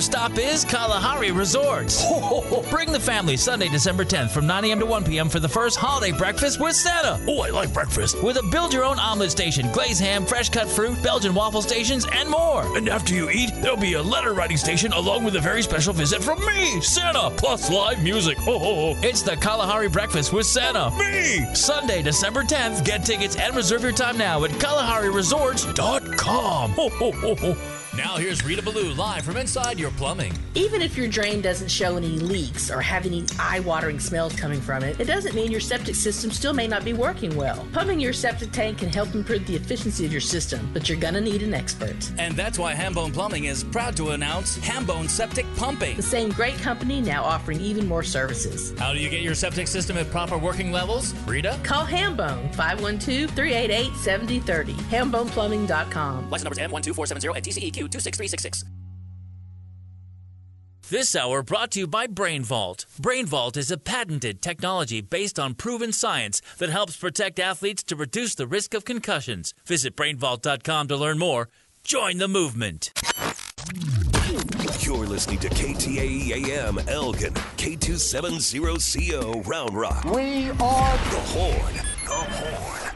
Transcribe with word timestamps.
First 0.00 0.12
stop 0.12 0.38
is 0.38 0.64
Kalahari 0.64 1.30
Resorts. 1.30 2.02
Bring 2.70 2.90
the 2.90 2.98
family 2.98 3.36
Sunday, 3.36 3.68
December 3.68 4.02
10th 4.02 4.30
from 4.30 4.46
9 4.46 4.64
a.m. 4.64 4.78
to 4.78 4.86
1 4.86 5.04
p.m. 5.04 5.28
for 5.28 5.40
the 5.40 5.48
first 5.48 5.76
holiday 5.76 6.10
breakfast 6.10 6.58
with 6.58 6.74
Santa. 6.74 7.20
Oh, 7.28 7.42
I 7.42 7.50
like 7.50 7.74
breakfast. 7.74 8.22
With 8.22 8.38
a 8.38 8.42
build 8.44 8.72
your 8.72 8.82
own 8.82 8.98
omelet 8.98 9.30
station, 9.30 9.70
glazed 9.72 10.00
ham, 10.00 10.24
fresh 10.24 10.48
cut 10.48 10.70
fruit, 10.70 11.02
Belgian 11.02 11.34
waffle 11.34 11.60
stations, 11.60 12.06
and 12.14 12.30
more. 12.30 12.78
And 12.78 12.88
after 12.88 13.14
you 13.14 13.28
eat, 13.28 13.52
there'll 13.56 13.76
be 13.76 13.92
a 13.92 14.02
letter 14.02 14.32
writing 14.32 14.56
station 14.56 14.90
along 14.94 15.22
with 15.22 15.36
a 15.36 15.40
very 15.40 15.60
special 15.60 15.92
visit 15.92 16.24
from 16.24 16.42
me, 16.46 16.80
Santa, 16.80 17.28
plus 17.36 17.70
live 17.70 18.02
music. 18.02 18.38
Ho, 18.38 18.58
ho, 18.58 18.74
ho. 18.74 18.96
It's 19.02 19.20
the 19.20 19.36
Kalahari 19.36 19.90
Breakfast 19.90 20.32
with 20.32 20.46
Santa. 20.46 20.90
Me! 20.96 21.46
Sunday, 21.54 22.00
December 22.00 22.42
10th. 22.42 22.86
Get 22.86 23.04
tickets 23.04 23.36
and 23.36 23.54
reserve 23.54 23.82
your 23.82 23.92
time 23.92 24.16
now 24.16 24.44
at 24.44 24.50
KalahariResorts.com. 24.52 26.70
Ho, 26.70 26.88
ho, 26.88 27.12
ho, 27.12 27.34
ho. 27.34 27.54
Now 28.02 28.16
here's 28.16 28.42
Rita 28.42 28.62
Ballou 28.62 28.94
live 28.94 29.24
from 29.24 29.36
inside 29.36 29.78
your 29.78 29.90
plumbing. 29.90 30.32
Even 30.54 30.80
if 30.80 30.96
your 30.96 31.06
drain 31.06 31.42
doesn't 31.42 31.68
show 31.68 31.98
any 31.98 32.18
leaks 32.18 32.70
or 32.70 32.80
have 32.80 33.04
any 33.04 33.26
eye-watering 33.38 34.00
smells 34.00 34.34
coming 34.34 34.58
from 34.58 34.82
it, 34.82 34.98
it 34.98 35.04
doesn't 35.04 35.34
mean 35.34 35.52
your 35.52 35.60
septic 35.60 35.94
system 35.94 36.30
still 36.30 36.54
may 36.54 36.66
not 36.66 36.82
be 36.82 36.94
working 36.94 37.36
well. 37.36 37.68
Pumping 37.74 38.00
your 38.00 38.14
septic 38.14 38.52
tank 38.52 38.78
can 38.78 38.88
help 38.88 39.14
improve 39.14 39.46
the 39.46 39.54
efficiency 39.54 40.06
of 40.06 40.12
your 40.12 40.22
system, 40.22 40.66
but 40.72 40.88
you're 40.88 40.98
gonna 40.98 41.20
need 41.20 41.42
an 41.42 41.52
expert. 41.52 42.10
And 42.18 42.34
that's 42.34 42.58
why 42.58 42.72
Hambone 42.72 43.12
Plumbing 43.12 43.44
is 43.44 43.64
proud 43.64 43.98
to 43.98 44.12
announce 44.12 44.56
Hambone 44.56 45.10
Septic 45.10 45.44
Pumping. 45.56 45.96
The 45.96 46.02
same 46.02 46.30
great 46.30 46.56
company 46.56 47.02
now 47.02 47.22
offering 47.22 47.60
even 47.60 47.86
more 47.86 48.02
services. 48.02 48.72
How 48.78 48.94
do 48.94 48.98
you 48.98 49.10
get 49.10 49.20
your 49.20 49.34
septic 49.34 49.68
system 49.68 49.98
at 49.98 50.10
proper 50.10 50.38
working 50.38 50.72
levels? 50.72 51.12
Rita? 51.26 51.60
Call 51.62 51.84
Hambone 51.84 52.50
512-388-7030. 52.54 54.72
HambonePlumbing.com. 54.88 56.30
License 56.30 56.44
numbers 56.44 56.58
M12470 56.86 57.36
and 57.36 57.44
TCEQ 57.44 57.89
26366. 57.90 58.64
This 60.90 61.14
hour 61.14 61.44
brought 61.44 61.70
to 61.72 61.78
you 61.78 61.86
by 61.86 62.08
Brain 62.08 62.42
Vault. 62.42 62.84
Brain 62.98 63.24
Vault 63.24 63.56
is 63.56 63.70
a 63.70 63.78
patented 63.78 64.42
technology 64.42 65.00
based 65.00 65.38
on 65.38 65.54
proven 65.54 65.92
science 65.92 66.42
that 66.58 66.68
helps 66.68 66.96
protect 66.96 67.38
athletes 67.38 67.84
to 67.84 67.94
reduce 67.94 68.34
the 68.34 68.48
risk 68.48 68.74
of 68.74 68.84
concussions. 68.84 69.54
Visit 69.64 69.94
brainvault.com 69.94 70.88
to 70.88 70.96
learn 70.96 71.18
more. 71.18 71.48
Join 71.84 72.18
the 72.18 72.26
movement. 72.26 72.90
You're 74.80 75.06
listening 75.06 75.38
to 75.38 75.48
KTAE 75.48 76.48
AM 76.48 76.80
Elgin, 76.88 77.34
K270CO 77.34 79.46
Round 79.46 79.78
Rock. 79.78 80.04
We 80.06 80.50
are 80.50 80.56
The 80.56 81.22
Horn. 81.30 81.74
The 82.04 82.08
Horn. 82.08 82.89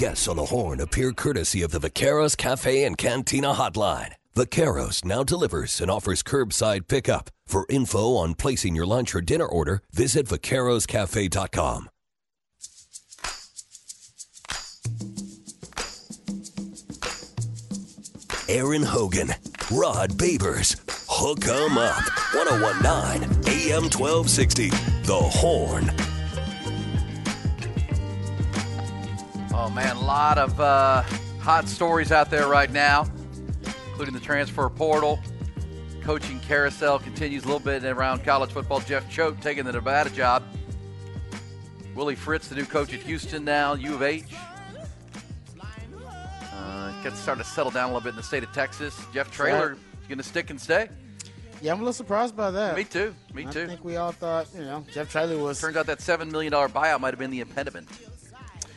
Guests 0.00 0.28
on 0.28 0.36
the 0.36 0.46
Horn 0.46 0.80
appear 0.80 1.12
courtesy 1.12 1.60
of 1.60 1.72
the 1.72 1.78
Vaqueros 1.78 2.34
Cafe 2.34 2.84
and 2.84 2.96
Cantina 2.96 3.52
Hotline. 3.52 4.14
Vaqueros 4.34 5.04
now 5.04 5.22
delivers 5.22 5.78
and 5.78 5.90
offers 5.90 6.22
curbside 6.22 6.88
pickup. 6.88 7.28
For 7.44 7.66
info 7.68 8.16
on 8.16 8.32
placing 8.32 8.74
your 8.74 8.86
lunch 8.86 9.14
or 9.14 9.20
dinner 9.20 9.44
order, 9.44 9.82
visit 9.92 10.24
vaqueroscafe.com. 10.24 11.90
Aaron 18.48 18.82
Hogan, 18.84 19.34
Rod 19.70 20.12
Babers, 20.12 20.80
Hook 21.10 21.46
'em 21.46 21.76
Up, 21.76 22.02
1019 22.32 23.24
AM 23.46 23.90
1260, 23.90 24.70
The 25.04 25.20
Horn. 25.20 26.09
Oh 29.62 29.68
man, 29.68 29.94
a 29.96 30.00
lot 30.00 30.38
of 30.38 30.58
uh, 30.58 31.02
hot 31.38 31.68
stories 31.68 32.12
out 32.12 32.30
there 32.30 32.48
right 32.48 32.70
now, 32.70 33.06
including 33.90 34.14
the 34.14 34.20
transfer 34.20 34.66
portal. 34.70 35.20
Coaching 36.02 36.40
carousel 36.40 36.98
continues 36.98 37.44
a 37.44 37.46
little 37.46 37.60
bit 37.60 37.84
around 37.84 38.24
college 38.24 38.52
football. 38.52 38.80
Jeff 38.80 39.10
Choate 39.10 39.38
taking 39.42 39.64
the 39.64 39.72
Nevada 39.72 40.08
job. 40.08 40.42
Willie 41.94 42.14
Fritz, 42.14 42.48
the 42.48 42.54
new 42.54 42.64
coach 42.64 42.94
at 42.94 43.00
Houston 43.00 43.44
now, 43.44 43.74
U 43.74 43.96
of 43.96 44.02
H. 44.02 44.24
Uh, 46.54 47.02
gets 47.02 47.20
starting 47.20 47.44
to 47.44 47.50
settle 47.50 47.70
down 47.70 47.90
a 47.90 47.92
little 47.92 48.00
bit 48.00 48.10
in 48.10 48.16
the 48.16 48.22
state 48.22 48.42
of 48.42 48.50
Texas. 48.54 48.98
Jeff 49.12 49.30
Traylor 49.30 49.72
is 49.72 50.08
going 50.08 50.16
to 50.16 50.24
stick 50.24 50.48
and 50.48 50.58
stay. 50.58 50.88
Yeah, 51.60 51.72
I'm 51.72 51.80
a 51.80 51.82
little 51.82 51.92
surprised 51.92 52.34
by 52.34 52.50
that. 52.50 52.76
Me 52.76 52.84
too. 52.84 53.14
Me 53.34 53.46
I 53.46 53.50
too. 53.50 53.64
I 53.64 53.66
think 53.66 53.84
we 53.84 53.96
all 53.96 54.12
thought, 54.12 54.46
you 54.54 54.62
know, 54.62 54.86
Jeff 54.90 55.12
Traylor 55.12 55.36
was. 55.36 55.60
Turns 55.60 55.76
out 55.76 55.84
that 55.84 56.00
seven 56.00 56.32
million 56.32 56.50
dollar 56.50 56.70
buyout 56.70 57.00
might 57.00 57.12
have 57.12 57.18
been 57.18 57.30
the 57.30 57.40
impediment. 57.40 57.86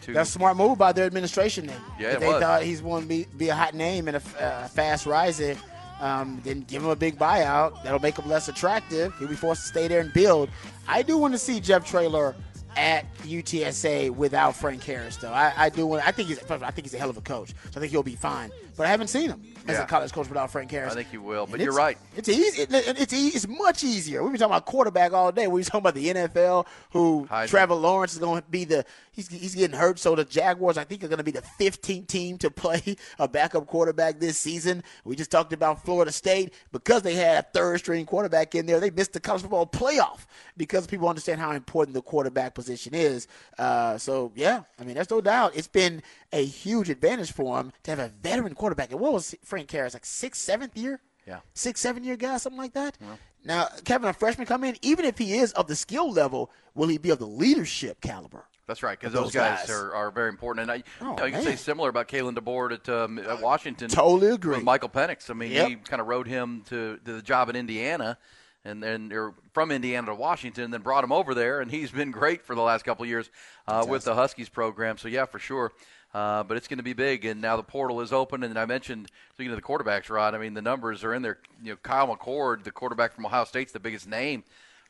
To, 0.04 0.14
That's 0.14 0.30
a 0.30 0.34
smart 0.34 0.58
move 0.58 0.78
by 0.78 0.92
their 0.92 1.06
administration. 1.06 1.68
Then, 1.68 1.80
Yeah, 2.00 2.18
they 2.18 2.28
was. 2.28 2.42
thought 2.42 2.64
he's 2.64 2.82
going 2.82 3.04
to 3.04 3.08
be, 3.08 3.26
be 3.38 3.50
a 3.50 3.56
hot 3.56 3.74
name 3.74 4.08
and 4.08 4.18
a 4.18 4.44
uh, 4.44 4.68
fast 4.68 5.06
riser. 5.06 5.56
Um, 6.02 6.42
then 6.44 6.62
give 6.62 6.84
him 6.84 6.90
a 6.90 6.96
big 6.96 7.18
buyout. 7.18 7.82
That'll 7.84 8.00
make 8.00 8.18
him 8.18 8.28
less 8.28 8.50
attractive. 8.50 9.14
He'll 9.20 9.30
be 9.30 9.36
forced 9.36 9.62
to 9.62 9.68
stay 9.70 9.88
there 9.88 10.02
and 10.02 10.12
build. 10.12 10.50
I 10.88 11.02
do 11.02 11.18
want 11.18 11.34
to 11.34 11.38
see 11.38 11.62
Jeff 11.62 11.86
Traylor 11.90 12.36
at 12.76 13.06
UTSA 13.24 14.12
without 14.12 14.56
Frank 14.56 14.84
Harris, 14.84 15.18
though. 15.18 15.32
I, 15.32 15.54
I 15.56 15.70
do 15.70 15.86
want. 15.86 16.06
I 16.08 16.12
think 16.12 16.30
he's. 16.30 16.40
first 16.40 16.52
of 16.52 16.64
all, 16.64 16.68
I 16.68 16.72
think 16.72 16.86
he's 16.86 16.94
a 16.94 16.98
hell 17.00 17.10
of 17.10 17.18
a 17.18 17.22
coach. 17.22 17.50
So 17.50 17.78
I 17.78 17.80
think 17.80 17.92
he'll 17.92 18.04
be 18.04 18.16
fine. 18.16 18.52
But 18.76 18.88
I 18.88 18.90
haven't 18.90 19.08
seen 19.10 19.30
him 19.30 19.44
as 19.68 19.76
Yeah. 19.78 19.84
a 19.84 19.88
college 19.88 20.12
coach 20.12 20.28
without 20.28 20.50
Frank 20.50 20.72
Harris. 20.72 20.94
I 20.94 20.96
think 20.96 21.14
you 21.14 21.22
will, 21.22 21.46
but 21.46 21.56
And 21.56 21.64
you're 21.64 21.74
right. 21.76 21.96
It's 22.18 22.28
easy. 22.28 22.64
It, 22.64 22.74
it- 22.74 23.00
it's 23.02 23.14
easy. 23.14 23.36
It's 23.36 23.48
much 23.48 23.84
easier. 23.84 24.24
We've 24.24 24.32
been 24.32 24.40
talking 24.40 24.52
about 24.54 24.66
quarterback 24.66 25.14
all 25.14 25.32
day. 25.32 25.46
We 25.48 25.60
were 25.62 25.64
talking 25.64 25.80
about 25.82 25.94
the 25.94 26.08
NFL, 26.10 26.66
who 26.92 27.28
Heisman. 27.30 27.48
Trevor 27.50 27.76
Lawrence 27.76 28.14
is 28.14 28.20
going 28.20 28.42
to 28.42 28.48
be 28.50 28.66
the. 28.66 28.84
He's, 29.12 29.28
he's 29.28 29.54
getting 29.54 29.78
hurt, 29.78 30.00
so 30.00 30.16
the 30.16 30.26
Jaguars 30.26 30.76
I 30.76 30.86
think 30.86 31.04
are 31.04 31.08
going 31.08 31.20
to 31.20 31.24
be 31.24 31.30
the 31.30 31.44
15th 31.60 32.08
team 32.08 32.40
to 32.40 32.50
play 32.64 32.96
a 33.20 33.28
backup 33.28 33.68
quarterback 33.68 34.20
this 34.20 34.40
season. 34.40 34.84
We 35.06 35.16
just 35.16 35.30
talked 35.30 35.54
about 35.54 35.86
Florida 35.86 36.12
State 36.12 36.52
because 36.72 37.04
they 37.04 37.14
had 37.14 37.46
a 37.46 37.48
third 37.54 37.78
string 37.78 38.08
quarterback 38.08 38.56
in 38.56 38.66
there. 38.66 38.80
They 38.80 38.90
missed 38.90 39.14
the 39.14 39.20
college 39.20 39.42
football 39.44 39.68
playoff 39.68 40.26
because 40.58 40.88
people 40.88 41.08
understand 41.08 41.40
how 41.40 41.52
important 41.52 41.94
the 41.94 42.02
quarterback 42.02 42.56
position 42.56 42.63
is. 42.70 43.28
Uh, 43.58 43.98
so 43.98 44.32
yeah, 44.36 44.64
I 44.80 44.84
mean, 44.84 44.96
there's 44.96 45.10
no 45.10 45.22
doubt 45.22 45.56
it's 45.56 45.68
been 45.68 46.02
a 46.32 46.44
huge 46.46 46.90
advantage 46.90 47.32
for 47.32 47.60
him 47.60 47.72
to 47.84 47.92
have 47.92 48.00
a 48.00 48.10
veteran 48.22 48.54
quarterback. 48.56 48.92
And 48.92 49.00
what 49.00 49.14
was 49.14 49.36
Frank 49.44 49.70
Harris 49.72 49.94
like 49.94 50.06
sixth, 50.06 50.42
seventh 50.42 50.78
year? 50.78 51.00
Yeah. 51.26 51.40
six, 51.54 51.80
seven 51.80 52.04
year 52.04 52.18
guy, 52.18 52.36
something 52.38 52.60
like 52.60 52.74
that. 52.74 52.98
Now, 53.46 53.68
Kevin, 53.86 54.10
a 54.10 54.14
freshman 54.14 54.46
come 54.46 54.64
in, 54.66 54.76
even 54.82 55.06
if 55.06 55.18
he 55.18 55.38
is 55.38 55.54
of 55.54 55.68
the 55.68 55.76
skill 55.76 56.12
level, 56.12 56.52
will 56.76 56.88
he 56.90 56.98
be 56.98 57.10
of 57.12 57.20
the 57.20 57.28
leadership 57.28 58.02
caliber? 58.02 58.46
That's 58.68 58.82
right, 58.84 58.98
because 58.98 59.14
those, 59.14 59.26
those 59.26 59.34
guys, 59.34 59.60
guys. 59.60 59.70
are, 59.72 59.94
are 59.94 60.12
very 60.12 60.30
important. 60.30 60.70
And 60.70 60.72
I, 60.72 60.84
Oh, 61.02 61.12
you, 61.12 61.16
know, 61.18 61.26
you 61.26 61.32
can 61.34 61.44
say 61.44 61.56
similar 61.58 61.90
about 61.90 62.08
Kalen 62.08 62.38
DeBoer 62.38 62.74
at, 62.74 62.90
um, 62.90 63.20
at 63.20 63.42
Washington. 63.42 63.90
Totally 63.90 64.32
agree. 64.34 64.56
With 64.56 64.64
Michael 64.64 64.88
Penix. 64.90 65.30
I 65.30 65.34
mean, 65.34 65.52
Yep. 65.52 65.68
he 65.68 65.76
kind 65.76 66.02
of 66.02 66.08
rode 66.08 66.28
him 66.28 66.64
to, 66.70 66.98
to 67.06 67.14
the 67.14 67.22
job 67.22 67.50
in 67.50 67.56
Indiana, 67.58 68.18
and 68.66 68.82
then 68.82 69.12
or 69.12 69.34
from 69.54 69.72
Indiana 69.72 70.08
to 70.08 70.16
Washington, 70.16 70.66
and 70.66 70.74
then 70.74 70.82
brought 70.82 71.04
him 71.04 71.12
over 71.12 71.34
there, 71.34 71.62
and 71.62 71.70
he's 71.70 71.92
been 71.92 72.12
great 72.12 72.46
for 72.46 72.56
the 72.56 72.62
last 72.62 72.84
couple 72.84 73.04
of 73.04 73.10
years 73.10 73.30
uh, 73.68 73.86
with 73.88 74.06
the 74.06 74.16
Huskies 74.16 74.50
program. 74.50 74.98
So 74.98 75.08
yeah, 75.08 75.26
for 75.26 75.40
sure. 75.40 75.72
Uh, 76.14 76.44
but 76.44 76.58
it's 76.58 76.68
going 76.68 76.78
to 76.78 76.84
be 76.84 76.94
big, 76.94 77.26
and 77.26 77.42
now 77.42 77.58
the 77.58 77.64
portal 77.64 78.00
is 78.00 78.14
open. 78.14 78.44
And 78.44 78.58
I 78.58 78.68
mentioned, 78.68 79.10
speaking 79.34 79.52
of 79.52 79.58
the 79.58 79.64
quarterbacks, 79.64 80.12
Rod. 80.12 80.36
I 80.36 80.38
mean, 80.38 80.54
the 80.54 80.62
numbers 80.62 81.04
are 81.04 81.14
in 81.14 81.24
there. 81.24 81.40
You 81.64 81.72
know, 81.72 81.78
Kyle 81.82 82.08
McCord, 82.08 82.64
the 82.64 82.72
quarterback 82.72 83.14
from 83.14 83.26
Ohio 83.26 83.46
State's 83.46 83.72
the 83.72 83.80
biggest 83.80 84.08
name, 84.08 84.44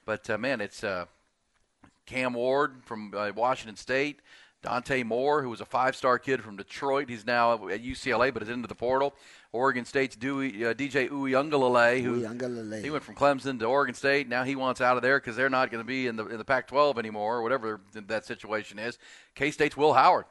but 0.06 0.29
uh, 0.29 0.38
man, 0.38 0.59
it's 0.59 0.83
uh, 0.83 1.06
Cam 2.06 2.33
Ward 2.33 2.75
from 2.83 3.13
uh, 3.15 3.31
Washington 3.33 3.77
State, 3.77 4.19
Dante 4.62 5.03
Moore, 5.03 5.42
who 5.42 5.50
was 5.50 5.62
a 5.62 5.65
five-star 5.65 6.19
kid 6.19 6.42
from 6.42 6.57
Detroit. 6.57 7.07
He's 7.09 7.25
now 7.25 7.69
at 7.69 7.81
UCLA, 7.81 8.33
but 8.33 8.44
is 8.44 8.50
into 8.50 8.68
the 8.68 8.75
portal. 8.75 9.13
Oregon 9.53 9.85
State's 9.85 10.15
Dewey, 10.15 10.65
uh, 10.65 10.73
DJ 10.73 11.09
Uiagalelei, 11.09 12.01
who 12.01 12.21
Uiagalelei. 12.21 12.83
he 12.83 12.89
went 12.89 13.03
from 13.03 13.13
Clemson 13.13 13.59
to 13.59 13.65
Oregon 13.65 13.94
State. 13.94 14.27
Now 14.27 14.44
he 14.44 14.55
wants 14.55 14.81
out 14.81 14.97
of 14.97 15.03
there 15.03 15.19
because 15.19 15.35
they're 15.35 15.50
not 15.50 15.69
going 15.69 15.81
to 15.81 15.88
be 15.88 16.07
in 16.07 16.15
the 16.15 16.25
in 16.25 16.39
the 16.39 16.44
Pac-12 16.44 16.97
anymore, 16.97 17.38
or 17.38 17.44
whatever 17.44 17.79
that 17.94 18.25
situation 18.25 18.79
is. 18.79 18.97
K-State's 19.35 19.77
Will 19.77 19.94
Howard 19.94 20.25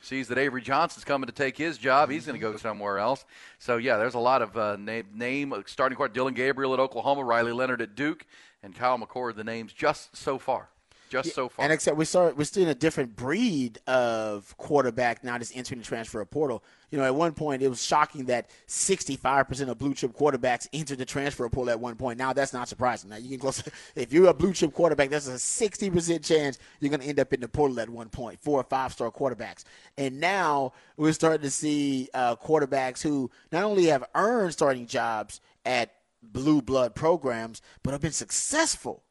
sees 0.00 0.26
that 0.28 0.38
Avery 0.38 0.60
Johnson's 0.60 1.04
coming 1.04 1.26
to 1.26 1.32
take 1.32 1.56
his 1.56 1.78
job. 1.78 2.10
He's 2.10 2.26
going 2.26 2.38
to 2.38 2.40
go 2.40 2.56
somewhere 2.56 2.98
else. 2.98 3.24
So 3.60 3.76
yeah, 3.76 3.96
there's 3.96 4.14
a 4.14 4.18
lot 4.18 4.42
of 4.42 4.56
uh, 4.56 4.76
name, 4.76 5.06
name 5.14 5.52
uh, 5.52 5.62
starting 5.66 5.96
court. 5.96 6.12
Dillon 6.12 6.34
Gabriel 6.34 6.74
at 6.74 6.80
Oklahoma, 6.80 7.22
Riley 7.22 7.52
Leonard 7.52 7.80
at 7.80 7.94
Duke, 7.94 8.26
and 8.62 8.74
Kyle 8.74 8.98
McCord. 8.98 9.36
The 9.36 9.44
names 9.44 9.72
just 9.72 10.16
so 10.16 10.36
far. 10.36 10.68
Just 11.08 11.34
so 11.34 11.48
far. 11.48 11.64
And 11.64 11.72
except 11.72 11.96
we 11.96 12.04
saw 12.04 12.30
we're 12.30 12.44
still 12.44 12.62
in 12.62 12.68
a 12.68 12.74
different 12.74 13.16
breed 13.16 13.78
of 13.86 14.56
quarterback 14.56 15.24
now 15.24 15.38
just 15.38 15.56
entering 15.56 15.80
the 15.80 15.86
transfer 15.86 16.24
portal. 16.24 16.62
You 16.90 16.98
know, 16.98 17.04
at 17.04 17.14
one 17.14 17.32
point 17.32 17.62
it 17.62 17.68
was 17.68 17.84
shocking 17.84 18.26
that 18.26 18.50
65% 18.66 19.68
of 19.68 19.78
blue 19.78 19.94
chip 19.94 20.16
quarterbacks 20.16 20.68
entered 20.72 20.98
the 20.98 21.04
transfer 21.04 21.48
portal 21.48 21.70
at 21.70 21.80
one 21.80 21.96
point. 21.96 22.18
Now 22.18 22.32
that's 22.32 22.52
not 22.52 22.68
surprising. 22.68 23.10
Now 23.10 23.16
you 23.16 23.30
can 23.30 23.38
close 23.38 23.62
if 23.94 24.12
you're 24.12 24.28
a 24.28 24.34
blue 24.34 24.52
chip 24.52 24.72
quarterback, 24.72 25.10
there's 25.10 25.28
a 25.28 25.32
60% 25.32 26.24
chance 26.24 26.58
you're 26.80 26.90
going 26.90 27.00
to 27.00 27.06
end 27.06 27.20
up 27.20 27.32
in 27.32 27.40
the 27.40 27.48
portal 27.48 27.80
at 27.80 27.90
one 27.90 28.08
point. 28.08 28.40
Four 28.40 28.60
or 28.60 28.64
five 28.64 28.92
star 28.92 29.10
quarterbacks, 29.10 29.64
and 29.96 30.20
now 30.20 30.72
we're 30.96 31.12
starting 31.12 31.42
to 31.42 31.50
see 31.50 32.08
uh, 32.14 32.36
quarterbacks 32.36 33.02
who 33.02 33.30
not 33.52 33.64
only 33.64 33.86
have 33.86 34.04
earned 34.14 34.52
starting 34.52 34.86
jobs 34.86 35.40
at 35.64 35.92
blue 36.22 36.62
blood 36.62 36.94
programs, 36.94 37.62
but 37.82 37.92
have 37.92 38.00
been 38.00 38.12
successful 38.12 39.02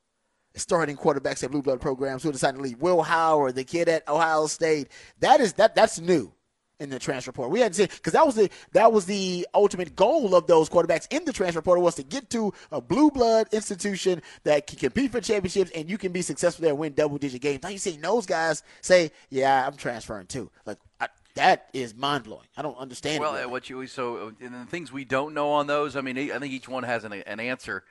starting 0.58 0.98
quarterbacks 0.98 1.44
at 1.44 1.52
blue 1.52 1.62
blood 1.62 1.82
programs 1.82 2.24
who 2.24 2.32
decided 2.32 2.58
to 2.58 2.64
leave. 2.64 2.80
Will 2.80 3.02
Howard, 3.02 3.56
the 3.56 3.64
kid 3.64 3.90
at 3.90 4.08
Ohio 4.08 4.48
State, 4.48 4.90
that 5.20 5.40
is 5.40 5.54
that 5.54 5.76
that's 5.76 6.00
new 6.00 6.34
in 6.80 6.90
the 6.90 7.00
transfer 7.00 7.32
portal. 7.32 7.52
We 7.52 7.60
hadn't 7.60 7.74
seen 7.74 7.88
because 7.88 8.14
that 8.14 8.26
was 8.26 8.36
the 8.36 8.50
that 8.74 8.92
was 8.92 9.06
the 9.06 9.48
ultimate 9.54 9.96
goal 9.96 10.36
of 10.36 10.48
those 10.48 10.70
quarterbacks 10.70 11.08
in 11.12 11.26
the 11.26 11.34
transfer 11.34 11.62
portal 11.62 11.84
was 11.84 11.96
to 11.96 12.04
get 12.04 12.30
to 12.32 12.54
a 12.72 12.80
blue 12.80 13.10
blood 13.10 13.48
institution 13.52 14.22
that 14.44 14.68
can 14.68 14.78
compete 14.78 15.12
for 15.12 15.22
championships 15.22 15.72
and 15.72 15.90
you 15.90 15.98
can 15.98 16.12
be 16.12 16.22
successful 16.22 16.64
there 16.64 16.72
and 16.72 16.80
win 16.80 16.94
double 16.94 17.18
digit 17.18 17.42
games. 17.42 17.64
Now 17.64 17.70
you 17.70 17.78
see 17.78 17.98
those 17.98 18.26
guys 18.26 18.64
say, 18.82 19.12
"Yeah, 19.30 19.66
I'm 19.66 19.76
transferring 19.76 20.28
too." 20.28 20.52
Like 20.66 20.78
I, 21.00 21.08
that 21.36 21.70
is 21.74 21.96
mind 21.96 22.26
blowing. 22.26 22.48
I 22.56 22.62
don't 22.62 22.78
understand. 22.78 23.22
Well, 23.22 23.36
it 23.36 23.40
really. 23.40 23.52
what 23.52 23.70
you 23.70 23.88
so 23.88 24.34
and 24.40 24.54
the 24.54 24.66
things 24.66 24.92
we 24.92 25.06
don't 25.06 25.34
know 25.34 25.50
on 25.52 25.68
those. 25.68 25.96
I 25.96 26.02
mean, 26.02 26.18
I 26.18 26.40
think 26.40 26.54
each 26.54 26.70
one 26.70 26.84
has 26.84 27.04
an, 27.04 27.14
an 27.14 27.40
answer. 27.40 27.84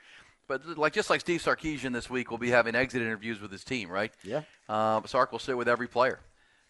But 0.47 0.77
like 0.77 0.93
just 0.93 1.09
like 1.09 1.19
Steve 1.21 1.41
Sarkisian 1.41 1.93
this 1.93 2.09
week 2.09 2.31
will 2.31 2.37
be 2.37 2.49
having 2.49 2.75
exit 2.75 3.01
interviews 3.01 3.41
with 3.41 3.51
his 3.51 3.63
team, 3.63 3.89
right? 3.89 4.11
Yeah. 4.23 4.41
Uh, 4.69 5.01
Sark 5.05 5.31
will 5.31 5.39
sit 5.39 5.57
with 5.57 5.67
every 5.67 5.87
player. 5.87 6.19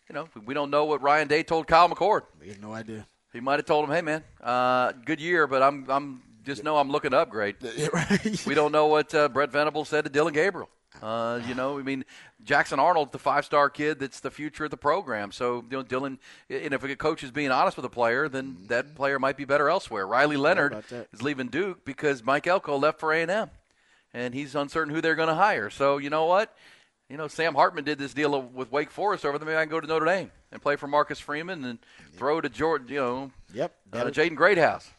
You 0.09 0.15
know, 0.15 0.27
we 0.45 0.53
don't 0.53 0.69
know 0.69 0.85
what 0.85 1.01
Ryan 1.01 1.27
Day 1.27 1.43
told 1.43 1.67
Kyle 1.67 1.89
McCord. 1.89 2.21
we 2.39 2.47
have 2.49 2.61
no 2.61 2.73
idea. 2.73 3.05
He 3.33 3.39
might 3.41 3.59
have 3.59 3.65
told 3.65 3.87
him, 3.87 3.93
"Hey, 3.93 4.01
man, 4.01 4.23
uh, 4.41 4.93
good 5.05 5.19
year, 5.19 5.47
but 5.47 5.61
I'm 5.61 5.85
I'm 5.89 6.21
just 6.43 6.63
know 6.63 6.77
I'm 6.77 6.89
looking 6.89 7.11
to 7.11 7.17
upgrade." 7.19 7.57
We 8.47 8.55
don't 8.55 8.71
know 8.71 8.87
what 8.87 9.13
uh, 9.13 9.27
Brent 9.29 9.51
Venables 9.51 9.89
said 9.89 10.05
to 10.05 10.09
Dillon 10.09 10.33
Gabriel. 10.33 10.69
Uh, 11.01 11.39
you 11.47 11.53
know, 11.53 11.77
I 11.77 11.83
mean, 11.83 12.05
Jackson 12.43 12.79
Arnold, 12.79 13.11
the 13.11 13.19
five-star 13.19 13.69
kid, 13.69 13.99
that's 13.99 14.19
the 14.19 14.31
future 14.31 14.65
of 14.65 14.71
the 14.71 14.77
program. 14.77 15.31
So, 15.31 15.57
you 15.69 15.77
know, 15.77 15.83
Dillon, 15.83 16.17
and 16.49 16.73
if 16.73 16.83
a 16.83 16.95
coach 16.95 17.23
is 17.23 17.29
being 17.29 17.51
honest 17.51 17.77
with 17.77 17.85
a 17.85 17.89
player, 17.89 18.27
then 18.27 18.57
that 18.67 18.95
player 18.95 19.19
might 19.19 19.37
be 19.37 19.45
better 19.45 19.69
elsewhere. 19.69 20.07
Riley 20.07 20.37
Leonard 20.37 20.83
is 21.13 21.21
leaving 21.21 21.47
Duke 21.49 21.85
because 21.85 22.23
Mike 22.23 22.47
Elko 22.47 22.77
left 22.77 22.99
for 22.99 23.13
A&M, 23.13 23.29
and 23.29 23.51
he's 24.33 24.55
uncertain 24.55 24.93
who 24.93 25.01
they're 25.01 25.15
going 25.15 25.27
to 25.29 25.35
hire. 25.35 25.69
So, 25.69 25.97
you 25.97 26.09
know 26.09 26.25
what? 26.25 26.55
You 27.09 27.17
know, 27.17 27.27
Sam 27.27 27.55
Hartman 27.55 27.83
did 27.85 27.97
this 27.99 28.13
deal 28.13 28.41
with 28.41 28.71
Wake 28.71 28.91
Forest 28.91 29.25
over 29.25 29.37
there. 29.37 29.45
Maybe 29.47 29.57
I 29.57 29.61
can 29.63 29.69
go 29.69 29.79
to 29.79 29.87
Notre 29.87 30.05
Dame 30.05 30.31
and 30.51 30.61
play 30.61 30.75
for 30.75 30.87
Marcus 30.87 31.19
Freeman 31.19 31.63
and 31.63 31.79
throw 32.13 32.41
to 32.41 32.49
Jordan, 32.49 32.87
you 32.89 32.99
know, 32.99 33.31
Yep. 33.53 33.73
uh. 33.93 34.03
Jaden 34.05 34.35
Greathouse. 34.35 34.89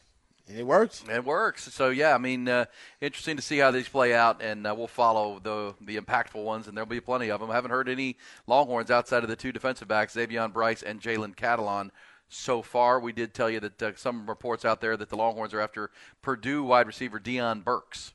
And 0.48 0.58
it 0.58 0.66
works. 0.66 1.04
It 1.12 1.24
works. 1.24 1.70
So 1.74 1.90
yeah, 1.90 2.14
I 2.14 2.18
mean, 2.18 2.48
uh, 2.48 2.64
interesting 3.02 3.36
to 3.36 3.42
see 3.42 3.58
how 3.58 3.70
these 3.70 3.86
play 3.88 4.14
out, 4.14 4.40
and 4.40 4.66
uh, 4.66 4.74
we'll 4.74 4.86
follow 4.86 5.38
the 5.42 5.74
the 5.82 5.98
impactful 5.98 6.42
ones, 6.42 6.66
and 6.68 6.74
there'll 6.74 6.88
be 6.88 7.00
plenty 7.00 7.30
of 7.30 7.40
them. 7.40 7.50
I 7.50 7.54
haven't 7.54 7.70
heard 7.70 7.86
any 7.90 8.16
Longhorns 8.46 8.90
outside 8.90 9.22
of 9.22 9.28
the 9.28 9.36
two 9.36 9.52
defensive 9.52 9.88
backs, 9.88 10.14
Xavion 10.14 10.50
Brice 10.54 10.82
and 10.82 11.02
Jalen 11.02 11.36
Catalon. 11.36 11.90
So 12.30 12.62
far, 12.62 12.98
we 12.98 13.12
did 13.12 13.34
tell 13.34 13.50
you 13.50 13.60
that 13.60 13.82
uh, 13.82 13.92
some 13.96 14.26
reports 14.26 14.64
out 14.64 14.80
there 14.80 14.96
that 14.96 15.10
the 15.10 15.16
Longhorns 15.16 15.52
are 15.52 15.60
after 15.60 15.90
Purdue 16.22 16.62
wide 16.62 16.86
receiver 16.86 17.20
Deion 17.20 17.62
Burks. 17.62 18.14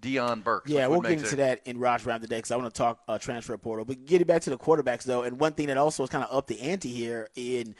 Deion 0.00 0.42
Burks. 0.42 0.70
Yeah, 0.70 0.86
we'll 0.86 1.00
get 1.00 1.12
into 1.12 1.32
it- 1.32 1.36
that 1.36 1.60
in 1.66 1.78
Rod's 1.78 2.06
Rant 2.06 2.22
today 2.22 2.36
because 2.36 2.50
I 2.50 2.56
want 2.56 2.72
to 2.72 2.78
talk 2.78 3.00
uh, 3.08 3.18
transfer 3.18 3.56
portal. 3.56 3.84
But 3.84 4.06
getting 4.06 4.26
back 4.26 4.42
to 4.42 4.50
the 4.50 4.58
quarterbacks 4.58 5.04
though, 5.04 5.22
and 5.22 5.38
one 5.38 5.52
thing 5.52 5.66
that 5.68 5.76
also 5.76 6.02
is 6.02 6.10
kind 6.10 6.24
of 6.24 6.36
up 6.36 6.46
the 6.46 6.60
ante 6.60 6.88
here 6.88 7.28
in 7.34 7.74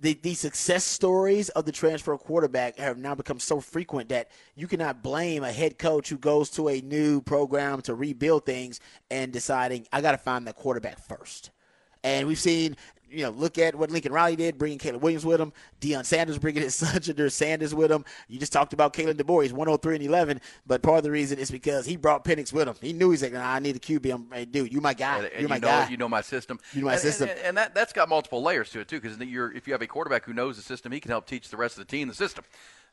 the 0.00 0.18
the 0.22 0.34
success 0.34 0.84
stories 0.84 1.48
of 1.50 1.64
the 1.64 1.72
transfer 1.72 2.16
quarterback 2.18 2.78
have 2.78 2.98
now 2.98 3.14
become 3.14 3.38
so 3.38 3.60
frequent 3.60 4.08
that 4.08 4.28
you 4.54 4.66
cannot 4.66 5.02
blame 5.02 5.44
a 5.44 5.52
head 5.52 5.78
coach 5.78 6.08
who 6.08 6.18
goes 6.18 6.50
to 6.50 6.68
a 6.68 6.80
new 6.80 7.20
program 7.20 7.80
to 7.82 7.94
rebuild 7.94 8.44
things 8.44 8.80
and 9.10 9.32
deciding 9.32 9.86
I 9.92 10.00
got 10.00 10.12
to 10.12 10.18
find 10.18 10.46
that 10.46 10.56
quarterback 10.56 10.98
first. 10.98 11.50
And 12.02 12.28
we've 12.28 12.38
seen, 12.38 12.76
you 13.10 13.22
know, 13.22 13.30
look 13.30 13.58
at 13.58 13.74
what 13.74 13.90
Lincoln 13.90 14.12
Riley 14.12 14.36
did, 14.36 14.58
bringing 14.58 14.78
Caleb 14.78 15.02
Williams 15.02 15.24
with 15.24 15.40
him. 15.40 15.52
Deion 15.80 16.04
Sanders 16.04 16.38
bringing 16.38 16.62
his 16.62 16.74
son, 16.74 17.00
Shedeur 17.00 17.30
Sanders, 17.30 17.74
with 17.74 17.90
him. 17.90 18.04
You 18.28 18.38
just 18.38 18.52
talked 18.52 18.72
about 18.72 18.92
Kalen 18.92 19.14
DeBoer. 19.14 19.42
He's 19.42 19.52
103 19.52 19.96
and 19.96 20.04
11, 20.04 20.40
but 20.66 20.82
part 20.82 20.98
of 20.98 21.04
the 21.04 21.10
reason 21.10 21.38
is 21.38 21.50
because 21.50 21.86
he 21.86 21.96
brought 21.96 22.24
Penix 22.24 22.52
with 22.52 22.68
him. 22.68 22.74
He 22.80 22.92
knew 22.92 23.10
he's 23.10 23.22
like, 23.22 23.32
nah, 23.32 23.54
I 23.54 23.58
need 23.58 23.76
a 23.76 23.78
QB. 23.78 24.12
I'm, 24.12 24.26
hey, 24.32 24.44
dude, 24.44 24.72
you 24.72 24.80
my 24.80 24.94
guy. 24.94 25.18
And, 25.18 25.26
and 25.26 25.40
You're 25.40 25.48
my 25.48 25.56
you 25.56 25.60
know, 25.60 25.68
guy. 25.68 25.88
You 25.88 25.96
know 25.96 26.08
my 26.08 26.20
system. 26.20 26.58
You 26.72 26.80
know 26.80 26.86
my 26.86 26.92
and, 26.92 27.02
system. 27.02 27.28
And, 27.28 27.38
and 27.40 27.56
that 27.56 27.74
that's 27.74 27.92
got 27.92 28.08
multiple 28.08 28.42
layers 28.42 28.70
to 28.70 28.80
it 28.80 28.88
too, 28.88 29.00
because 29.00 29.18
if 29.20 29.66
you 29.66 29.72
have 29.72 29.82
a 29.82 29.86
quarterback 29.86 30.24
who 30.24 30.32
knows 30.32 30.56
the 30.56 30.62
system, 30.62 30.92
he 30.92 31.00
can 31.00 31.10
help 31.10 31.26
teach 31.26 31.48
the 31.48 31.56
rest 31.56 31.78
of 31.78 31.86
the 31.86 31.90
team 31.90 32.08
the 32.08 32.14
system. 32.14 32.44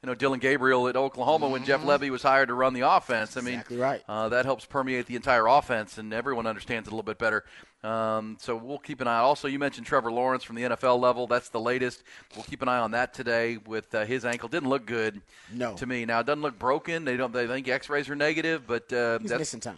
You 0.03 0.07
know, 0.07 0.15
Dillon 0.15 0.39
Gabriel 0.39 0.87
at 0.87 0.95
Oklahoma 0.95 1.47
when 1.49 1.63
Jeff 1.63 1.81
Lebby 1.83 2.09
was 2.09 2.23
hired 2.23 2.47
to 2.47 2.55
run 2.55 2.73
the 2.73 2.81
offense. 2.81 3.37
I 3.37 3.41
mean, 3.41 3.51
Mm-hmm. 3.59 3.59
Exactly 3.59 3.77
right. 3.77 4.01
uh, 4.09 4.29
that 4.29 4.45
helps 4.45 4.65
permeate 4.65 5.05
the 5.05 5.15
entire 5.15 5.45
offense, 5.45 5.99
and 5.99 6.11
everyone 6.11 6.47
understands 6.47 6.87
it 6.87 6.91
a 6.91 6.95
little 6.95 7.03
bit 7.03 7.19
better. 7.19 7.43
Um, 7.83 8.37
so 8.39 8.55
we'll 8.55 8.79
keep 8.79 8.99
an 9.01 9.07
eye. 9.07 9.19
Also, 9.19 9.47
you 9.47 9.59
mentioned 9.59 9.85
Trevor 9.85 10.11
Lawrence 10.11 10.43
from 10.43 10.55
the 10.55 10.63
NFL 10.63 10.99
level. 10.99 11.27
That's 11.27 11.49
the 11.49 11.59
latest. 11.59 12.01
We'll 12.35 12.45
keep 12.45 12.63
an 12.63 12.67
eye 12.67 12.79
on 12.79 12.91
that 12.91 13.13
today 13.13 13.57
with 13.57 13.93
uh, 13.93 14.05
his 14.05 14.25
ankle. 14.25 14.49
Didn't 14.49 14.69
look 14.69 14.87
good 14.87 15.21
No. 15.53 15.75
to 15.75 15.85
me. 15.85 16.05
Now 16.05 16.21
it 16.21 16.25
doesn't 16.25 16.41
look 16.41 16.57
broken. 16.57 17.05
They 17.05 17.15
don't. 17.17 17.31
They 17.31 17.45
think 17.45 17.67
X-rays 17.67 18.09
are 18.09 18.15
negative, 18.15 18.63
but 18.65 18.91
uh, 18.91 19.19
He's 19.19 19.29
that's 19.29 19.39
missing 19.39 19.59
time. 19.59 19.77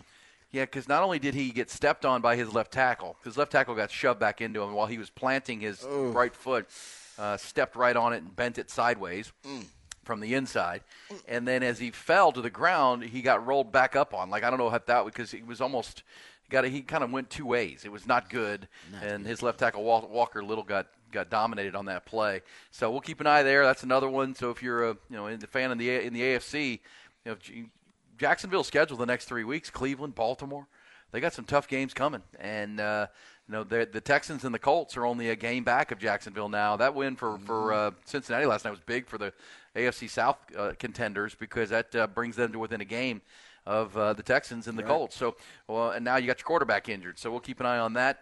yeah, 0.53 0.63
because 0.63 0.87
not 0.87 1.03
only 1.03 1.19
did 1.19 1.33
he 1.33 1.49
get 1.49 1.69
stepped 1.69 2.05
on 2.05 2.21
by 2.21 2.37
his 2.37 2.53
left 2.53 2.71
tackle, 2.71 3.17
his 3.25 3.35
left 3.37 3.51
tackle 3.51 3.75
got 3.75 3.91
shoved 3.91 4.21
back 4.21 4.39
into 4.39 4.61
him 4.61 4.73
while 4.73 4.87
he 4.87 4.97
was 4.97 5.09
planting 5.09 5.59
his 5.59 5.83
right 5.85 6.33
foot, 6.33 6.65
uh, 7.19 7.35
stepped 7.37 7.75
right 7.75 7.95
on 7.97 8.13
it 8.13 8.17
and 8.23 8.33
bent 8.35 8.57
it 8.57 8.69
sideways 8.69 9.31
from 10.03 10.19
the 10.19 10.33
inside, 10.33 10.81
and 11.27 11.47
then 11.47 11.63
as 11.63 11.79
he 11.79 11.91
fell 11.91 12.31
to 12.31 12.41
the 12.41 12.49
ground, 12.49 13.03
he 13.03 13.21
got 13.21 13.45
rolled 13.45 13.71
back 13.71 13.95
up 13.95 14.13
on. 14.13 14.29
Like 14.29 14.43
I 14.43 14.49
don't 14.49 14.59
know 14.59 14.69
how 14.69 14.79
that 14.85 15.05
because 15.05 15.31
he 15.31 15.41
was 15.43 15.61
almost 15.61 16.03
got 16.49 16.65
he 16.65 16.81
kind 16.81 17.03
of 17.03 17.11
went 17.11 17.29
two 17.29 17.45
ways. 17.45 17.83
It 17.85 17.91
was 17.91 18.05
not 18.07 18.29
good, 18.29 18.67
and 19.01 19.25
his 19.25 19.41
left 19.41 19.59
tackle 19.59 19.83
Wal- 19.83 20.09
Walker 20.11 20.43
Little 20.43 20.63
got 20.63 20.87
got 21.11 21.29
dominated 21.29 21.75
on 21.75 21.85
that 21.85 22.05
play. 22.05 22.41
So 22.71 22.91
we'll 22.91 23.01
keep 23.01 23.21
an 23.21 23.27
eye 23.27 23.43
there. 23.43 23.65
That's 23.65 23.83
another 23.83 24.09
one. 24.09 24.35
So 24.35 24.49
if 24.49 24.61
you're 24.63 24.89
a 24.89 24.97
you 25.09 25.17
know 25.17 25.27
in 25.27 25.39
the 25.39 25.47
fan 25.47 25.71
in 25.71 25.77
the 25.77 25.89
in 25.89 26.13
the 26.13 26.21
AFC, 26.21 26.79
you 27.25 27.31
know. 27.31 27.37
Jacksonville's 28.15 28.67
schedule 28.67 28.95
the 28.95 29.05
next 29.05 29.25
three 29.25 29.43
weeks: 29.43 29.69
Cleveland, 29.69 30.15
Baltimore. 30.15 30.67
They 31.11 31.19
got 31.19 31.33
some 31.33 31.45
tough 31.45 31.67
games 31.67 31.93
coming, 31.93 32.21
and 32.39 32.79
uh, 32.79 33.07
you 33.47 33.53
know 33.53 33.63
the 33.63 33.87
the 33.91 34.01
Texans 34.01 34.43
and 34.43 34.53
the 34.53 34.59
Colts 34.59 34.97
are 34.97 35.05
only 35.05 35.29
a 35.29 35.35
game 35.35 35.63
back 35.63 35.91
of 35.91 35.99
Jacksonville 35.99 36.49
now. 36.49 36.75
That 36.77 36.95
win 36.95 37.15
for 37.15 37.37
for 37.39 37.73
uh, 37.73 37.91
Cincinnati 38.05 38.45
last 38.45 38.65
night 38.65 38.71
was 38.71 38.79
big 38.79 39.07
for 39.07 39.17
the 39.17 39.33
AFC 39.75 40.09
South 40.09 40.37
uh, 40.57 40.73
contenders 40.79 41.35
because 41.35 41.69
that 41.69 41.93
uh, 41.95 42.07
brings 42.07 42.35
them 42.35 42.51
to 42.51 42.59
within 42.59 42.81
a 42.81 42.85
game 42.85 43.21
of 43.65 43.95
uh, 43.97 44.13
the 44.13 44.23
Texans 44.23 44.67
and 44.67 44.77
the 44.77 44.83
Colts. 44.83 45.15
So, 45.15 45.35
well, 45.67 45.91
and 45.91 46.03
now 46.03 46.17
you 46.17 46.27
got 46.27 46.39
your 46.39 46.45
quarterback 46.45 46.89
injured, 46.89 47.17
so 47.17 47.31
we'll 47.31 47.39
keep 47.39 47.59
an 47.59 47.65
eye 47.65 47.79
on 47.79 47.93
that. 47.93 48.19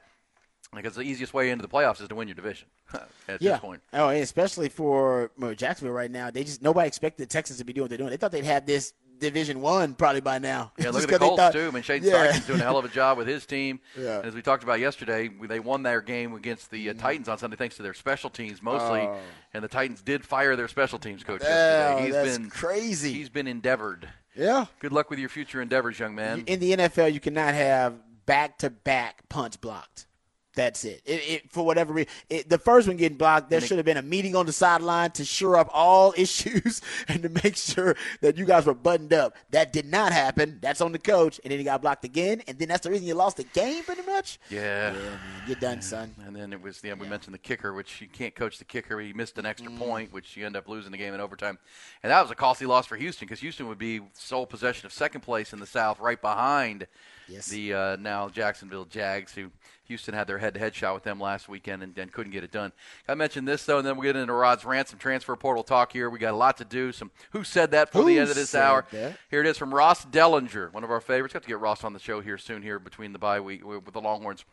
Because 0.73 0.95
the 0.95 1.01
easiest 1.01 1.33
way 1.33 1.49
into 1.49 1.61
the 1.63 1.67
playoffs 1.67 1.99
is 2.01 2.07
to 2.07 2.15
win 2.15 2.29
your 2.29 2.35
division 2.35 2.67
at 3.27 3.41
Yeah. 3.41 3.53
this 3.53 3.59
point. 3.59 3.81
Oh, 3.91 4.07
and 4.07 4.21
especially 4.23 4.69
for 4.69 5.29
Jacksonville 5.57 5.93
right 5.93 6.09
now. 6.09 6.31
They 6.31 6.45
just 6.45 6.61
nobody 6.61 6.87
expected 6.87 7.23
the 7.23 7.27
Texans 7.27 7.59
to 7.59 7.65
be 7.65 7.73
doing 7.73 7.83
what 7.83 7.89
they're 7.89 7.97
doing. 7.97 8.09
They 8.09 8.15
thought 8.17 8.31
they'd 8.31 8.45
have 8.45 8.65
this 8.65 8.93
Division 9.21 9.61
One 9.61 9.93
probably 9.93 10.19
by 10.19 10.39
now. 10.39 10.73
Yeah, 10.77 10.89
look 10.89 11.03
at 11.03 11.09
the 11.09 11.17
Colts 11.19 11.37
thought- 11.39 11.53
too. 11.53 11.67
I 11.67 11.71
mean, 11.71 11.83
Shane 11.83 12.03
Yeah. 12.03 12.27
Steichen's 12.27 12.47
doing 12.47 12.59
a 12.59 12.63
hell 12.63 12.77
of 12.77 12.83
a 12.85 12.89
job 12.89 13.17
with 13.17 13.27
his 13.27 13.45
team. 13.45 13.79
Yeah. 13.97 14.17
And 14.17 14.25
as 14.25 14.33
we 14.35 14.41
talked 14.41 14.63
about 14.63 14.79
yesterday, 14.79 15.29
they 15.29 15.59
won 15.59 15.83
their 15.83 16.01
game 16.01 16.33
against 16.33 16.71
the 16.71 16.89
uh, 16.89 16.93
Titans 16.93 17.29
on 17.29 17.37
Sunday 17.37 17.55
thanks 17.55 17.77
to 17.77 17.83
their 17.83 17.93
special 17.93 18.29
teams 18.29 18.61
mostly. 18.61 19.01
Oh. 19.01 19.17
And 19.53 19.63
the 19.63 19.67
Titans 19.67 20.01
did 20.01 20.25
fire 20.25 20.55
their 20.55 20.67
special 20.67 20.97
teams 20.99 21.23
coach 21.23 21.41
Oh, 21.43 21.47
yesterday. 21.47 22.05
He's 22.05 22.13
that's 22.13 22.37
been 22.37 22.49
crazy. 22.49 23.13
He's 23.13 23.29
been 23.29 23.47
endeavored. 23.47 24.09
Yeah. 24.35 24.65
Good 24.79 24.91
luck 24.93 25.09
with 25.09 25.19
your 25.19 25.29
future 25.29 25.61
endeavors, 25.61 25.99
young 25.99 26.15
man. 26.15 26.43
In 26.47 26.59
the 26.59 26.71
NFL, 26.73 27.13
you 27.13 27.19
cannot 27.19 27.53
have 27.53 27.95
back-to-back 28.25 29.27
punts 29.29 29.57
blocked. 29.57 30.05
That's 30.53 30.83
it. 30.83 31.01
It, 31.05 31.21
it 31.27 31.51
for 31.51 31.65
whatever 31.65 31.93
reason, 31.93 32.11
it, 32.29 32.49
the 32.49 32.57
first 32.57 32.87
one 32.87 32.97
getting 32.97 33.17
blocked. 33.17 33.49
There 33.49 33.61
should 33.61 33.77
have 33.77 33.85
been 33.85 33.97
a 33.97 34.01
meeting 34.01 34.35
on 34.35 34.45
the 34.45 34.53
sideline 34.53 35.11
to 35.11 35.25
shore 35.25 35.57
up 35.57 35.69
all 35.73 36.13
issues 36.17 36.81
and 37.07 37.23
to 37.23 37.29
make 37.29 37.55
sure 37.55 37.95
that 38.21 38.37
you 38.37 38.45
guys 38.45 38.65
were 38.65 38.73
buttoned 38.73 39.13
up. 39.13 39.35
That 39.51 39.73
did 39.73 39.85
not 39.85 40.11
happen. 40.11 40.59
That's 40.61 40.81
on 40.81 40.91
the 40.91 40.99
coach, 40.99 41.39
and 41.43 41.51
then 41.51 41.59
he 41.59 41.65
got 41.65 41.81
blocked 41.81 42.05
again, 42.05 42.41
and 42.47 42.57
then 42.57 42.67
that's 42.67 42.83
the 42.83 42.91
reason 42.91 43.07
you 43.07 43.13
lost 43.13 43.37
the 43.37 43.43
game, 43.43 43.83
pretty 43.83 44.03
much. 44.03 44.39
Yeah. 44.49 44.61
Yeah, 44.61 44.93
man, 44.93 45.19
get 45.47 45.59
done, 45.59 45.81
son. 45.81 46.15
And 46.25 46.35
then 46.35 46.53
it 46.53 46.61
was, 46.61 46.81
yeah, 46.83 46.93
we 46.93 47.07
mentioned 47.07 47.33
the 47.33 47.39
kicker, 47.39 47.73
which 47.73 48.01
you 48.01 48.07
can't 48.07 48.33
coach 48.35 48.57
the 48.57 48.65
kicker. 48.65 48.99
He 48.99 49.13
missed 49.13 49.37
an 49.37 49.45
extra 49.45 49.71
mm. 49.71 49.77
point, 49.77 50.13
which 50.13 50.37
you 50.37 50.45
end 50.45 50.55
up 50.55 50.67
losing 50.67 50.91
the 50.91 50.97
game 50.97 51.13
in 51.13 51.19
overtime. 51.19 51.57
And 52.03 52.11
that 52.11 52.21
was 52.21 52.31
a 52.31 52.35
costly 52.35 52.67
loss 52.67 52.85
for 52.85 52.95
Houston 52.95 53.27
because 53.27 53.39
Houston 53.41 53.67
would 53.67 53.77
be 53.77 54.01
sole 54.13 54.45
possession 54.45 54.85
of 54.85 54.93
second 54.93 55.21
place 55.21 55.53
in 55.53 55.59
the 55.59 55.65
South, 55.65 55.99
right 55.99 56.21
behind 56.21 56.87
Yes. 57.31 57.47
The 57.47 57.73
uh, 57.73 57.95
now 57.97 58.29
Jacksonville 58.29 58.85
Jags, 58.85 59.33
who 59.33 59.51
Houston 59.85 60.13
had 60.13 60.27
their 60.27 60.37
head-to-head 60.37 60.75
shot 60.75 60.93
with 60.93 61.03
them 61.03 61.19
last 61.19 61.49
weekend 61.49 61.83
and, 61.83 61.97
and 61.97 62.11
couldn't 62.11 62.31
get 62.31 62.43
it 62.43 62.51
done. 62.51 62.71
I 63.07 63.15
mentioned 63.15 63.47
this 63.47 63.65
though, 63.65 63.77
and 63.77 63.87
then 63.87 63.95
we'll 63.97 64.03
get 64.03 64.15
into 64.15 64.33
Rod's 64.33 64.65
ransom 64.65 64.99
transfer 64.99 65.35
portal 65.35 65.63
talk 65.63 65.91
here. 65.93 66.09
We 66.09 66.19
got 66.19 66.33
a 66.33 66.37
lot 66.37 66.57
to 66.57 66.65
do. 66.65 66.91
Some 66.91 67.11
who 67.31 67.43
said 67.43 67.71
that 67.71 67.91
for 67.91 67.99
Who 67.99 68.05
the 68.05 68.19
end 68.19 68.29
of 68.29 68.35
this 68.35 68.53
hour. 68.55 68.85
that? 68.91 69.17
Here 69.29 69.41
it 69.41 69.47
is 69.47 69.57
from 69.57 69.73
Ross 69.73 70.05
Dellinger, 70.05 70.71
one 70.73 70.83
of 70.83 70.91
our 70.91 71.01
favorites. 71.01 71.33
Got 71.33 71.43
to 71.43 71.47
get 71.47 71.59
Ross 71.59 71.83
on 71.83 71.93
the 71.93 71.99
show 71.99 72.21
here 72.21 72.37
soon. 72.37 72.61
Here 72.61 72.79
between 72.79 73.13
the 73.13 73.19
bye 73.19 73.39
week 73.39 73.65
with 73.65 73.93
the 73.93 74.01
Longhorns 74.01 74.45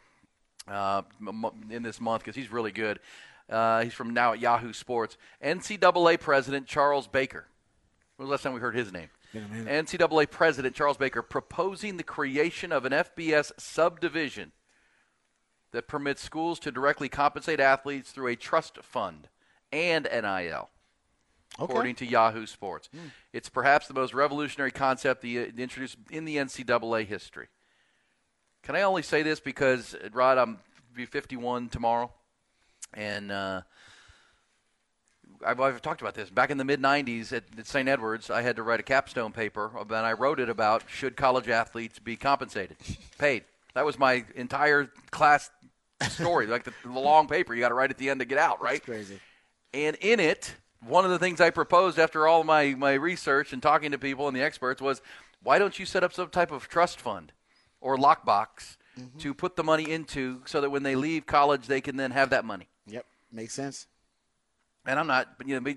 uh, 0.67 1.03
in 1.71 1.83
this 1.83 2.01
month 2.01 2.23
because 2.23 2.37
he's 2.37 2.51
really 2.51 2.73
good. 2.73 3.01
Uh, 3.49 3.83
he's 3.83 3.95
from 3.95 4.11
now 4.13 4.33
at 4.35 4.41
Yahoo 4.41 4.73
Sports. 4.73 5.17
NCAA 5.43 6.21
President 6.21 6.67
Charles 6.67 7.07
Baker. 7.07 7.47
When 8.17 8.27
was 8.27 8.29
the 8.29 8.33
last 8.33 8.43
time 8.43 8.53
we 8.55 8.61
heard 8.61 8.75
his 8.75 8.93
name? 8.93 9.09
NCAA 9.35 10.31
President 10.31 10.75
Charles 10.75 10.97
Baker 10.97 11.23
proposing 11.23 11.97
the 11.97 12.03
creation 12.03 12.73
of 12.73 12.85
an 12.85 12.93
FBS 12.93 13.53
subdivision 13.59 14.53
that 15.73 15.87
permits 15.89 16.23
schools 16.23 16.59
to 16.61 16.73
directly 16.73 17.09
compensate 17.09 17.61
athletes 17.61 18.11
through 18.11 18.29
a 18.29 18.37
trust 18.37 18.79
fund 18.83 19.29
and 19.73 20.09
NIL. 20.11 20.71
According 21.59 21.97
to 21.97 22.07
Yahoo 22.07 22.47
Sports, 22.47 22.89
it's 23.33 23.49
perhaps 23.49 23.89
the 23.89 23.95
most 23.95 24.15
revolutionary 24.15 24.71
concept 24.71 25.23
the, 25.23 25.41
uh, 25.41 25.47
introduced 25.57 25.97
in 26.11 26.25
the 26.25 26.37
NCAA 26.37 27.07
history. 27.07 27.49
Can 28.63 28.77
I 28.77 28.83
only 28.83 29.03
say 29.03 29.23
this 29.23 29.41
because 29.41 29.97
Rod, 30.13 30.39
I'm 30.39 30.59
be 30.95 31.07
51 31.07 31.69
tomorrow, 31.69 32.13
and 32.93 33.33
uh, 33.33 33.63
I've, 35.45 35.61
I've 35.61 35.83
talked 35.83 36.01
about 36.01 36.15
this. 36.15 36.31
Back 36.31 36.51
in 36.51 36.59
the 36.59 36.65
mid 36.65 36.81
90s 36.81 37.33
at, 37.33 37.45
at 37.59 37.67
St. 37.67 37.89
Edwards, 37.89 38.31
I 38.31 38.43
had 38.43 38.57
to 38.57 38.63
write 38.63 38.81
a 38.81 38.83
capstone 38.83 39.33
paper, 39.33 39.71
uh, 39.77 39.83
and 39.83 40.07
I 40.07 40.13
wrote 40.13 40.41
it 40.41 40.49
about 40.49 40.85
should 40.89 41.17
college 41.17 41.49
athletes 41.49 41.99
be 41.99 42.17
compensated, 42.17 42.77
paid. 43.19 43.45
That 43.75 43.85
was 43.85 43.99
my 43.99 44.25
entire 44.35 44.91
class 45.11 45.51
story, 46.09 46.47
like 46.47 46.65
the, 46.65 46.73
the 46.83 46.99
long 46.99 47.29
paper 47.29 47.55
you 47.55 47.61
got 47.61 47.69
to 47.69 47.75
write 47.75 47.91
at 47.91 47.99
the 47.99 48.11
end 48.11 48.21
to 48.21 48.27
get 48.27 48.39
out, 48.39 48.61
right? 48.63 48.75
That's 48.75 48.85
Crazy. 48.85 49.21
And 49.75 49.97
in 50.01 50.21
it, 50.21 50.55
one 50.87 51.05
of 51.05 51.11
the 51.11 51.19
things 51.19 51.41
I 51.41 51.51
proposed 51.51 51.99
after 51.99 52.27
all 52.27 52.45
my, 52.45 52.75
my 52.75 52.95
research 52.95 53.53
and 53.53 53.63
talking 53.63 53.93
to 53.93 53.99
people 53.99 54.29
and 54.29 54.37
the 54.37 54.43
experts 54.43 54.81
was 54.81 55.03
why 55.43 55.59
don't 55.59 55.79
you 55.79 55.87
set 55.87 56.03
up 56.03 56.13
some 56.13 56.31
type 56.31 56.51
of 56.51 56.69
trust 56.69 57.01
fund 57.01 57.33
or 57.81 57.97
lockbox 57.97 58.77
mm-hmm. 58.99 59.19
to 59.19 59.35
put 59.35 59.57
the 59.57 59.65
money 59.65 59.91
into 59.91 60.43
so 60.47 60.61
that 60.61 60.71
when 60.71 60.83
they 60.83 60.97
leave 60.97 61.27
college, 61.27 61.67
they 61.67 61.81
can 61.81 61.97
then 61.97 62.11
have 62.13 62.31
that 62.31 62.45
money? 62.45 62.69
Yep. 62.87 63.07
Makes 63.33 63.55
sense. 63.55 63.87
And 64.87 64.99
I'm 64.99 65.07
not, 65.07 65.29
you 65.45 65.61
know, 65.61 65.75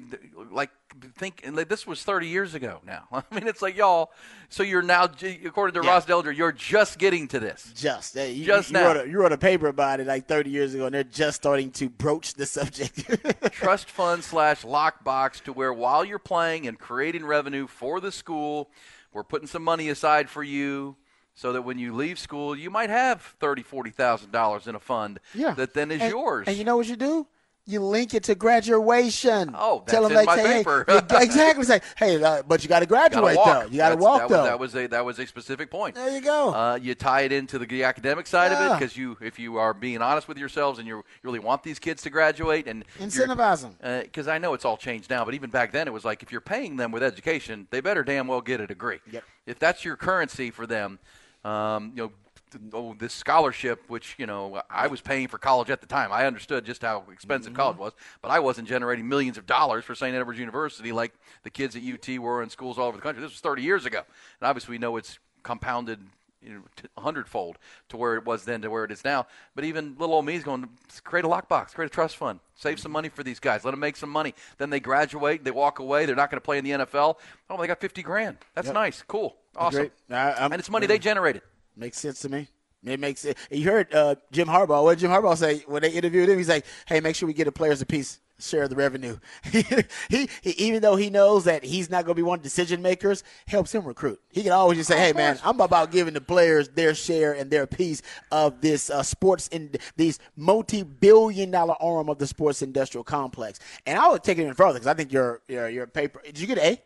like 0.51 0.69
think 1.15 1.41
and 1.43 1.55
like, 1.55 1.67
this 1.67 1.85
was 1.85 2.03
30 2.03 2.27
years 2.27 2.53
ago 2.53 2.79
now. 2.85 3.07
I 3.11 3.23
mean, 3.33 3.47
it's 3.47 3.61
like 3.61 3.75
y'all. 3.75 4.11
So 4.49 4.63
you're 4.63 4.81
now, 4.81 5.03
according 5.03 5.81
to 5.81 5.85
Yeah. 5.85 5.93
Ross 5.93 6.05
Dellinger, 6.05 6.35
you're 6.35 6.51
just 6.51 6.97
getting 6.97 7.27
to 7.29 7.39
this. 7.39 7.71
Just, 7.75 8.17
uh, 8.17 8.21
you, 8.21 8.45
Just 8.45 8.69
you, 8.69 8.73
now. 8.73 8.87
Wrote 8.87 9.05
a, 9.05 9.09
you 9.09 9.19
wrote 9.19 9.31
a 9.31 9.37
paper 9.37 9.67
about 9.67 9.99
it 9.99 10.07
like 10.07 10.27
30 10.27 10.49
years 10.49 10.73
ago, 10.73 10.85
and 10.85 10.95
they're 10.95 11.03
just 11.03 11.37
starting 11.37 11.71
to 11.71 11.89
broach 11.89 12.33
the 12.35 12.45
subject. 12.45 13.51
trust 13.51 13.89
fund 13.89 14.23
slash 14.23 14.63
lockbox 14.63 15.41
to 15.43 15.53
where 15.53 15.73
while 15.73 16.05
you're 16.05 16.19
playing 16.19 16.67
and 16.67 16.79
creating 16.79 17.25
revenue 17.25 17.67
for 17.67 17.99
the 17.99 18.11
school, 18.11 18.69
we're 19.13 19.23
putting 19.23 19.47
some 19.47 19.63
money 19.63 19.89
aside 19.89 20.29
for 20.29 20.43
you 20.43 20.95
so 21.33 21.53
that 21.53 21.63
when 21.63 21.79
you 21.79 21.93
leave 21.93 22.19
school, 22.19 22.55
you 22.55 22.69
might 22.69 22.89
have 22.89 23.21
thirty, 23.39 23.63
forty 23.63 23.89
thousand 23.89 24.31
dollars 24.31 24.67
in 24.67 24.75
a 24.75 24.79
fund 24.79 25.19
yeah. 25.33 25.53
that 25.53 25.73
then 25.73 25.91
is 25.91 26.01
and, 26.01 26.11
yours. 26.11 26.47
And 26.47 26.57
you 26.57 26.63
know 26.63 26.77
what 26.77 26.87
you 26.87 26.95
do? 26.95 27.27
You 27.71 27.79
link 27.79 28.13
it 28.13 28.23
to 28.23 28.35
graduation. 28.35 29.55
Oh, 29.57 29.83
Tell 29.87 30.03
that's 30.03 30.13
them 30.13 30.19
in 30.19 30.25
my 30.25 30.35
say, 30.35 30.57
paper. 30.59 30.85
Hey, 30.87 31.01
exactly. 31.23 31.63
Say, 31.63 31.81
hey, 31.97 32.21
uh, 32.21 32.43
but 32.45 32.63
you 32.63 32.69
got 32.69 32.79
to 32.79 32.81
Gotta 32.81 33.09
graduate 33.09 33.37
though. 33.45 33.65
You 33.69 33.77
got 33.77 33.89
to 33.89 33.97
walk 33.97 34.21
that 34.21 34.29
though. 34.29 34.41
Was, 34.41 34.45
that 34.45 34.59
was 34.59 34.75
a 34.75 34.87
that 34.87 35.05
was 35.05 35.19
a 35.19 35.27
specific 35.27 35.69
point. 35.69 35.95
there 35.95 36.09
you 36.09 36.21
go. 36.21 36.53
Uh, 36.53 36.79
you 36.81 36.95
tie 36.95 37.21
it 37.21 37.31
into 37.31 37.59
the, 37.59 37.65
the 37.65 37.83
academic 37.83 38.27
side 38.27 38.51
of 38.51 38.71
it 38.71 38.79
because 38.79 38.97
you, 38.97 39.17
if 39.21 39.37
you 39.39 39.57
are 39.57 39.73
being 39.73 40.01
honest 40.01 40.27
with 40.27 40.37
yourselves 40.37 40.79
and 40.79 40.87
you 40.87 41.03
really 41.23 41.39
want 41.39 41.63
these 41.63 41.79
kids 41.79 42.01
to 42.03 42.09
graduate 42.09 42.67
and 42.67 42.83
incentivize 42.99 43.61
them. 43.61 44.01
Because 44.01 44.27
I 44.27 44.37
know 44.37 44.53
it's 44.53 44.65
all 44.65 44.77
changed 44.77 45.09
now, 45.09 45.23
but 45.25 45.33
even 45.33 45.49
back 45.49 45.71
then 45.71 45.87
it 45.87 45.93
was 45.93 46.05
like 46.05 46.23
if 46.23 46.31
you're 46.31 46.41
paying 46.41 46.75
them 46.75 46.91
with 46.91 47.03
education, 47.03 47.67
they 47.69 47.81
better 47.81 48.03
damn 48.03 48.27
well 48.27 48.41
get 48.41 48.59
a 48.61 48.67
degree. 48.67 48.99
Yep. 49.11 49.23
If 49.45 49.59
that's 49.59 49.85
your 49.85 49.95
currency 49.95 50.51
for 50.51 50.65
them, 50.65 50.99
um, 51.43 51.91
you 51.95 52.03
know. 52.03 52.11
Oh, 52.73 52.95
this 52.97 53.13
scholarship, 53.13 53.83
which 53.87 54.15
you 54.17 54.25
know 54.25 54.61
I 54.69 54.87
was 54.87 55.01
paying 55.01 55.27
for 55.27 55.37
college 55.37 55.69
at 55.69 55.81
the 55.81 55.87
time, 55.87 56.11
I 56.11 56.25
understood 56.25 56.65
just 56.65 56.81
how 56.81 57.03
expensive 57.11 57.53
college 57.53 57.77
was, 57.77 57.93
but 58.21 58.29
I 58.31 58.39
wasn't 58.39 58.67
generating 58.67 59.07
millions 59.07 59.37
of 59.37 59.45
dollars 59.45 59.85
for 59.85 59.95
St. 59.95 60.15
Edward's 60.15 60.39
University 60.39 60.91
like 60.91 61.13
the 61.43 61.49
kids 61.49 61.75
at 61.75 61.83
UT 61.83 62.19
were 62.19 62.43
in 62.43 62.49
schools 62.49 62.77
all 62.77 62.87
over 62.87 62.97
the 62.97 63.03
country. 63.03 63.21
This 63.21 63.31
was 63.31 63.39
30 63.39 63.61
years 63.61 63.85
ago, 63.85 63.99
and 64.39 64.47
obviously 64.47 64.73
we 64.73 64.77
know 64.79 64.97
it's 64.97 65.19
compounded 65.43 65.99
you 66.43 66.49
know, 66.53 66.61
t- 66.75 66.87
a 66.97 67.01
hundredfold 67.01 67.59
to 67.89 67.97
where 67.97 68.15
it 68.15 68.25
was 68.25 68.45
then 68.45 68.63
to 68.63 68.69
where 68.71 68.83
it 68.83 68.91
is 68.91 69.03
now. 69.05 69.27
But 69.53 69.63
even 69.63 69.95
little 69.99 70.15
old 70.15 70.25
me 70.25 70.33
is 70.35 70.43
going 70.43 70.63
to 70.63 71.01
create 71.03 71.23
a 71.23 71.27
lockbox, 71.27 71.75
create 71.75 71.85
a 71.85 71.93
trust 71.93 72.17
fund, 72.17 72.39
save 72.55 72.79
some 72.79 72.91
money 72.91 73.09
for 73.09 73.21
these 73.23 73.39
guys, 73.39 73.63
let 73.63 73.71
them 73.71 73.79
make 73.79 73.95
some 73.95 74.09
money. 74.09 74.33
Then 74.57 74.71
they 74.71 74.79
graduate, 74.79 75.43
they 75.43 75.51
walk 75.51 75.77
away, 75.77 76.07
they're 76.07 76.15
not 76.15 76.31
going 76.31 76.37
to 76.37 76.43
play 76.43 76.57
in 76.57 76.63
the 76.63 76.71
NFL. 76.71 77.17
Oh, 77.47 77.61
they 77.61 77.67
got 77.67 77.79
50 77.79 78.01
grand. 78.01 78.37
That's 78.55 78.65
Yep. 78.65 78.73
nice, 78.73 79.03
cool, 79.07 79.35
awesome. 79.55 79.91
I- 80.09 80.31
and 80.31 80.53
it's 80.55 80.69
money 80.71 80.87
they 80.87 80.97
generated. 80.97 81.43
Makes 81.75 81.99
sense 81.99 82.19
to 82.21 82.29
me. 82.29 82.47
It 82.83 82.99
makes 82.99 83.25
it. 83.25 83.37
You 83.51 83.69
heard 83.69 83.93
uh, 83.93 84.15
Jim 84.31 84.47
Harbaugh. 84.47 84.83
What 84.83 84.93
did 84.93 85.01
Jim 85.01 85.11
Harbaugh 85.11 85.37
say 85.37 85.59
when 85.67 85.83
they 85.83 85.91
interviewed 85.91 86.29
him? 86.29 86.37
He's 86.37 86.49
like, 86.49 86.65
"Hey, 86.87 86.99
make 86.99 87.15
sure 87.15 87.27
we 87.27 87.33
get 87.33 87.45
the 87.45 87.51
players 87.51 87.79
a 87.81 87.85
piece, 87.85 88.19
share 88.39 88.63
of 88.63 88.71
the 88.71 88.75
revenue." 88.75 89.19
he, 89.43 89.63
he, 90.09 90.27
even 90.43 90.81
though 90.81 90.95
he 90.95 91.11
knows 91.11 91.43
that 91.43 91.63
he's 91.63 91.91
not 91.91 92.05
going 92.05 92.15
to 92.15 92.19
be 92.19 92.23
one 92.23 92.39
of 92.39 92.43
the 92.43 92.49
decision 92.49 92.81
makers, 92.81 93.23
helps 93.45 93.73
him 93.73 93.85
recruit. 93.85 94.19
He 94.31 94.41
can 94.41 94.51
always 94.51 94.79
just 94.79 94.89
say, 94.89 94.97
"Hey, 94.97 95.13
man, 95.13 95.37
I'm 95.43 95.61
about 95.61 95.91
giving 95.91 96.15
the 96.15 96.21
players 96.21 96.69
their 96.69 96.95
share 96.95 97.33
and 97.33 97.51
their 97.51 97.67
piece 97.67 98.01
of 98.31 98.61
this 98.61 98.89
uh, 98.89 99.03
sports 99.03 99.47
in 99.49 99.75
these 99.95 100.17
multi-billion-dollar 100.35 101.75
arm 101.79 102.09
of 102.09 102.17
the 102.17 102.25
sports 102.25 102.63
industrial 102.63 103.03
complex." 103.03 103.59
And 103.85 103.99
I 103.99 104.09
would 104.09 104.23
take 104.23 104.39
it 104.39 104.41
even 104.41 104.55
further 104.55 104.79
because 104.79 104.87
I 104.87 104.95
think 104.95 105.13
your 105.13 105.41
your 105.47 105.69
your 105.69 105.85
paper. 105.85 106.19
Did 106.25 106.39
you 106.39 106.47
get 106.47 106.57
an 106.57 106.65
A? 106.65 106.81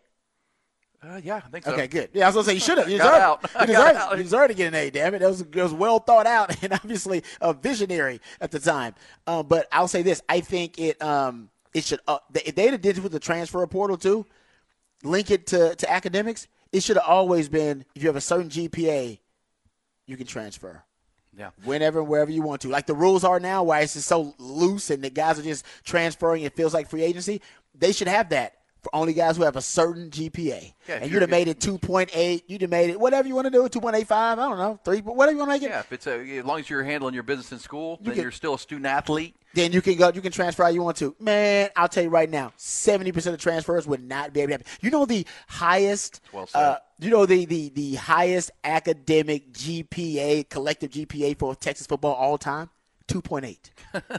Uh, 1.04 1.20
yeah, 1.24 1.36
I 1.38 1.50
think 1.50 1.66
so. 1.66 1.74
Okay, 1.74 1.88
good. 1.88 2.10
Yeah, 2.14 2.25
I 2.25 2.28
was 2.30 2.36
gonna 2.36 2.46
say 2.46 2.54
you 2.56 2.60
should 2.62 2.78
have. 2.78 2.90
You 2.90 2.98
deserve, 2.98 3.14
out. 3.14 3.50
You, 3.62 3.66
deserve, 3.68 3.96
out. 3.96 4.18
you 4.18 4.24
deserve 4.24 4.48
to 4.50 4.54
get 4.54 4.68
an 4.68 4.75
A. 4.75 4.90
Damn 4.90 5.14
it, 5.14 5.20
that 5.20 5.28
was, 5.30 5.42
it 5.42 5.56
was 5.56 5.74
well 5.74 6.00
thought 6.00 6.25
out 6.28 6.56
and 6.64 6.74
obviously 6.74 7.24
a 7.42 7.54
visionary 7.54 8.22
at 8.42 8.52
the 8.52 8.60
time. 8.60 8.96
Um, 9.28 9.46
but 9.48 9.68
I'll 9.72 9.88
say 9.88 10.02
this: 10.02 10.22
I 10.30 10.40
think 10.42 10.80
it 10.80 11.02
um 11.02 11.50
it 11.74 11.84
should 11.84 12.00
uh, 12.08 12.20
if 12.34 12.56
they 12.56 12.70
did 12.78 12.98
it 12.98 13.04
with 13.04 13.12
the 13.12 13.20
transfer 13.20 13.66
portal 13.68 13.98
too, 13.98 14.25
link 15.04 15.32
it 15.32 15.48
to 15.48 15.75
to 15.75 15.92
academics. 15.92 16.48
It 16.72 16.84
should 16.84 16.98
have 16.98 17.06
always 17.08 17.48
been 17.48 17.86
if 17.96 18.02
you 18.04 18.10
have 18.10 18.16
a 18.18 18.22
certain 18.22 18.50
GPA, 18.50 19.20
you 20.08 20.18
can 20.18 20.28
transfer 20.28 20.84
Yeah. 21.38 21.52
whenever 21.64 22.00
and 22.00 22.08
wherever 22.10 22.32
you 22.32 22.42
want 22.42 22.62
to. 22.62 22.68
Like 22.70 22.86
the 22.86 22.96
rules 22.96 23.24
are 23.24 23.40
now, 23.40 23.64
why 23.64 23.82
it's 23.82 23.94
just 23.94 24.08
so 24.08 24.34
loose 24.40 24.90
and 24.90 25.02
the 25.02 25.10
guys 25.10 25.40
are 25.40 25.44
just 25.44 25.66
transferring. 25.86 26.44
It 26.44 26.54
feels 26.56 26.74
like 26.74 26.90
free 26.90 27.04
agency. 27.04 27.42
They 27.74 27.94
should 27.94 28.08
have 28.10 28.30
that 28.30 28.56
only 28.94 29.13
guys 29.13 29.38
who 29.38 29.44
have 29.44 29.56
a 29.56 29.62
certain 29.62 30.10
GPA. 30.10 30.74
Yeah, 30.88 30.96
and 31.01 31.12
you'd 31.12 31.22
have 31.22 31.30
made 31.32 31.48
it 31.48 31.60
two 31.60 31.77
point 31.77 32.10
eight. 32.13 32.44
You'd 32.48 32.62
have 32.62 32.70
made 32.72 32.89
it 32.89 33.00
whatever 33.00 33.27
you 33.27 33.36
want 33.36 33.46
to 33.46 33.51
do. 33.51 33.68
Two 33.70 33.82
point 33.82 33.96
eight 33.96 34.08
five. 34.08 34.38
I 34.39 34.48
don't 34.50 34.58
know 34.58 34.80
three, 34.84 35.01
but 35.01 35.15
whatever 35.15 35.34
you 35.34 35.39
want 35.39 35.50
to 35.50 35.54
make 35.56 35.63
it. 35.63 35.70
Yeah, 35.70 35.80
if 35.80 35.92
it's 35.92 36.08
a, 36.08 36.38
as 36.39 36.46
long 36.46 36.60
as 36.60 36.70
you're 36.70 36.84
handling 36.84 37.13
your 37.13 37.24
business 37.24 37.51
in 37.51 37.60
school, 37.60 38.00
then 38.01 38.13
can- 38.13 38.22
you're 38.24 38.32
still 38.32 38.54
a 38.56 38.60
student 38.60 38.86
athlete. 38.88 39.36
Then 39.54 39.72
you 39.72 39.82
can 39.82 39.96
go. 39.96 40.12
You 40.13 40.20
can 40.22 40.34
transfer 40.34 40.63
how 40.63 40.70
you 40.70 40.82
want 40.84 40.98
to. 40.98 41.15
Man, 41.18 41.70
I'll 41.77 41.88
tell 41.88 42.04
you 42.04 42.10
right 42.10 42.30
now, 42.30 42.51
seventy 42.58 43.12
percent 43.13 43.34
of 43.36 43.39
transfers 43.42 43.88
would 43.88 44.04
not 44.04 44.34
be 44.34 44.42
able 44.42 44.50
to 44.50 44.54
happen. 44.56 44.68
You 44.82 44.92
know 44.92 45.06
the 45.06 45.25
highest. 45.48 46.20
Well 46.34 46.46
said. 46.48 46.60
uh, 46.60 46.77
you 47.00 47.10
know 47.10 47.25
the, 47.25 47.46
the 47.46 47.70
the 47.70 47.96
highest 47.96 48.51
academic 48.65 49.54
GPA, 49.54 50.50
collective 50.50 50.92
GPA 50.92 51.38
for 51.39 51.56
Texas 51.56 51.88
football 51.88 52.13
all 52.13 52.38
time. 52.38 52.70
2.8 53.08 53.58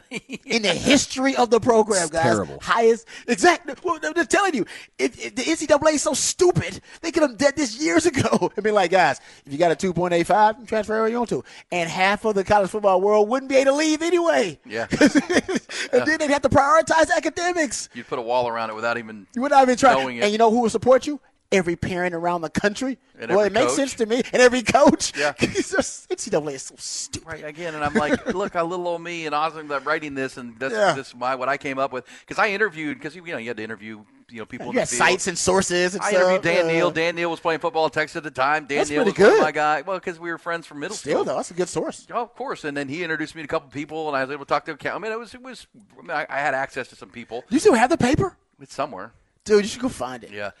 in 0.45 0.61
the 0.61 0.69
history 0.69 1.35
of 1.35 1.49
the 1.49 1.59
program, 1.59 2.07
guys. 2.07 2.23
terrible. 2.23 2.57
Highest, 2.61 3.07
exactly. 3.27 3.75
Well, 3.83 3.99
I'm 4.01 4.13
just 4.13 4.31
telling 4.31 4.55
you, 4.55 4.65
if, 4.97 5.35
the 5.35 5.43
NCAA 5.43 5.93
is 5.95 6.03
so 6.03 6.13
stupid, 6.13 6.79
they 7.01 7.11
could 7.11 7.23
have 7.23 7.37
done 7.37 7.53
this 7.55 7.81
years 7.81 8.05
ago. 8.05 8.51
I 8.57 8.61
mean, 8.61 8.73
like, 8.73 8.91
guys, 8.91 9.19
if 9.45 9.51
you 9.51 9.59
got 9.59 9.71
a 9.71 9.75
2.85, 9.75 10.67
transfer 10.67 10.93
wherever 10.93 11.09
you 11.09 11.17
want 11.17 11.29
to, 11.29 11.43
and 11.71 11.89
half 11.89 12.23
of 12.25 12.35
the 12.35 12.43
college 12.43 12.69
football 12.69 13.01
world 13.01 13.27
wouldn't 13.27 13.49
be 13.49 13.55
able 13.57 13.73
to 13.73 13.77
leave 13.77 14.01
anyway. 14.01 14.59
Yeah. 14.65 14.87
and 14.99 16.05
then 16.05 16.19
they'd 16.19 16.29
have 16.29 16.41
to 16.43 16.49
prioritize 16.49 17.09
academics. 17.15 17.89
You'd 17.93 18.07
put 18.07 18.19
a 18.19 18.21
wall 18.21 18.47
around 18.47 18.69
it 18.69 18.75
without 18.75 18.97
even 18.97 19.27
You 19.35 19.41
would 19.41 19.51
not 19.51 19.63
even 19.63 19.77
try. 19.77 20.01
And 20.01 20.31
you 20.31 20.37
know 20.37 20.49
who 20.49 20.61
would 20.61 20.71
support 20.71 21.05
you? 21.07 21.19
Every 21.51 21.77
parent 21.77 22.13
around 22.13 22.41
the 22.41 22.49
country. 22.49 22.97
And 23.17 23.31
well, 23.31 23.39
it 23.45 23.53
makes 23.53 23.73
sense 23.75 23.93
to 23.95 24.05
me. 24.05 24.21
And 24.33 24.41
every 24.41 24.61
coach. 24.63 25.13
Yeah. 25.17 25.33
It's 25.39 25.71
just- 25.71 26.09
NCAA 26.09 26.53
is 26.55 26.63
so 26.63 26.75
stupid. 26.77 27.27
Right 27.27 27.45
again, 27.45 27.73
and 27.75 27.83
I'm 27.83 27.93
like, 27.93 28.33
look, 28.33 28.55
a 28.55 28.63
little 28.63 28.87
old 28.87 29.01
me 29.01 29.25
and 29.25 29.33
Osmond 29.35 29.69
that 29.71 29.85
writing 29.85 30.13
this, 30.15 30.37
and 30.37 30.57
that's 30.59 30.73
Yeah. 30.73 30.93
this 30.93 31.07
is 31.09 31.15
my 31.15 31.35
what 31.35 31.47
I 31.49 31.57
came 31.57 31.77
up 31.79 31.91
with 31.93 32.05
because 32.21 32.37
I 32.37 32.49
interviewed 32.49 32.97
because 32.97 33.15
you 33.15 33.21
know 33.25 33.37
you 33.37 33.47
had 33.49 33.57
to 33.57 33.63
interview 33.63 34.03
you 34.29 34.39
know 34.39 34.45
people. 34.45 34.69
in 34.71 34.75
the 34.75 34.85
sites 34.85 35.27
and 35.27 35.37
sources 35.37 35.95
and 35.95 36.03
I 36.03 36.09
stuff. 36.09 36.21
interviewed 36.21 36.41
Dan 36.41 36.65
uh, 36.65 36.71
Neal. 36.71 36.91
Dan 36.91 37.15
Neal 37.15 37.29
was 37.31 37.39
playing 37.39 37.59
football 37.61 37.85
in 37.85 37.91
Texas 37.91 38.17
at 38.17 38.23
the 38.23 38.31
time. 38.31 38.65
Dan 38.65 38.79
That's 38.79 38.89
Neal 38.89 39.05
was 39.05 39.13
good. 39.13 39.41
my 39.41 39.51
guy. 39.51 39.81
Well, 39.83 39.97
because 39.99 40.19
we 40.19 40.29
were 40.29 40.37
friends 40.37 40.67
from 40.67 40.79
middle 40.79 40.97
Still, 40.97 41.19
school. 41.19 41.23
though, 41.23 41.37
that's 41.37 41.51
a 41.51 41.53
good 41.53 41.69
source. 41.69 42.05
Oh, 42.11 42.23
of 42.23 42.35
course. 42.35 42.63
And 42.65 42.75
then 42.75 42.89
he 42.89 43.03
introduced 43.03 43.35
me 43.35 43.41
to 43.41 43.45
a 43.45 43.49
couple 43.49 43.69
people, 43.69 44.07
and 44.09 44.17
I 44.17 44.23
was 44.23 44.31
able 44.31 44.43
to 44.45 44.49
talk 44.49 44.65
to. 44.65 44.73
a 44.89 44.93
I 44.93 44.97
mean, 44.99 45.11
it 45.11 45.19
was 45.19 45.33
it 45.33 45.41
was. 45.41 45.67
I, 45.97 46.01
mean, 46.01 46.11
I, 46.11 46.25
I 46.29 46.39
had 46.39 46.53
access 46.53 46.87
to 46.89 46.95
some 46.95 47.09
people. 47.09 47.43
You 47.49 47.59
still 47.59 47.73
have 47.75 47.89
the 47.89 47.97
paper? 47.97 48.35
It's 48.59 48.73
somewhere. 48.75 49.13
Dude, 49.47 49.63
you 49.63 49.67
should 49.69 49.81
go 49.81 49.89
find 49.89 50.23
it. 50.23 50.31
Yeah. 50.31 50.51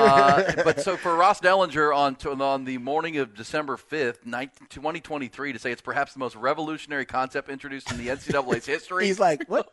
Uh, 0.00 0.52
but 0.64 0.80
so 0.80 0.96
for 0.96 1.14
Ross 1.14 1.40
Dellinger 1.40 1.94
on 1.94 2.14
to, 2.16 2.32
on 2.32 2.64
the 2.64 2.78
morning 2.78 3.16
of 3.18 3.34
December 3.34 3.76
5th, 3.76 4.24
19, 4.26 4.66
2023, 4.68 5.52
to 5.52 5.58
say 5.58 5.72
it's 5.72 5.80
perhaps 5.80 6.12
the 6.12 6.18
most 6.18 6.36
revolutionary 6.36 7.04
concept 7.04 7.48
introduced 7.48 7.90
in 7.90 7.98
the 7.98 8.08
NCAA's 8.08 8.66
history. 8.66 9.06
He's 9.06 9.18
like, 9.20 9.44
what? 9.48 9.68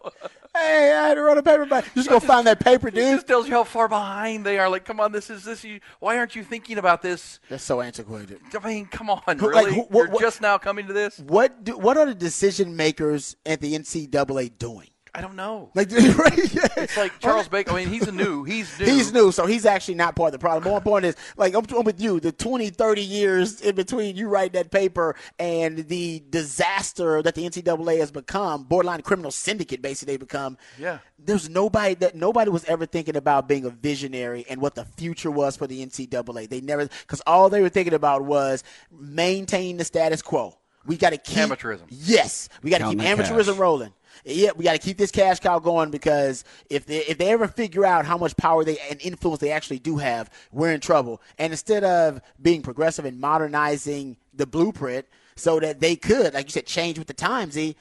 hey, 0.55 0.93
I 0.93 1.07
had 1.09 1.15
to 1.15 1.21
run 1.21 1.37
a 1.37 1.43
paper 1.43 1.65
back. 1.65 1.93
Just 1.95 2.09
go 2.09 2.19
find 2.19 2.45
that 2.47 2.59
paper, 2.59 2.87
It 2.89 2.95
dude. 2.95 3.15
just 3.15 3.27
tells 3.27 3.47
you 3.47 3.53
how 3.53 3.63
far 3.63 3.87
behind 3.87 4.45
they 4.45 4.59
are. 4.59 4.69
Like, 4.69 4.85
come 4.85 4.99
on, 4.99 5.11
this 5.11 5.29
is 5.29 5.43
this. 5.43 5.63
You, 5.63 5.79
why 5.99 6.17
aren't 6.17 6.35
you 6.35 6.43
thinking 6.43 6.77
about 6.77 7.01
this? 7.01 7.39
That's 7.49 7.63
so 7.63 7.81
antiquated. 7.81 8.39
I 8.61 8.67
mean, 8.67 8.85
come 8.87 9.09
on, 9.09 9.21
really? 9.27 9.53
like, 9.53 9.67
who- 9.73 9.81
what- 9.83 10.09
You're 10.09 10.19
just 10.21 10.41
now 10.41 10.57
coming 10.57 10.87
to 10.87 10.93
this? 10.93 11.19
What 11.19 11.63
do, 11.63 11.77
What 11.77 11.97
are 11.97 12.05
the 12.05 12.15
decision 12.15 12.75
makers 12.75 13.35
at 13.45 13.61
the 13.61 13.73
NCAA 13.75 14.57
doing? 14.57 14.89
I 15.17 15.21
don't 15.21 15.35
know. 15.35 15.71
Like, 15.73 15.91
right? 15.91 16.53
yeah. 16.53 16.67
It's 16.77 16.95
like 16.95 17.19
Charles 17.19 17.47
Baker. 17.47 17.71
I 17.71 17.77
mean, 17.77 17.87
he's 17.87 18.07
a 18.07 18.11
new. 18.11 18.43
He's 18.43 18.79
new. 18.79 18.85
He's 18.85 19.11
new, 19.11 19.31
so 19.31 19.47
he's 19.47 19.65
actually 19.65 19.95
not 19.95 20.15
part 20.15 20.27
of 20.27 20.33
the 20.33 20.37
problem. 20.37 20.63
More 20.63 20.77
important 20.77 21.15
is, 21.15 21.33
like, 21.37 21.55
I'm, 21.55 21.65
I'm 21.75 21.85
with 21.85 21.99
you, 21.99 22.19
the 22.19 22.31
20, 22.31 22.69
30 22.69 23.01
years 23.01 23.59
in 23.61 23.73
between 23.73 24.15
you 24.15 24.27
write 24.27 24.53
that 24.53 24.69
paper 24.69 25.15
and 25.39 25.79
the 25.87 26.23
disaster 26.29 27.23
that 27.23 27.33
the 27.33 27.49
NCAA 27.49 27.97
has 27.97 28.11
become, 28.11 28.65
borderline 28.65 29.01
criminal 29.01 29.31
syndicate, 29.31 29.81
basically, 29.81 30.13
they 30.13 30.17
become. 30.17 30.55
Yeah. 30.77 30.99
There's 31.17 31.49
nobody 31.49 31.95
that 31.95 32.13
nobody 32.13 32.51
was 32.51 32.63
ever 32.65 32.85
thinking 32.85 33.15
about 33.15 33.47
being 33.47 33.65
a 33.65 33.71
visionary 33.71 34.45
and 34.47 34.61
what 34.61 34.75
the 34.75 34.85
future 34.85 35.31
was 35.31 35.57
for 35.57 35.65
the 35.65 35.83
NCAA. 35.83 36.47
They 36.47 36.61
never, 36.61 36.87
because 36.87 37.23
all 37.25 37.49
they 37.49 37.63
were 37.63 37.69
thinking 37.69 37.95
about 37.95 38.23
was 38.23 38.63
maintain 38.91 39.77
the 39.77 39.83
status 39.83 40.21
quo. 40.21 40.59
We 40.85 40.95
got 40.95 41.09
to 41.09 41.17
keep 41.17 41.39
Amateurism. 41.39 41.83
Yes, 41.89 42.49
we 42.61 42.69
got 42.69 42.77
to 42.77 42.89
keep 42.89 42.99
amateurism 42.99 43.45
cash. 43.47 43.57
rolling. 43.57 43.93
Yeah, 44.25 44.51
we 44.55 44.63
got 44.63 44.73
to 44.73 44.77
keep 44.79 44.97
this 44.97 45.11
cash 45.11 45.39
cow 45.39 45.59
going 45.59 45.91
because 45.91 46.43
if 46.69 46.85
they 46.85 46.99
if 46.99 47.17
they 47.17 47.29
ever 47.31 47.47
figure 47.47 47.85
out 47.85 48.05
how 48.05 48.17
much 48.17 48.35
power 48.37 48.63
they 48.63 48.77
and 48.89 48.99
influence 49.01 49.39
they 49.39 49.51
actually 49.51 49.79
do 49.79 49.97
have, 49.97 50.29
we're 50.51 50.71
in 50.71 50.79
trouble. 50.79 51.21
And 51.37 51.53
instead 51.53 51.83
of 51.83 52.21
being 52.41 52.61
progressive 52.61 53.05
and 53.05 53.19
modernizing 53.19 54.17
the 54.33 54.45
blueprint 54.45 55.05
so 55.35 55.59
that 55.59 55.79
they 55.79 55.95
could, 55.95 56.33
like 56.33 56.45
you 56.47 56.51
said, 56.51 56.65
change 56.65 56.97
with 56.97 57.07
the 57.07 57.13
times, 57.13 57.55
they 57.55 57.75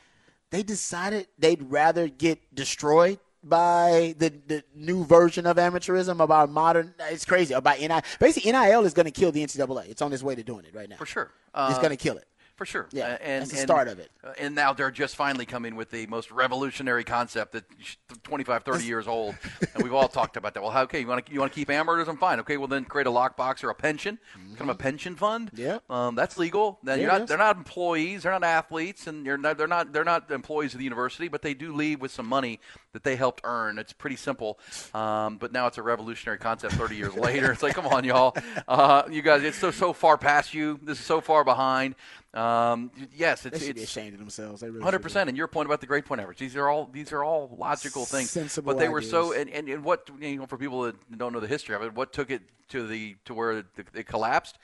they 0.51 0.63
decided 0.63 1.27
they'd 1.39 1.63
rather 1.63 2.09
get 2.09 2.55
destroyed 2.55 3.19
by 3.43 4.15
the, 4.19 4.33
the 4.49 4.65
new 4.75 5.05
version 5.05 5.47
of 5.47 5.57
amateurism 5.57 6.21
about 6.21 6.51
modern 6.51 6.95
it's 7.11 7.25
crazy 7.25 7.55
about 7.55 7.79
NIL. 7.81 8.01
Basically 8.19 8.51
NIL 8.51 8.85
is 8.85 8.93
going 8.95 9.07
to 9.07 9.13
kill 9.13 9.31
the 9.33 9.43
NCAA. 9.45 9.89
It's 9.89 10.03
on 10.03 10.13
its 10.13 10.23
way 10.23 10.35
to 10.35 10.43
doing 10.43 10.65
it 10.65 10.75
right 10.75 10.89
now. 10.89 10.97
for 10.97 11.07
sure. 11.07 11.31
it's 11.49 11.55
Uh, 11.55 11.79
going 11.79 11.91
to 11.91 11.97
kill 11.97 12.17
it. 12.17 12.27
For 12.57 12.65
sure. 12.65 12.89
Yeah, 12.91 13.05
Uh, 13.05 13.19
and, 13.21 13.43
that's 13.43 13.51
the 13.53 13.59
and- 13.59 13.67
start 13.69 13.87
of 13.89 13.99
it. 13.99 14.11
uh, 14.25 14.33
And 14.39 14.55
now 14.55 14.73
they're 14.73 14.91
just 14.91 15.15
finally 15.15 15.45
coming 15.45 15.77
with 15.77 15.91
the 15.91 16.07
most 16.07 16.31
revolutionary 16.31 17.05
concept 17.05 17.53
that 17.53 17.65
sh- 17.79 17.97
25, 18.23 18.65
30 18.65 18.85
years 18.87 19.07
old. 19.07 19.35
And 19.75 19.83
we've 19.83 19.93
all 19.93 20.09
talked 20.09 20.39
about 20.39 20.55
that. 20.55 20.63
Well, 20.63 20.73
how, 20.73 20.83
okay, 20.85 21.01
you 21.01 21.07
want 21.07 21.27
to 21.27 21.33
you 21.33 21.39
want 21.41 21.53
to 21.53 21.55
keep 21.55 21.69
amateurism? 21.69 22.19
Fine. 22.19 22.41
Okay, 22.41 22.57
well 22.57 22.67
then 22.69 22.87
create 22.87 23.07
a 23.07 23.11
lockbox 23.11 23.63
or 23.63 23.69
a 23.69 23.75
pension, 23.75 24.19
kind 24.57 24.71
of 24.71 24.71
a 24.71 24.75
pension 24.75 25.17
fund. 25.17 25.53
Mm-hmm. 25.53 25.61
Yeah. 25.61 25.79
Um, 25.91 26.15
that's 26.15 26.39
legal. 26.39 26.79
Then 26.83 26.99
Yeah, 26.99 27.05
you're 27.11 27.19
not. 27.19 27.29
They're 27.29 27.37
not 27.39 27.57
employees. 27.59 28.23
They're 28.23 28.33
not 28.33 28.43
athletes, 28.45 29.07
and 29.07 29.27
you're 29.27 29.37
not, 29.37 29.59
they're 29.59 29.67
not. 29.69 29.93
They're 29.93 30.05
not 30.05 30.31
employees 30.31 30.73
of 30.73 30.79
the 30.79 30.85
university, 30.85 31.29
but 31.29 31.43
they 31.43 31.53
do 31.53 31.75
leave 31.75 32.01
with 32.01 32.11
some 32.11 32.27
money 32.27 32.59
that 32.95 33.05
they 33.05 33.17
helped 33.17 33.43
earn. 33.45 33.79
It's 33.79 33.93
pretty 33.93 34.17
simple. 34.17 34.59
Um, 34.95 35.37
but 35.37 35.53
now 35.53 35.67
it's 35.67 35.77
a 35.77 35.83
revolutionary 35.83 36.39
concept. 36.39 36.73
30 36.73 36.97
years 36.97 37.15
later, 37.15 37.53
it's 37.53 37.63
like, 37.63 37.75
come 37.75 37.87
on, 37.87 38.05
y'all. 38.05 38.35
Uh, 38.67 39.03
you 39.11 39.21
guys, 39.21 39.43
it's 39.43 39.59
so 39.59 39.71
so 39.71 39.93
far 39.93 40.17
past 40.17 40.55
you. 40.55 40.81
This 40.83 40.99
is 40.99 41.05
so 41.05 41.21
far 41.21 41.45
behind. 41.45 41.95
Um, 42.37 42.91
yes, 43.15 43.43
They 43.43 43.51
it's 43.51 43.65
should 43.65 43.75
be 43.77 43.83
it's 43.83 43.91
ashamed 43.91 44.13
of 44.13 44.19
themselves. 44.19 44.61
They 44.61 44.69
really 44.69 44.85
hundred 44.85 45.01
percent. 45.01 45.29
and 45.29 45.39
your 45.39 45.49
point 45.49 45.67
about 45.67 45.81
the 45.81 45.87
grade 45.87 46.05
point 46.05 46.21
average. 46.21 46.39
These 46.39 46.55
are 46.55 46.69
all 46.69 46.89
these 46.93 47.13
are 47.13 47.25
all 47.25 47.55
logical 47.59 48.05
things. 48.05 48.31
Sensible 48.31 48.73
but 48.75 48.79
they 48.79 48.89
were 48.89 49.01
so, 49.01 49.33
and, 49.33 49.49
and, 49.51 49.69
and 49.69 49.83
what 49.83 50.11
you 50.21 50.37
know 50.37 50.47
for 50.47 50.59
people 50.59 50.83
that 50.83 51.19
don't 51.19 51.33
know 51.33 51.41
the 51.41 51.47
history 51.47 51.75
of 51.75 51.83
it, 51.83 51.95
what 51.95 52.13
took 52.13 52.31
it 52.31 52.43
to 52.69 52.87
the 52.87 53.17
to 53.25 53.33
where 53.35 53.53
it, 53.59 53.67
it 53.95 54.07
collapsed 54.07 54.59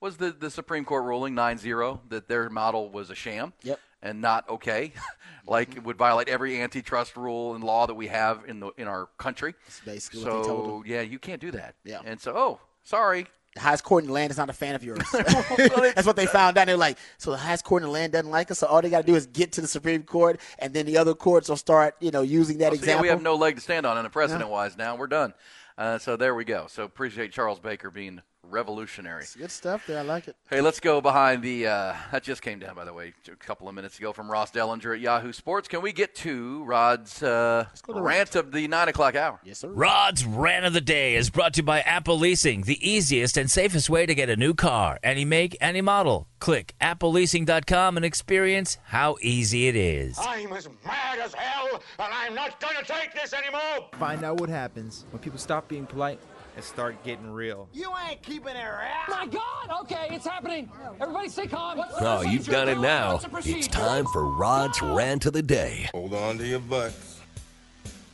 was 0.00 0.18
the 0.18 0.32
the 0.32 0.50
Supreme 0.50 0.84
Court 0.84 1.04
ruling 1.04 1.34
9-0 1.34 2.00
that 2.10 2.28
their 2.28 2.50
model 2.50 2.90
was 2.90 3.08
a 3.10 3.14
sham. 3.14 3.54
Yep. 3.62 3.80
And 4.02 4.20
not 4.20 4.46
okay, 4.50 4.92
like 5.46 5.76
it 5.78 5.82
would 5.82 5.96
violate 5.96 6.28
every 6.28 6.60
antitrust 6.60 7.16
rule 7.16 7.54
and 7.54 7.64
law 7.64 7.86
that 7.86 7.94
we 7.94 8.08
have 8.08 8.42
in 8.46 8.60
the 8.60 8.70
in 8.76 8.86
our 8.86 9.08
country. 9.16 9.54
basically 9.86 10.20
so 10.20 10.26
what 10.26 10.42
they 10.42 10.48
told 10.48 10.84
them. 10.84 10.92
yeah, 10.92 11.00
you 11.00 11.18
can't 11.18 11.40
do 11.40 11.50
that. 11.52 11.74
Yeah. 11.84 12.00
And 12.04 12.20
so, 12.20 12.36
oh, 12.36 12.60
sorry, 12.82 13.28
The 13.54 13.60
highest 13.60 13.84
court 13.84 14.02
in 14.02 14.08
the 14.08 14.12
land 14.14 14.32
is 14.32 14.36
not 14.36 14.50
a 14.50 14.52
fan 14.52 14.74
of 14.74 14.82
yours. 14.82 14.98
That's 15.12 16.06
what 16.06 16.16
they 16.16 16.26
found 16.26 16.58
out. 16.58 16.66
They're 16.66 16.76
like, 16.76 16.98
so 17.18 17.30
the 17.30 17.36
highest 17.36 17.64
court 17.64 17.82
in 17.82 17.88
the 17.88 17.92
land 17.92 18.12
doesn't 18.12 18.30
like 18.30 18.50
us. 18.50 18.58
So 18.58 18.66
all 18.66 18.82
they 18.82 18.90
got 18.90 19.02
to 19.02 19.06
do 19.06 19.14
is 19.14 19.26
get 19.26 19.52
to 19.52 19.60
the 19.60 19.68
Supreme 19.68 20.02
Court, 20.02 20.40
and 20.58 20.74
then 20.74 20.86
the 20.86 20.98
other 20.98 21.14
courts 21.14 21.48
will 21.48 21.56
start, 21.56 21.94
you 22.00 22.10
know, 22.10 22.22
using 22.22 22.58
that 22.58 22.66
Oh, 22.66 22.70
so 22.70 22.74
yeah, 22.74 22.80
example. 22.80 23.02
we 23.02 23.08
have 23.08 23.22
no 23.22 23.36
leg 23.36 23.54
to 23.54 23.60
stand 23.60 23.86
on 23.86 23.96
in 23.96 24.06
a 24.06 24.10
precedent 24.10 24.50
wise 24.50 24.76
now. 24.76 24.96
We're 24.96 25.06
done. 25.06 25.34
Uh, 25.78 25.98
so 25.98 26.16
there 26.16 26.34
we 26.34 26.44
go. 26.44 26.66
So 26.68 26.82
appreciate 26.82 27.30
Charles 27.32 27.60
Baker 27.60 27.90
being 27.90 28.22
revolutionary. 28.50 29.22
It's 29.22 29.36
Good 29.36 29.50
stuff 29.50 29.86
there. 29.86 29.98
I 29.98 30.02
like 30.02 30.28
it. 30.28 30.36
Hey, 30.50 30.60
let's 30.60 30.80
go 30.80 31.00
behind 31.00 31.42
the. 31.42 31.66
Uh, 31.66 31.94
that 32.12 32.22
just 32.22 32.42
came 32.42 32.58
down, 32.58 32.74
by 32.74 32.84
the 32.84 32.92
way, 32.92 33.12
a 33.30 33.36
couple 33.36 33.68
of 33.68 33.74
minutes 33.74 33.98
ago 33.98 34.12
from 34.12 34.30
Ross 34.30 34.50
Dellinger 34.50 34.94
at 34.94 35.00
Yahoo 35.00 35.32
Sports. 35.32 35.68
Can 35.68 35.82
we 35.82 35.92
get 35.92 36.14
to 36.16 36.64
Rod's 36.64 37.22
uh, 37.22 37.66
go 37.86 37.94
to 37.94 38.02
rant 38.02 38.34
of 38.36 38.52
the 38.52 38.68
nine 38.68 38.88
o'clock 38.88 39.14
hour? 39.14 39.40
Yes, 39.44 39.58
sir. 39.58 39.68
Rod's 39.68 40.24
Rant 40.24 40.66
of 40.66 40.72
the 40.72 40.80
Day 40.80 41.16
is 41.16 41.30
brought 41.30 41.54
to 41.54 41.58
you 41.58 41.64
by 41.64 41.80
Apple 41.80 42.18
Leasing, 42.18 42.62
the 42.62 42.88
easiest 42.88 43.36
and 43.36 43.50
safest 43.50 43.90
way 43.90 44.06
to 44.06 44.14
get 44.14 44.28
a 44.28 44.36
new 44.36 44.54
car. 44.54 44.98
Any 45.02 45.24
make, 45.24 45.56
any 45.60 45.80
model. 45.80 46.28
Click 46.40 46.74
appleleasing.com 46.80 47.96
and 47.96 48.04
experience 48.04 48.76
how 48.84 49.16
easy 49.22 49.66
it 49.68 49.76
is. 49.76 50.18
I'm 50.20 50.52
as 50.52 50.68
mad 50.84 51.18
as 51.18 51.32
hell, 51.34 51.82
and 51.98 52.12
I'm 52.12 52.34
not 52.34 52.60
gonna 52.60 52.84
take 52.84 53.14
this 53.14 53.32
anymore! 53.32 53.88
Find 53.98 54.22
out 54.24 54.40
what 54.40 54.50
happens 54.50 55.06
when 55.10 55.22
people 55.22 55.38
stop 55.38 55.68
being 55.68 55.86
polite 55.86 56.20
and 56.56 56.64
start 56.64 57.02
getting 57.04 57.30
real. 57.30 57.68
You 57.72 57.90
ain't 58.08 58.22
keeping 58.22 58.54
it 58.56 58.64
right. 58.64 59.04
My 59.08 59.26
God! 59.26 59.82
Okay, 59.82 60.08
it's 60.10 60.26
happening. 60.26 60.70
Everybody 61.00 61.28
stay 61.28 61.46
calm. 61.46 61.78
What's 61.78 61.98
the 61.98 62.06
Oh, 62.08 62.20
you've 62.22 62.44
procedure? 62.44 62.50
done 62.52 62.68
it 62.68 62.78
now. 62.78 63.12
What's 63.12 63.24
the 63.24 63.30
procedure? 63.30 63.58
It's 63.58 63.68
time 63.68 64.06
for 64.06 64.26
Rod's 64.26 64.80
Rant 64.82 65.26
of 65.26 65.32
the 65.32 65.42
Day. 65.42 65.88
Hold 65.92 66.14
on 66.14 66.38
to 66.38 66.46
your 66.46 66.60
butts. 66.60 67.13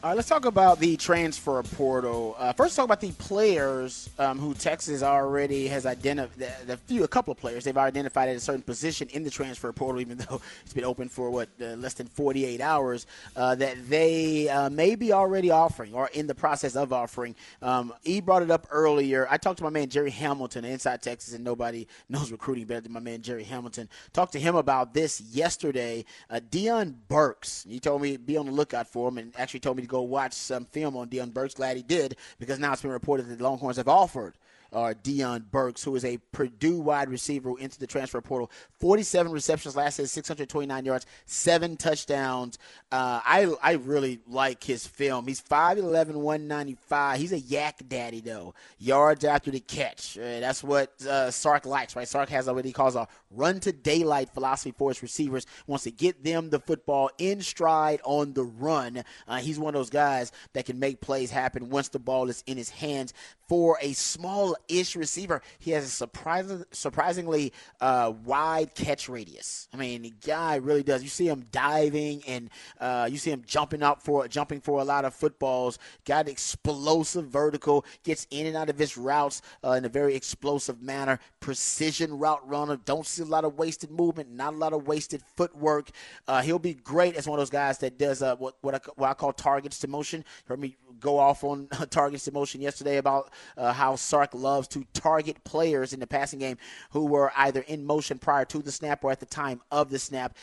All 0.02 0.08
right, 0.08 0.16
let's 0.16 0.30
talk 0.30 0.46
about 0.46 0.78
the 0.78 0.96
transfer 0.96 1.62
portal. 1.62 2.34
Uh, 2.38 2.54
first, 2.54 2.74
talk 2.74 2.86
about 2.86 3.02
the 3.02 3.12
players 3.12 4.08
um, 4.18 4.38
who 4.38 4.54
Texas 4.54 5.02
already 5.02 5.68
has 5.68 5.84
identified. 5.84 6.38
The 6.66 6.78
few, 6.78 7.04
a 7.04 7.08
couple 7.08 7.32
of 7.32 7.38
players 7.38 7.64
they've 7.64 7.76
identified 7.76 8.30
at 8.30 8.36
a 8.36 8.40
certain 8.40 8.62
position 8.62 9.08
in 9.10 9.24
the 9.24 9.30
transfer 9.30 9.70
portal, 9.74 10.00
even 10.00 10.16
though 10.30 10.40
it's 10.64 10.72
been 10.72 10.86
open 10.86 11.10
for 11.10 11.30
what 11.30 11.50
uh, 11.60 11.74
less 11.74 11.92
than 11.92 12.06
48 12.06 12.62
hours. 12.62 13.06
Uh, 13.36 13.54
that 13.56 13.90
they 13.90 14.48
uh, 14.48 14.70
may 14.70 14.94
be 14.94 15.12
already 15.12 15.50
offering 15.50 15.92
or 15.92 16.08
in 16.14 16.26
the 16.26 16.34
process 16.34 16.76
of 16.76 16.94
offering. 16.94 17.34
Um, 17.60 17.92
he 18.02 18.22
brought 18.22 18.42
it 18.42 18.50
up 18.50 18.68
earlier. 18.70 19.26
I 19.30 19.36
talked 19.36 19.58
to 19.58 19.64
my 19.64 19.70
man 19.70 19.90
Jerry 19.90 20.08
Hamilton, 20.08 20.64
inside 20.64 21.02
Texas, 21.02 21.34
and 21.34 21.44
nobody 21.44 21.86
knows 22.08 22.32
recruiting 22.32 22.64
better 22.64 22.80
than 22.80 22.92
my 22.92 23.00
man 23.00 23.20
Jerry 23.20 23.44
Hamilton. 23.44 23.86
Talked 24.14 24.32
to 24.32 24.40
him 24.40 24.56
about 24.56 24.94
this 24.94 25.20
yesterday. 25.20 26.06
Uh, 26.30 26.40
Deion 26.50 26.94
Burks. 27.08 27.66
He 27.68 27.78
told 27.78 28.00
me 28.00 28.16
be 28.16 28.38
on 28.38 28.46
the 28.46 28.52
lookout 28.52 28.86
for 28.86 29.06
him, 29.10 29.18
and 29.18 29.34
actually 29.36 29.60
told 29.60 29.76
me 29.76 29.82
to 29.82 29.89
go 29.90 30.02
watch 30.02 30.32
some 30.32 30.64
film 30.64 30.96
on 30.96 31.08
Deion 31.08 31.34
Burks. 31.34 31.54
Glad 31.54 31.76
he 31.76 31.82
did 31.82 32.16
because 32.38 32.58
now 32.58 32.72
it's 32.72 32.82
been 32.82 32.90
reported 32.90 33.28
that 33.28 33.38
the 33.38 33.44
Longhorns 33.44 33.76
have 33.76 33.88
offered 33.88 34.34
uh, 34.72 34.94
Deion 35.02 35.50
Burks, 35.50 35.82
who 35.82 35.94
is 35.96 36.04
a 36.04 36.18
Purdue 36.32 36.80
wide 36.80 37.08
receiver 37.08 37.50
who 37.50 37.56
entered 37.56 37.80
the 37.80 37.86
transfer 37.86 38.20
portal. 38.20 38.50
47 38.78 39.32
receptions 39.32 39.76
last 39.76 39.96
season, 39.96 40.08
629 40.08 40.84
yards, 40.84 41.06
seven 41.26 41.76
touchdowns. 41.76 42.58
Uh, 42.92 43.20
I 43.24 43.52
I 43.62 43.72
really 43.72 44.20
like 44.26 44.62
his 44.62 44.86
film. 44.86 45.26
He's 45.26 45.40
5'11", 45.40 46.14
195. 46.14 47.18
He's 47.18 47.32
a 47.32 47.38
yak 47.38 47.80
daddy, 47.88 48.20
though. 48.20 48.54
Yards 48.78 49.24
after 49.24 49.50
the 49.50 49.60
catch. 49.60 50.18
Uh, 50.18 50.40
that's 50.40 50.62
what 50.62 51.00
uh, 51.06 51.30
Sark 51.30 51.66
likes, 51.66 51.96
right? 51.96 52.08
Sark 52.08 52.28
has 52.30 52.46
what 52.46 52.64
he 52.64 52.72
calls 52.72 52.96
a 52.96 53.08
run 53.30 53.60
to 53.60 53.72
daylight 53.72 54.30
philosophy 54.30 54.74
for 54.76 54.90
his 54.90 55.02
receivers. 55.02 55.46
Wants 55.66 55.84
to 55.84 55.90
get 55.90 56.22
them 56.24 56.50
the 56.50 56.60
football 56.60 57.10
in 57.18 57.40
stride 57.40 58.00
on 58.04 58.32
the 58.32 58.44
run. 58.44 59.02
Uh, 59.28 59.38
he's 59.38 59.58
one 59.58 59.74
of 59.74 59.78
those 59.78 59.90
guys 59.90 60.32
that 60.52 60.66
can 60.66 60.78
make 60.78 61.00
plays 61.00 61.30
happen 61.30 61.70
once 61.70 61.88
the 61.88 61.98
ball 61.98 62.28
is 62.28 62.42
in 62.46 62.56
his 62.56 62.70
hands. 62.70 63.14
For 63.50 63.78
a 63.82 63.94
small-ish 63.94 64.94
receiver, 64.94 65.42
he 65.58 65.72
has 65.72 65.84
a 65.84 65.88
surprising, 65.88 66.62
surprisingly 66.70 67.52
uh, 67.80 68.12
wide 68.24 68.76
catch 68.76 69.08
radius. 69.08 69.66
I 69.74 69.76
mean, 69.76 70.02
the 70.02 70.14
guy 70.24 70.54
really 70.54 70.84
does. 70.84 71.02
You 71.02 71.08
see 71.08 71.26
him 71.26 71.46
diving 71.50 72.22
and 72.28 72.48
uh, 72.80 73.08
you 73.10 73.18
see 73.18 73.32
him 73.32 73.42
jumping 73.44 73.82
up 73.82 74.02
for 74.02 74.28
jumping 74.28 74.60
for 74.60 74.78
a 74.80 74.84
lot 74.84 75.04
of 75.04 75.14
footballs. 75.14 75.80
Got 76.04 76.28
explosive 76.28 77.26
vertical, 77.26 77.84
gets 78.04 78.24
in 78.30 78.46
and 78.46 78.56
out 78.56 78.70
of 78.70 78.78
his 78.78 78.96
routes 78.96 79.42
uh, 79.64 79.72
in 79.72 79.84
a 79.84 79.88
very 79.88 80.14
explosive 80.14 80.80
manner. 80.80 81.18
Precision 81.40 82.20
route 82.20 82.48
runner. 82.48 82.76
Don't 82.76 83.04
see 83.04 83.22
a 83.22 83.26
lot 83.26 83.44
of 83.44 83.58
wasted 83.58 83.90
movement, 83.90 84.30
not 84.30 84.54
a 84.54 84.56
lot 84.56 84.72
of 84.72 84.86
wasted 84.86 85.22
footwork. 85.36 85.90
Uh, 86.28 86.40
he'll 86.40 86.60
be 86.60 86.74
great 86.74 87.16
as 87.16 87.26
one 87.26 87.36
of 87.36 87.40
those 87.40 87.50
guys 87.50 87.78
that 87.78 87.98
does 87.98 88.22
uh, 88.22 88.36
what 88.36 88.54
what 88.60 88.76
I, 88.76 88.80
what 88.94 89.10
I 89.10 89.14
call 89.14 89.32
targets 89.32 89.80
to 89.80 89.88
motion. 89.88 90.24
Heard 90.44 90.60
me 90.60 90.76
go 91.00 91.18
off 91.18 91.44
on 91.44 91.68
targets 91.90 92.24
to 92.24 92.32
motion 92.32 92.60
yesterday 92.60 92.98
about 92.98 93.32
uh, 93.56 93.72
how 93.72 93.96
Sark 93.96 94.34
loves 94.34 94.68
to 94.68 94.84
target 94.92 95.42
players 95.44 95.92
in 95.92 96.00
the 96.00 96.06
passing 96.06 96.38
game 96.38 96.58
who 96.90 97.06
were 97.06 97.32
either 97.36 97.60
in 97.62 97.84
motion 97.84 98.18
prior 98.18 98.44
to 98.46 98.58
the 98.58 98.72
snap 98.72 99.02
or 99.04 99.10
at 99.10 99.20
the 99.20 99.26
time 99.26 99.60
of 99.70 99.90
the 99.90 99.98
snap 99.98 100.36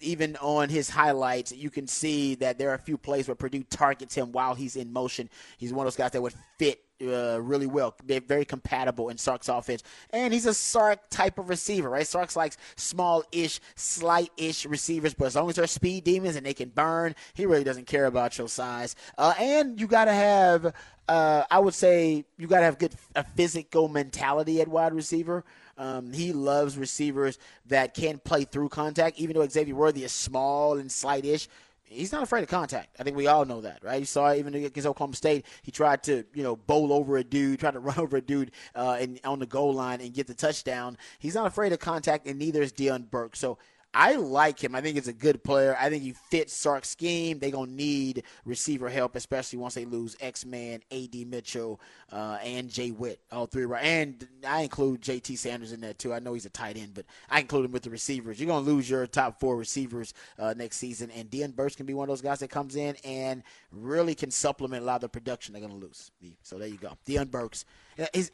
even 0.00 0.36
on 0.36 0.68
his 0.68 0.90
highlights, 0.90 1.52
you 1.52 1.70
can 1.70 1.86
see 1.86 2.34
that 2.36 2.58
there 2.58 2.70
are 2.70 2.74
a 2.74 2.78
few 2.78 2.98
plays 2.98 3.28
where 3.28 3.34
Purdue 3.34 3.62
targets 3.64 4.14
him 4.14 4.32
while 4.32 4.54
he's 4.54 4.76
in 4.76 4.92
motion. 4.92 5.28
He's 5.58 5.72
one 5.72 5.86
of 5.86 5.92
those 5.92 5.96
guys 5.96 6.10
that 6.12 6.22
would 6.22 6.34
fit 6.58 6.80
uh, 7.02 7.40
really 7.40 7.66
well. 7.66 7.94
They're 8.04 8.20
very 8.20 8.44
compatible 8.44 9.08
in 9.08 9.18
Sark's 9.18 9.48
offense. 9.48 9.82
And 10.10 10.32
he's 10.32 10.46
a 10.46 10.54
Sark 10.54 11.08
type 11.10 11.38
of 11.38 11.48
receiver, 11.48 11.88
right? 11.90 12.06
Sark's 12.06 12.36
likes 12.36 12.56
small 12.76 13.24
ish, 13.32 13.60
slight 13.74 14.30
ish 14.36 14.66
receivers, 14.66 15.14
but 15.14 15.26
as 15.26 15.36
long 15.36 15.48
as 15.48 15.56
they're 15.56 15.66
speed 15.66 16.04
demons 16.04 16.36
and 16.36 16.46
they 16.46 16.54
can 16.54 16.70
burn, 16.70 17.14
he 17.34 17.46
really 17.46 17.64
doesn't 17.64 17.86
care 17.86 18.06
about 18.06 18.38
your 18.38 18.48
size. 18.48 18.96
Uh, 19.18 19.34
and 19.38 19.80
you 19.80 19.86
got 19.86 20.06
to 20.06 20.12
have, 20.12 20.74
uh, 21.08 21.44
I 21.50 21.58
would 21.58 21.74
say, 21.74 22.24
you 22.38 22.46
got 22.46 22.60
to 22.60 22.64
have 22.66 22.78
good 22.78 22.94
a 23.14 23.24
physical 23.24 23.88
mentality 23.88 24.60
at 24.60 24.68
wide 24.68 24.92
receiver. 24.92 25.44
Um, 25.78 26.12
he 26.12 26.32
loves 26.32 26.76
receivers 26.76 27.38
that 27.66 27.94
can 27.94 28.18
play 28.18 28.44
through 28.44 28.68
contact, 28.68 29.18
even 29.18 29.34
though 29.34 29.48
Xavier 29.48 29.74
Worthy 29.74 30.04
is 30.04 30.12
small 30.12 30.78
and 30.78 30.92
slight-ish. 30.92 31.48
He's 31.90 32.12
not 32.12 32.22
afraid 32.22 32.44
of 32.44 32.48
contact. 32.48 32.96
I 33.00 33.02
think 33.02 33.16
we 33.16 33.26
all 33.26 33.44
know 33.44 33.60
that, 33.62 33.82
right? 33.82 33.98
You 33.98 34.06
saw 34.06 34.32
even 34.32 34.54
against 34.54 34.86
Oklahoma 34.86 35.16
State, 35.16 35.44
he 35.62 35.72
tried 35.72 36.04
to, 36.04 36.24
you 36.32 36.44
know, 36.44 36.54
bowl 36.54 36.92
over 36.92 37.16
a 37.16 37.24
dude, 37.24 37.58
tried 37.58 37.72
to 37.72 37.80
run 37.80 37.98
over 37.98 38.16
a 38.16 38.20
dude 38.20 38.52
uh, 38.76 38.98
in, 39.00 39.18
on 39.24 39.40
the 39.40 39.46
goal 39.46 39.74
line 39.74 40.00
and 40.00 40.14
get 40.14 40.28
the 40.28 40.34
touchdown. 40.34 40.96
He's 41.18 41.34
not 41.34 41.46
afraid 41.46 41.72
of 41.72 41.80
contact, 41.80 42.28
and 42.28 42.38
neither 42.38 42.62
is 42.62 42.72
Deion 42.72 43.10
Burke. 43.10 43.34
So 43.34 43.58
I 43.92 44.14
like 44.14 44.62
him. 44.62 44.76
I 44.76 44.80
think 44.80 44.94
he's 44.94 45.08
a 45.08 45.12
good 45.12 45.42
player. 45.42 45.76
I 45.78 45.90
think 45.90 46.04
he 46.04 46.12
fits 46.12 46.52
Sark's 46.52 46.88
scheme. 46.88 47.38
They're 47.40 47.50
going 47.50 47.70
to 47.70 47.74
need 47.74 48.22
receiver 48.44 48.88
help, 48.88 49.16
especially 49.16 49.58
once 49.58 49.74
they 49.74 49.84
lose 49.84 50.16
X 50.20 50.46
Man, 50.46 50.80
AD 50.92 51.14
Mitchell, 51.26 51.80
uh, 52.12 52.38
and 52.42 52.70
Jay 52.70 52.92
Witt. 52.92 53.20
All 53.32 53.46
three. 53.46 53.64
Right. 53.64 53.82
And 53.82 54.28
I 54.46 54.62
include 54.62 55.00
JT 55.00 55.36
Sanders 55.38 55.72
in 55.72 55.80
that, 55.80 55.98
too. 55.98 56.14
I 56.14 56.20
know 56.20 56.34
he's 56.34 56.46
a 56.46 56.50
tight 56.50 56.76
end, 56.76 56.94
but 56.94 57.04
I 57.28 57.40
include 57.40 57.64
him 57.64 57.72
with 57.72 57.82
the 57.82 57.90
receivers. 57.90 58.38
You're 58.38 58.46
going 58.46 58.64
to 58.64 58.70
lose 58.70 58.88
your 58.88 59.06
top 59.08 59.40
four 59.40 59.56
receivers 59.56 60.14
uh, 60.38 60.54
next 60.56 60.76
season. 60.76 61.10
And 61.10 61.28
Deion 61.28 61.56
Burks 61.56 61.74
can 61.74 61.86
be 61.86 61.94
one 61.94 62.04
of 62.04 62.12
those 62.12 62.22
guys 62.22 62.38
that 62.40 62.48
comes 62.48 62.76
in 62.76 62.94
and 63.04 63.42
really 63.72 64.14
can 64.14 64.30
supplement 64.30 64.82
a 64.82 64.86
lot 64.86 64.96
of 64.96 65.00
the 65.02 65.08
production 65.08 65.52
they're 65.52 65.60
going 65.60 65.78
to 65.78 65.86
lose. 65.86 66.10
So 66.42 66.58
there 66.58 66.68
you 66.68 66.76
go. 66.76 66.92
Deion 67.06 67.30
Burks. 67.30 67.64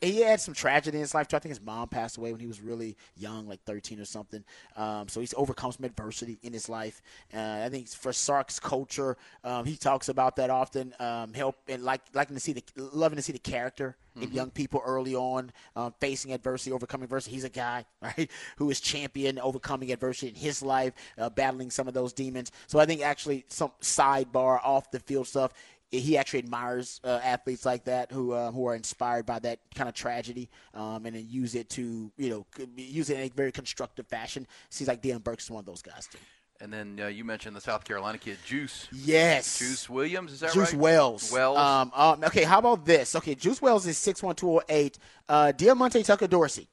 He 0.00 0.20
had 0.20 0.40
some 0.40 0.54
tragedy 0.54 0.98
in 0.98 1.00
his 1.00 1.14
life. 1.14 1.28
Too. 1.28 1.36
I 1.36 1.40
think 1.40 1.50
his 1.50 1.60
mom 1.60 1.88
passed 1.88 2.16
away 2.18 2.30
when 2.30 2.40
he 2.40 2.46
was 2.46 2.60
really 2.60 2.96
young, 3.16 3.48
like 3.48 3.60
13 3.64 4.00
or 4.00 4.04
something. 4.04 4.44
Um, 4.76 5.08
so 5.08 5.20
he's 5.20 5.34
overcome 5.36 5.72
some 5.72 5.84
adversity 5.84 6.38
in 6.42 6.52
his 6.52 6.68
life. 6.68 7.02
Uh, 7.34 7.62
I 7.64 7.68
think 7.68 7.88
for 7.88 8.12
Sark's 8.12 8.60
culture, 8.60 9.16
um, 9.42 9.64
he 9.64 9.76
talks 9.76 10.08
about 10.08 10.36
that 10.36 10.50
often. 10.50 10.94
Um, 11.00 11.34
help 11.34 11.56
and 11.68 11.82
like 11.82 12.02
liking 12.14 12.36
to 12.36 12.40
see 12.40 12.52
the 12.52 12.62
loving 12.76 13.16
to 13.16 13.22
see 13.22 13.32
the 13.32 13.38
character 13.38 13.96
mm-hmm. 14.16 14.24
in 14.24 14.32
young 14.32 14.50
people 14.50 14.82
early 14.84 15.14
on, 15.14 15.52
um, 15.76 15.94
facing 16.00 16.32
adversity, 16.32 16.72
overcoming 16.72 17.04
adversity. 17.04 17.34
He's 17.34 17.44
a 17.44 17.50
guy 17.50 17.84
right 18.02 18.30
who 18.56 18.70
is 18.70 18.80
champion 18.80 19.38
overcoming 19.38 19.92
adversity 19.92 20.28
in 20.28 20.34
his 20.34 20.62
life, 20.62 20.94
uh, 21.18 21.30
battling 21.30 21.70
some 21.70 21.88
of 21.88 21.94
those 21.94 22.12
demons. 22.12 22.50
So 22.66 22.78
I 22.78 22.86
think 22.86 23.02
actually 23.02 23.44
some 23.48 23.72
sidebar 23.80 24.60
off 24.64 24.90
the 24.90 25.00
field 25.00 25.26
stuff 25.26 25.52
he 25.90 26.18
actually 26.18 26.40
admires 26.40 27.00
uh, 27.04 27.20
athletes 27.22 27.64
like 27.64 27.84
that 27.84 28.10
who 28.10 28.32
uh, 28.32 28.50
who 28.50 28.66
are 28.66 28.74
inspired 28.74 29.24
by 29.24 29.38
that 29.38 29.60
kind 29.74 29.88
of 29.88 29.94
tragedy 29.94 30.48
um, 30.74 31.06
and 31.06 31.14
then 31.14 31.26
use 31.28 31.54
it 31.54 31.68
to 31.70 32.10
you 32.16 32.30
know 32.30 32.46
use 32.76 33.10
it 33.10 33.18
in 33.18 33.26
a 33.26 33.28
very 33.28 33.52
constructive 33.52 34.06
fashion. 34.06 34.46
Seems 34.68 34.88
like 34.88 35.02
Deion 35.02 35.22
Burks 35.22 35.44
is 35.44 35.50
one 35.50 35.60
of 35.60 35.66
those 35.66 35.82
guys 35.82 36.08
too. 36.08 36.18
And 36.60 36.72
then 36.72 36.98
uh, 37.02 37.06
you 37.08 37.24
mentioned 37.24 37.54
the 37.54 37.60
South 37.60 37.84
Carolina 37.84 38.18
kid, 38.18 38.38
Juice. 38.44 38.88
Yes. 38.92 39.58
Juice 39.58 39.88
Williams, 39.88 40.32
is 40.32 40.40
that 40.40 40.52
Juice 40.52 40.72
right? 40.72 40.80
Wells. 40.80 41.30
Wells. 41.32 41.58
Um, 41.58 41.92
um, 41.94 42.24
okay, 42.24 42.44
how 42.44 42.58
about 42.58 42.84
this? 42.84 43.14
Okay, 43.14 43.34
Juice 43.34 43.60
Wells 43.60 43.86
is 43.86 43.98
6'1", 43.98 44.96
Uh, 45.28 45.52
Diamante 45.52 46.02
Tucker 46.02 46.26
Dorsey. 46.26 46.68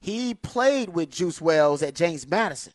He 0.00 0.34
played 0.34 0.90
with 0.90 1.10
Juice 1.10 1.40
Wells 1.40 1.82
at 1.82 1.94
James 1.94 2.26
Madison. 2.28 2.72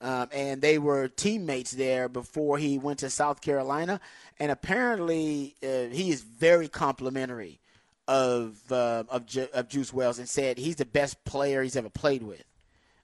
Um, 0.00 0.28
and 0.32 0.60
they 0.60 0.78
were 0.78 1.08
teammates 1.08 1.70
there 1.70 2.08
before 2.10 2.58
he 2.58 2.76
went 2.78 2.98
to 2.98 3.08
South 3.10 3.40
Carolina. 3.40 4.00
And 4.38 4.50
apparently, 4.52 5.54
uh, 5.62 5.94
he 5.94 6.10
is 6.10 6.20
very 6.22 6.68
complimentary 6.68 7.60
of 8.06 8.60
uh, 8.70 9.04
of, 9.08 9.24
Ju- 9.24 9.48
of 9.54 9.68
Juice 9.68 9.92
Wells 9.92 10.18
and 10.18 10.28
said 10.28 10.58
he's 10.58 10.76
the 10.76 10.84
best 10.84 11.24
player 11.24 11.62
he's 11.62 11.76
ever 11.76 11.88
played 11.88 12.22
with. 12.22 12.44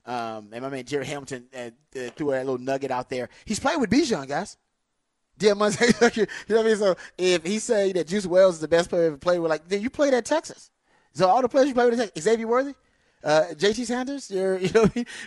Um, 0.07 0.49
and 0.53 0.63
my 0.63 0.69
man 0.71 0.85
Jerry 0.85 1.07
Hamilton 1.07 1.47
uh, 1.55 1.71
uh 1.99 2.11
threw 2.17 2.33
a 2.33 2.39
little 2.39 2.59
nugget 2.59 2.91
out 2.91 3.11
there. 3.11 3.29
He's 3.45 3.61
playing 3.61 3.81
with 3.81 3.91
Bijan, 3.91 4.27
guys. 4.27 4.57
Yeah, 5.39 5.51
you 5.55 5.57
know 5.57 5.67
what 5.69 6.59
I 6.59 6.63
mean? 6.63 6.77
So 6.77 6.97
if 7.17 7.45
he 7.45 7.59
say 7.59 7.93
that 7.93 8.07
Juice 8.07 8.27
Wells 8.27 8.57
is 8.57 8.61
the 8.61 8.69
best 8.69 8.91
player 8.91 9.07
ever 9.07 9.17
played 9.17 9.39
with, 9.39 9.49
like, 9.51 9.67
then 9.69 9.81
you 9.81 9.89
played 9.89 10.13
at 10.13 10.27
Texas. 10.27 10.71
So 11.15 11.27
all 11.29 11.41
the 11.41 11.49
players 11.49 11.69
you 11.69 11.75
played 11.75 11.91
with, 11.91 11.99
Texas, 11.99 12.23
Xavier 12.23 12.47
Worthy, 12.47 12.75
uh, 13.23 13.45
JT 13.53 13.87
Sanders, 13.87 14.31
you're, 14.31 14.59
you 14.59 14.71
know, 14.73 14.87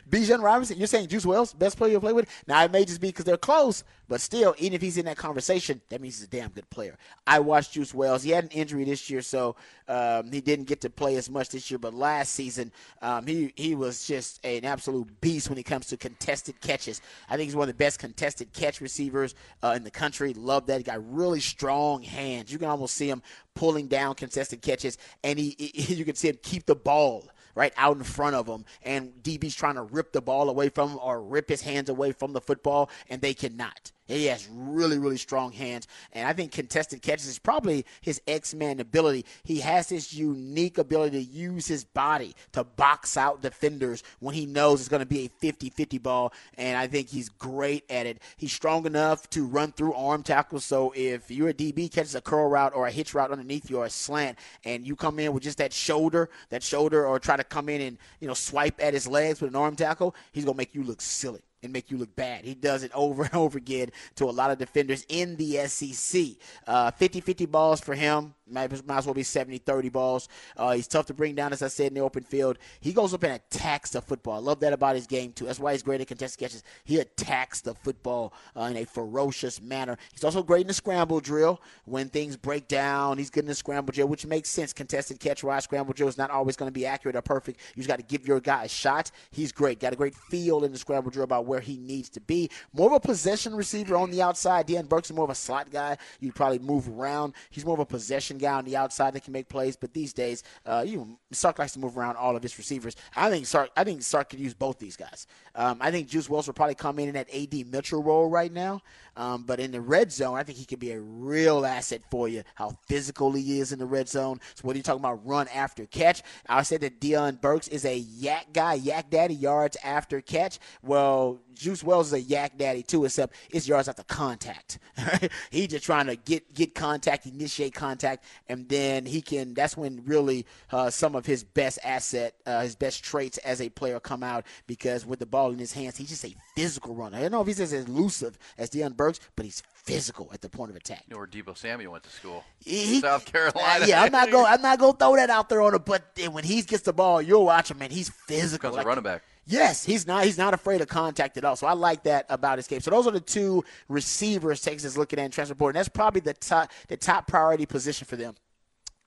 Bijan 0.10 0.41
Robinson, 0.41 0.77
you're 0.77 0.88
saying 0.88 1.08
Juice 1.08 1.25
Wells, 1.25 1.53
best 1.53 1.77
player 1.77 1.91
you'll 1.91 2.01
play 2.01 2.13
with. 2.13 2.29
Now 2.47 2.63
it 2.63 2.71
may 2.71 2.86
just 2.86 3.01
be 3.01 3.08
because 3.10 3.25
they're 3.25 3.38
close, 3.38 3.84
but 4.08 4.21
still, 4.21 4.53
even 4.58 4.73
if 4.73 4.82
he's 4.82 4.97
in 4.97 5.06
that 5.06 5.17
conversation, 5.17 5.82
that 5.89 6.01
means 6.01 6.17
he's 6.17 6.27
a 6.27 6.29
damn 6.29 6.49
good 6.49 6.69
player. 6.69 6.97
I 7.25 7.39
watched 7.39 7.73
Juice 7.73 7.93
Wells. 7.93 8.23
He 8.23 8.32
had 8.32 8.43
an 8.43 8.49
injury 8.51 8.84
this 8.84 9.10
year, 9.10 9.21
so 9.21 9.56
um, 9.88 10.32
he 10.32 10.41
didn't 10.41 10.65
get 10.65 10.82
to 10.82 10.89
play 10.89 11.15
as 11.15 11.29
much 11.29 11.49
this 11.49 11.71
year. 11.71 11.77
But 11.77 11.93
last 11.93 12.34
season, 12.34 12.71
um, 13.01 13.25
he 13.25 13.53
he 13.56 13.75
was 13.75 14.06
just 14.06 14.43
an 14.45 14.65
absolute 14.65 15.21
beast 15.21 15.49
when 15.49 15.58
it 15.58 15.63
comes 15.63 15.88
to 15.88 15.97
contested 15.97 16.60
catches. 16.62 17.01
I 17.29 17.38
think 17.38 17.47
he's 17.47 17.56
one 17.56 17.69
of 17.69 17.75
the 17.75 17.84
best 17.84 17.99
contested 17.99 18.51
catch 18.53 18.82
receivers 18.82 19.36
uh, 19.63 19.73
in 19.75 19.84
the 19.84 19.91
country. 19.91 20.34
Love 20.34 20.67
that. 20.67 20.77
He 20.77 20.84
got 20.84 21.01
really 21.13 21.39
strong 21.39 22.03
hands. 22.03 22.51
You 22.51 22.60
can 22.60 22.69
almost 22.69 22.95
see 22.95 23.10
him 23.10 23.21
pulling 23.56 23.88
down 23.88 24.15
contested 24.15 24.62
catches, 24.62 24.97
and 25.23 25.39
he, 25.39 25.56
he 25.58 25.93
you 25.95 26.06
can 26.06 26.15
see 26.15 26.29
him 26.29 26.38
keep 26.43 26.65
the 26.65 26.75
ball 26.75 27.29
right 27.55 27.73
out 27.77 27.97
in 27.97 28.03
front 28.03 28.35
of 28.35 28.47
him, 28.47 28.65
and 28.83 29.13
DB's 29.21 29.55
trying 29.55 29.75
to 29.75 29.83
rip 29.83 30.11
the 30.11 30.21
ball 30.21 30.49
away 30.49 30.69
from 30.69 30.91
him 30.91 30.99
or 31.01 31.21
rip 31.21 31.49
his 31.49 31.61
hands 31.61 31.89
away 31.89 32.11
from 32.11 32.33
the 32.33 32.41
football, 32.41 32.89
and 33.09 33.21
they 33.21 33.33
cannot. 33.33 33.91
He 34.05 34.25
has 34.25 34.47
really, 34.51 34.97
really 34.97 35.17
strong 35.17 35.51
hands. 35.51 35.87
And 36.11 36.27
I 36.27 36.33
think 36.33 36.51
contested 36.51 37.01
catches 37.01 37.27
is 37.27 37.39
probably 37.39 37.85
his 38.01 38.21
X 38.27 38.53
Man 38.53 38.79
ability. 38.79 39.25
He 39.43 39.59
has 39.61 39.87
this 39.87 40.13
unique 40.13 40.77
ability 40.77 41.23
to 41.23 41.31
use 41.31 41.67
his 41.67 41.83
body 41.83 42.35
to 42.51 42.63
box 42.63 43.15
out 43.15 43.41
defenders 43.41 44.03
when 44.19 44.35
he 44.35 44.45
knows 44.45 44.81
it's 44.81 44.89
going 44.89 44.99
to 44.99 45.05
be 45.05 45.25
a 45.25 45.29
50 45.39 45.69
50 45.69 45.97
ball. 45.99 46.33
And 46.57 46.77
I 46.77 46.87
think 46.87 47.09
he's 47.09 47.29
great 47.29 47.89
at 47.89 48.05
it. 48.05 48.21
He's 48.35 48.51
strong 48.51 48.85
enough 48.85 49.29
to 49.31 49.45
run 49.45 49.71
through 49.71 49.93
arm 49.93 50.23
tackles. 50.23 50.65
So 50.65 50.93
if 50.95 51.31
you're 51.31 51.49
a 51.49 51.53
DB, 51.53 51.91
catches 51.91 52.15
a 52.15 52.21
curl 52.21 52.49
route 52.49 52.73
or 52.75 52.87
a 52.87 52.91
hitch 52.91 53.13
route 53.13 53.31
underneath 53.31 53.69
you 53.69 53.77
or 53.77 53.85
a 53.85 53.89
slant, 53.89 54.37
and 54.65 54.85
you 54.85 54.95
come 54.95 55.19
in 55.19 55.31
with 55.31 55.43
just 55.43 55.59
that 55.59 55.71
shoulder, 55.71 56.29
that 56.49 56.63
shoulder, 56.63 57.05
or 57.05 57.19
try 57.19 57.37
to 57.37 57.43
come 57.43 57.69
in 57.69 57.81
and, 57.81 57.97
you 58.19 58.27
know, 58.27 58.33
swipe 58.33 58.83
at 58.83 58.93
his 58.93 59.07
legs 59.07 59.41
with 59.41 59.51
an 59.51 59.55
arm 59.55 59.75
tackle, 59.75 60.15
he's 60.33 60.43
going 60.43 60.55
to 60.55 60.57
make 60.57 60.75
you 60.75 60.83
look 60.83 61.01
silly 61.01 61.41
and 61.63 61.73
make 61.73 61.89
you 61.89 61.97
look 61.97 62.15
bad. 62.15 62.45
He 62.45 62.54
does 62.54 62.84
it 62.84 62.91
over 62.95 63.23
and 63.23 63.36
over 63.36 63.58
again 63.58 63.89
to 64.15 64.26
a 64.26 64.32
lot 64.32 64.52
of 64.52 64.58
defenders 64.58 65.06
in 65.10 65.36
the 65.38 65.65
SEC. 65.67 66.23
Uh, 66.67 66.91
50 66.91 67.21
50 67.21 67.45
balls 67.45 67.82
for 67.82 67.95
him. 67.95 68.34
Might, 68.53 68.87
might 68.87 68.97
as 68.97 69.05
well 69.05 69.13
be 69.13 69.23
70 69.23 69.57
30 69.59 69.89
balls. 69.89 70.29
Uh, 70.55 70.71
he's 70.71 70.87
tough 70.87 71.07
to 71.07 71.13
bring 71.13 71.35
down, 71.35 71.53
as 71.53 71.61
I 71.61 71.67
said, 71.67 71.87
in 71.87 71.93
the 71.95 72.01
open 72.01 72.23
field. 72.23 72.57
He 72.79 72.93
goes 72.93 73.13
up 73.13 73.23
and 73.23 73.33
attacks 73.33 73.91
the 73.91 74.01
football. 74.01 74.35
I 74.35 74.39
love 74.39 74.59
that 74.61 74.73
about 74.73 74.95
his 74.95 75.07
game, 75.07 75.31
too. 75.31 75.45
That's 75.45 75.59
why 75.59 75.71
he's 75.71 75.83
great 75.83 76.01
at 76.01 76.07
contested 76.07 76.39
catches. 76.39 76.63
He 76.83 76.99
attacks 76.99 77.61
the 77.61 77.73
football 77.73 78.33
uh, 78.55 78.63
in 78.63 78.77
a 78.77 78.85
ferocious 78.85 79.61
manner. 79.61 79.97
He's 80.11 80.23
also 80.23 80.43
great 80.43 80.61
in 80.61 80.67
the 80.67 80.73
scramble 80.73 81.19
drill. 81.19 81.61
When 81.85 82.09
things 82.09 82.37
break 82.37 82.67
down, 82.67 83.17
he's 83.17 83.29
good 83.29 83.43
in 83.43 83.47
the 83.47 83.55
scramble 83.55 83.91
drill, 83.91 84.07
which 84.07 84.25
makes 84.25 84.49
sense. 84.49 84.73
Contested 84.73 85.19
catch, 85.19 85.43
wise 85.43 85.63
scramble 85.63 85.93
drill 85.93 86.09
is 86.09 86.17
not 86.17 86.31
always 86.31 86.55
going 86.55 86.67
to 86.67 86.73
be 86.73 86.85
accurate 86.85 87.15
or 87.15 87.21
perfect. 87.21 87.59
You 87.75 87.81
just 87.81 87.89
got 87.89 87.97
to 87.97 88.03
give 88.03 88.27
your 88.27 88.39
guy 88.39 88.65
a 88.65 88.69
shot. 88.69 89.11
He's 89.31 89.51
great. 89.51 89.79
Got 89.79 89.93
a 89.93 89.97
great 89.97 90.15
feel 90.15 90.63
in 90.63 90.71
the 90.71 90.77
scramble 90.77 91.11
drill 91.11 91.23
about 91.23 91.45
where 91.45 91.59
he 91.59 91.77
needs 91.77 92.09
to 92.09 92.21
be. 92.21 92.49
More 92.73 92.87
of 92.87 92.93
a 92.93 92.99
possession 92.99 93.55
receiver 93.55 93.95
on 93.95 94.11
the 94.11 94.21
outside. 94.21 94.67
Deion 94.67 94.87
Burks 94.87 95.09
is 95.09 95.15
more 95.15 95.25
of 95.25 95.31
a 95.31 95.35
slot 95.35 95.71
guy. 95.71 95.97
You 96.19 96.31
probably 96.31 96.59
move 96.59 96.87
around. 96.87 97.33
He's 97.49 97.65
more 97.65 97.75
of 97.75 97.79
a 97.79 97.85
possession 97.85 98.37
guy 98.43 98.53
on 98.53 98.65
the 98.65 98.75
outside 98.75 99.13
that 99.13 99.23
can 99.23 99.34
make 99.34 99.49
plays. 99.49 99.75
But 99.75 99.93
these 99.93 100.13
days, 100.13 100.43
uh, 100.65 100.84
you 100.86 101.17
Sark 101.32 101.60
likes 101.60 101.73
to 101.73 101.79
move 101.79 101.97
around 101.97 102.17
all 102.17 102.36
of 102.36 102.43
his 102.43 102.58
receivers. 102.58 102.95
I 103.15 103.29
think 103.29 103.45
Sark. 103.45 103.69
I 103.75 103.84
think 103.84 104.03
Sark 104.03 104.29
could 104.29 104.39
use 104.39 104.53
both 104.53 104.79
these 104.79 104.95
guys. 104.95 105.27
Um, 105.56 105.77
I 105.82 105.91
think 105.91 106.08
Juice 106.08 106.29
Wells 106.29 106.47
will 106.47 106.53
probably 106.53 106.75
come 106.75 106.99
in 106.99 107.10
in 107.10 107.13
that 107.15 107.34
AD 107.34 107.71
Mitchell 107.71 108.03
role 108.03 108.29
right 108.29 108.51
now. 108.51 108.82
Um, 109.15 109.43
but 109.43 109.60
in 109.60 109.71
the 109.71 109.82
red 109.82 110.12
zone, 110.12 110.38
I 110.38 110.43
think 110.43 110.58
he 110.58 110.65
could 110.65 110.80
be 110.80 110.91
a 110.91 110.99
real 110.99 111.65
asset 111.65 112.02
for 112.10 112.28
you. 112.28 112.43
How 112.56 112.78
physical 112.88 113.32
he 113.32 113.60
is 113.60 113.71
in 113.71 113.80
the 113.80 113.86
red 113.86 114.10
zone. 114.10 114.39
So 114.56 114.62
what 114.63 114.76
are 114.76 114.78
you 114.78 114.84
talking 114.84 115.02
about? 115.02 115.26
Run 115.26 115.47
after 115.49 115.86
catch. 115.86 116.21
I 116.47 116.63
said 116.63 116.82
that 116.82 116.99
Deion 116.99 117.39
Burks 117.39 117.67
is 117.67 117.86
a 117.86 117.97
yak 117.97 118.54
guy, 118.54 118.76
yak 118.76 119.10
daddy 119.10 119.36
yards 119.36 119.78
after 119.84 120.21
catch. 120.21 120.60
Well, 120.82 121.41
Juice 121.54 121.84
Wells 121.84 122.08
is 122.08 122.13
a 122.13 122.21
yak 122.21 122.58
daddy 122.58 122.84
too, 122.84 123.06
except 123.06 123.36
it's 123.52 123.67
yards 123.67 123.88
after 123.88 124.04
contact. 124.04 124.80
He's 125.52 125.67
just 125.67 125.86
trying 125.86 126.08
to 126.08 126.15
get 126.15 126.54
get 126.54 126.76
contact, 126.76 127.26
initiate 127.26 127.73
contact, 127.73 128.26
and 128.47 128.67
then 128.69 129.06
he 129.06 129.21
can. 129.21 129.54
That's 129.54 129.78
when 129.78 130.04
really 130.06 130.45
uh, 130.71 130.89
some 130.89 131.15
of 131.15 131.26
his 131.26 131.43
best 131.43 131.80
asset, 131.84 132.36
uh, 132.45 132.62
his 132.62 132.76
best 132.76 133.04
traits 133.04 133.38
as 133.39 133.62
a 133.62 133.69
player 133.69 133.99
come 133.99 134.23
out 134.23 134.45
because 134.67 135.06
with 135.06 135.19
the 135.19 135.26
ball 135.26 135.52
in 135.52 135.60
his 135.60 135.73
hands, 135.73 135.97
he's 135.97 136.10
just 136.10 136.26
a 136.26 136.36
physical 136.56 136.95
runner. 136.95 137.17
I 137.17 137.21
don't 137.21 137.32
know 137.32 137.41
if 137.41 137.47
he's 137.47 137.60
as 137.60 137.73
elusive 137.73 138.38
as 138.58 138.69
Deion 138.69 138.95
Burks, 138.95 139.02
but 139.35 139.45
he's 139.45 139.63
physical 139.73 140.29
at 140.33 140.41
the 140.41 140.49
point 140.49 140.71
of 140.71 140.77
attack. 140.77 141.03
You 141.07 141.13
know 141.13 141.19
where 141.19 141.27
Deebo 141.27 141.57
Samuel 141.57 141.91
went 141.91 142.03
to 142.03 142.09
school? 142.09 142.43
He, 142.59 142.99
South 142.99 143.25
Carolina. 143.25 143.85
Yeah, 143.87 144.03
I'm 144.03 144.11
not 144.11 144.31
going. 144.31 144.45
I'm 144.45 144.61
not 144.61 144.79
going 144.79 144.93
to 144.93 144.97
throw 144.97 145.15
that 145.15 145.29
out 145.29 145.49
there 145.49 145.61
on 145.61 145.73
him. 145.73 145.83
But 145.85 146.03
when 146.31 146.43
he 146.43 146.61
gets 146.61 146.83
the 146.83 146.93
ball, 146.93 147.21
you'll 147.21 147.45
watch 147.45 147.71
him, 147.71 147.79
man. 147.79 147.91
He's 147.91 148.09
physical. 148.09 148.69
Becomes 148.69 148.77
like, 148.77 148.85
a 148.85 148.89
running 148.89 149.03
back. 149.03 149.23
Yes, 149.45 149.83
he's 149.83 150.07
not. 150.07 150.23
He's 150.23 150.37
not 150.37 150.53
afraid 150.53 150.81
of 150.81 150.87
contact 150.87 151.37
at 151.37 151.43
all. 151.43 151.55
So 151.55 151.67
I 151.67 151.73
like 151.73 152.03
that 152.03 152.25
about 152.29 152.57
his 152.57 152.67
game. 152.67 152.79
So 152.79 152.91
those 152.91 153.07
are 153.07 153.11
the 153.11 153.19
two 153.19 153.63
receivers 153.89 154.61
Texas 154.61 154.91
is 154.91 154.97
looking 154.97 155.19
at 155.19 155.25
in 155.25 155.31
transfer 155.31 155.55
portal. 155.55 155.77
And 155.77 155.81
that's 155.81 155.89
probably 155.89 156.21
the 156.21 156.33
top 156.33 156.71
the 156.87 156.97
top 156.97 157.27
priority 157.27 157.65
position 157.65 158.05
for 158.07 158.15
them 158.15 158.35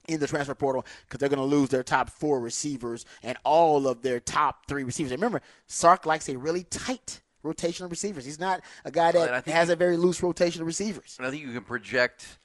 in 0.09 0.21
the 0.21 0.27
transfer 0.27 0.55
portal 0.55 0.85
because 1.03 1.21
they're 1.21 1.29
going 1.29 1.39
to 1.39 1.57
lose 1.57 1.69
their 1.71 1.83
top 1.83 2.11
four 2.11 2.41
receivers 2.41 3.05
and 3.23 3.37
all 3.45 3.89
of 3.89 4.03
their 4.03 4.21
top 4.21 4.67
three 4.69 4.85
receivers. 4.85 5.13
And 5.13 5.21
remember, 5.21 5.41
Sark 5.67 6.07
likes 6.07 6.29
a 6.29 6.37
really 6.37 6.65
tight 6.65 7.21
rotation 7.47 7.85
of 7.85 7.91
receivers. 7.91 8.25
He's 8.25 8.41
not 8.41 8.61
a 8.85 8.91
guy 8.91 9.13
that 9.13 9.47
has 9.47 9.71
a 9.71 9.77
very 9.77 9.97
loose 9.97 10.23
rotation 10.23 10.61
of 10.61 10.67
receivers. 10.67 11.17
And 11.19 11.27
I 11.27 11.31
think 11.31 11.43
you 11.43 11.53
can 11.53 11.63
project 11.63 12.39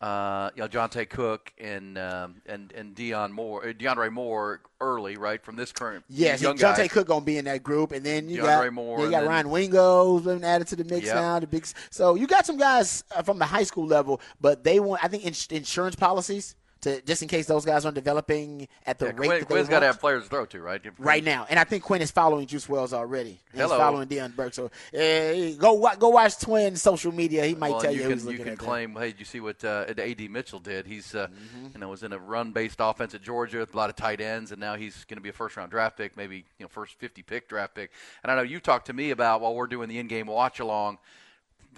uh, 0.00 0.50
you 0.54 0.62
know, 0.62 0.68
Johntay 0.68 1.08
Cook 1.08 1.52
and 1.58 1.98
um, 1.98 2.40
and 2.46 2.72
and 2.72 2.94
Dion 2.94 3.32
Moore, 3.32 3.64
uh, 3.68 3.72
DeAndre 3.72 4.12
Moore 4.12 4.60
early, 4.80 5.16
right 5.16 5.42
from 5.42 5.56
this 5.56 5.72
current. 5.72 6.04
Yes, 6.08 6.40
young 6.40 6.54
guys. 6.54 6.88
Cook 6.92 7.08
gonna 7.08 7.24
be 7.24 7.36
in 7.36 7.46
that 7.46 7.64
group, 7.64 7.90
and 7.90 8.06
then 8.06 8.28
you 8.28 8.42
DeAndre 8.42 8.64
got 8.66 8.72
Moore, 8.74 9.00
you 9.00 9.10
got 9.10 9.20
then- 9.22 9.28
Ryan 9.28 9.50
Wingo's 9.50 10.22
been 10.22 10.44
added 10.44 10.68
to 10.68 10.76
the 10.76 10.84
mix 10.84 11.06
Yep. 11.06 11.14
now. 11.16 11.40
The 11.40 11.46
big, 11.48 11.66
so 11.90 12.14
you 12.14 12.28
got 12.28 12.46
some 12.46 12.56
guys 12.58 13.02
uh, 13.14 13.22
from 13.22 13.40
the 13.40 13.44
high 13.46 13.64
school 13.64 13.86
level, 13.86 14.20
but 14.40 14.62
they 14.62 14.78
want 14.78 15.02
I 15.04 15.08
think 15.08 15.26
ins- 15.26 15.48
insurance 15.50 15.96
policies 15.96 16.54
to 16.82 17.00
just 17.02 17.22
in 17.22 17.28
case 17.28 17.46
those 17.46 17.64
guys 17.64 17.84
aren't 17.84 17.94
developing 17.96 18.68
at 18.86 18.98
the 18.98 19.06
Yeah, 19.06 19.12
rate 19.16 19.26
Quinn, 19.28 19.44
Quinn's 19.44 19.68
got 19.68 19.80
to 19.80 19.86
have 19.86 20.00
players 20.00 20.24
to 20.24 20.28
throw 20.28 20.46
to, 20.46 20.60
right? 20.60 20.80
Right 20.98 21.24
now, 21.24 21.46
and 21.50 21.58
I 21.58 21.64
think 21.64 21.82
Quinn 21.82 22.02
is 22.02 22.10
following 22.10 22.46
Juice 22.46 22.68
Wells 22.68 22.92
already. 22.92 23.38
He's 23.52 23.60
Hello. 23.62 23.78
following 23.78 24.08
Deion 24.08 24.34
Burke. 24.36 24.54
So 24.54 24.66
uh, 24.66 25.58
go 25.58 25.88
go 25.98 26.08
watch 26.10 26.38
Twin 26.38 26.76
social 26.76 27.12
media. 27.12 27.44
He 27.44 27.54
might 27.54 27.72
well, 27.72 27.80
tell 27.80 27.92
you, 27.92 28.02
you 28.02 28.08
can 28.08 28.18
you 28.18 28.24
looking 28.24 28.38
can 28.44 28.48
that. 28.50 28.58
claim, 28.58 28.94
hey, 28.94 29.10
did 29.10 29.18
you 29.20 29.24
see 29.26 29.40
what 29.40 29.64
uh, 29.64 29.84
A.D. 29.96 30.28
Mitchell 30.28 30.60
did? 30.60 30.86
He's 30.86 31.14
uh, 31.14 31.28
Mm-hmm. 31.28 31.68
you 31.74 31.80
know 31.80 31.88
was 31.88 32.02
in 32.02 32.12
a 32.12 32.18
run-based 32.18 32.78
offense 32.80 33.14
at 33.14 33.22
Georgia, 33.22 33.58
with 33.58 33.74
a 33.74 33.76
lot 33.76 33.90
of 33.90 33.96
tight 33.96 34.20
ends, 34.20 34.50
and 34.52 34.60
now 34.60 34.74
he's 34.76 35.04
going 35.04 35.16
to 35.16 35.22
be 35.22 35.28
a 35.28 35.32
first-round 35.32 35.70
draft 35.70 35.96
pick, 35.96 36.16
maybe 36.16 36.36
you 36.58 36.64
know 36.64 36.68
first 36.68 36.94
50 36.94 37.22
pick 37.22 37.48
draft 37.48 37.74
pick. 37.74 37.90
And 38.22 38.30
I 38.30 38.36
know 38.36 38.42
you 38.42 38.60
talked 38.60 38.86
to 38.86 38.92
me 38.92 39.10
about 39.10 39.40
while 39.40 39.54
we're 39.54 39.66
doing 39.66 39.88
the 39.88 39.98
in-game 39.98 40.26
watch-along, 40.26 40.98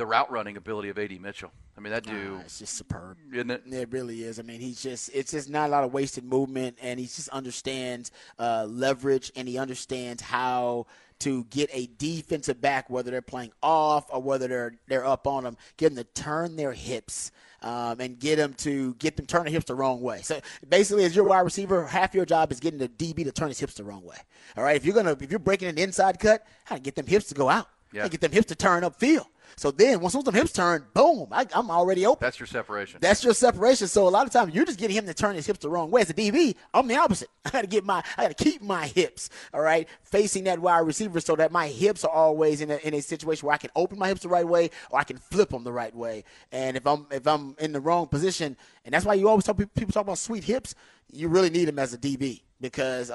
the 0.00 0.06
route 0.06 0.30
running 0.32 0.56
ability 0.56 0.88
of 0.88 0.98
A.D. 0.98 1.18
Mitchell. 1.18 1.52
I 1.76 1.80
mean 1.82 1.92
that 1.92 2.04
dude, 2.04 2.32
Ah, 2.38 2.40
it's 2.40 2.58
just 2.58 2.74
superb. 2.74 3.18
isn't 3.32 3.50
it? 3.50 3.62
It 3.66 3.92
really 3.92 4.22
is. 4.24 4.38
I 4.38 4.42
mean, 4.42 4.60
he's 4.60 4.82
just 4.82 5.10
it's 5.14 5.30
just 5.32 5.48
not 5.50 5.68
a 5.68 5.72
lot 5.72 5.84
of 5.84 5.92
wasted 5.92 6.24
movement, 6.24 6.78
and 6.80 6.98
he 6.98 7.04
just 7.06 7.28
understands 7.28 8.10
uh, 8.38 8.66
leverage, 8.68 9.30
and 9.36 9.46
he 9.46 9.58
understands 9.58 10.22
how 10.22 10.86
to 11.20 11.44
get 11.44 11.68
a 11.72 11.86
defensive 11.98 12.62
back, 12.62 12.88
whether 12.88 13.10
they're 13.10 13.20
playing 13.20 13.52
off 13.62 14.06
or 14.10 14.22
whether 14.22 14.48
they're 14.48 14.72
they're 14.88 15.04
up 15.06 15.26
on 15.26 15.44
them, 15.44 15.56
get 15.76 15.94
them 15.94 16.02
to 16.04 16.22
turn 16.22 16.56
their 16.56 16.72
hips. 16.72 17.30
Um, 17.62 18.00
and 18.00 18.18
get 18.18 18.36
them 18.36 18.54
to 18.54 18.94
get 18.94 19.18
them 19.18 19.26
turn 19.26 19.42
their 19.44 19.52
hips 19.52 19.66
the 19.66 19.74
wrong 19.74 20.00
way. 20.00 20.22
So 20.22 20.40
basically, 20.66 21.04
as 21.04 21.14
your 21.14 21.26
wide 21.26 21.40
receiver, 21.40 21.84
half 21.86 22.14
your 22.14 22.24
job 22.24 22.50
is 22.52 22.58
getting 22.58 22.78
the 22.78 22.88
DB 22.88 23.22
to 23.24 23.32
turn 23.32 23.48
his 23.48 23.60
hips 23.60 23.74
the 23.74 23.84
wrong 23.84 24.02
way. 24.02 24.16
All 24.56 24.64
right, 24.64 24.76
if 24.76 24.86
you're 24.86 24.94
gonna 24.94 25.14
if 25.20 25.30
you're 25.30 25.38
breaking 25.38 25.68
an 25.68 25.76
inside 25.76 26.18
cut, 26.18 26.46
how 26.64 26.76
to 26.76 26.80
get 26.80 26.94
them 26.94 27.04
hips 27.06 27.26
to 27.26 27.34
go 27.34 27.50
out, 27.50 27.66
Yeah. 27.92 28.00
how 28.00 28.06
to 28.06 28.10
get 28.12 28.22
them 28.22 28.32
hips 28.32 28.46
to 28.46 28.54
turn 28.54 28.82
upfield. 28.82 29.26
So 29.56 29.70
then, 29.70 30.00
once 30.00 30.14
those 30.14 30.24
them 30.24 30.34
hips 30.34 30.52
turn, 30.52 30.84
boom, 30.94 31.28
I, 31.30 31.46
I'm 31.54 31.70
already 31.70 32.06
open. 32.06 32.24
That's 32.24 32.38
your 32.38 32.46
separation. 32.46 32.98
That's 33.00 33.22
your 33.24 33.34
separation. 33.34 33.88
So 33.88 34.08
a 34.08 34.10
lot 34.10 34.26
of 34.26 34.32
times 34.32 34.54
you're 34.54 34.64
just 34.64 34.78
getting 34.78 34.96
him 34.96 35.06
to 35.06 35.14
turn 35.14 35.34
his 35.34 35.46
hips 35.46 35.60
the 35.60 35.68
wrong 35.68 35.90
way. 35.90 36.02
As 36.02 36.10
a 36.10 36.14
DB, 36.14 36.54
I'm 36.72 36.86
the 36.88 36.96
opposite. 36.96 37.28
I 37.44 37.50
got 37.50 37.60
to 37.62 37.66
get 37.66 37.84
my, 37.84 38.02
I 38.16 38.22
got 38.22 38.36
to 38.36 38.44
keep 38.44 38.62
my 38.62 38.86
hips, 38.86 39.30
all 39.52 39.60
right, 39.60 39.88
facing 40.02 40.44
that 40.44 40.58
wide 40.58 40.80
receiver 40.80 41.20
so 41.20 41.36
that 41.36 41.52
my 41.52 41.68
hips 41.68 42.04
are 42.04 42.10
always 42.10 42.60
in 42.60 42.70
a, 42.70 42.76
in 42.78 42.94
a 42.94 43.00
situation 43.00 43.46
where 43.46 43.54
I 43.54 43.58
can 43.58 43.70
open 43.76 43.98
my 43.98 44.08
hips 44.08 44.22
the 44.22 44.28
right 44.28 44.46
way 44.46 44.70
or 44.90 44.98
I 44.98 45.04
can 45.04 45.16
flip 45.18 45.50
them 45.50 45.64
the 45.64 45.72
right 45.72 45.94
way. 45.94 46.24
And 46.52 46.76
if 46.76 46.86
I'm 46.86 47.06
if 47.10 47.26
I'm 47.26 47.56
in 47.58 47.72
the 47.72 47.80
wrong 47.80 48.06
position, 48.06 48.56
and 48.84 48.94
that's 48.94 49.04
why 49.04 49.14
you 49.14 49.28
always 49.28 49.44
talk 49.44 49.58
people 49.58 49.92
talk 49.92 50.04
about 50.04 50.18
sweet 50.18 50.44
hips, 50.44 50.74
you 51.12 51.28
really 51.28 51.50
need 51.50 51.66
them 51.66 51.78
as 51.78 51.92
a 51.94 51.98
DB 51.98 52.42
because. 52.60 53.10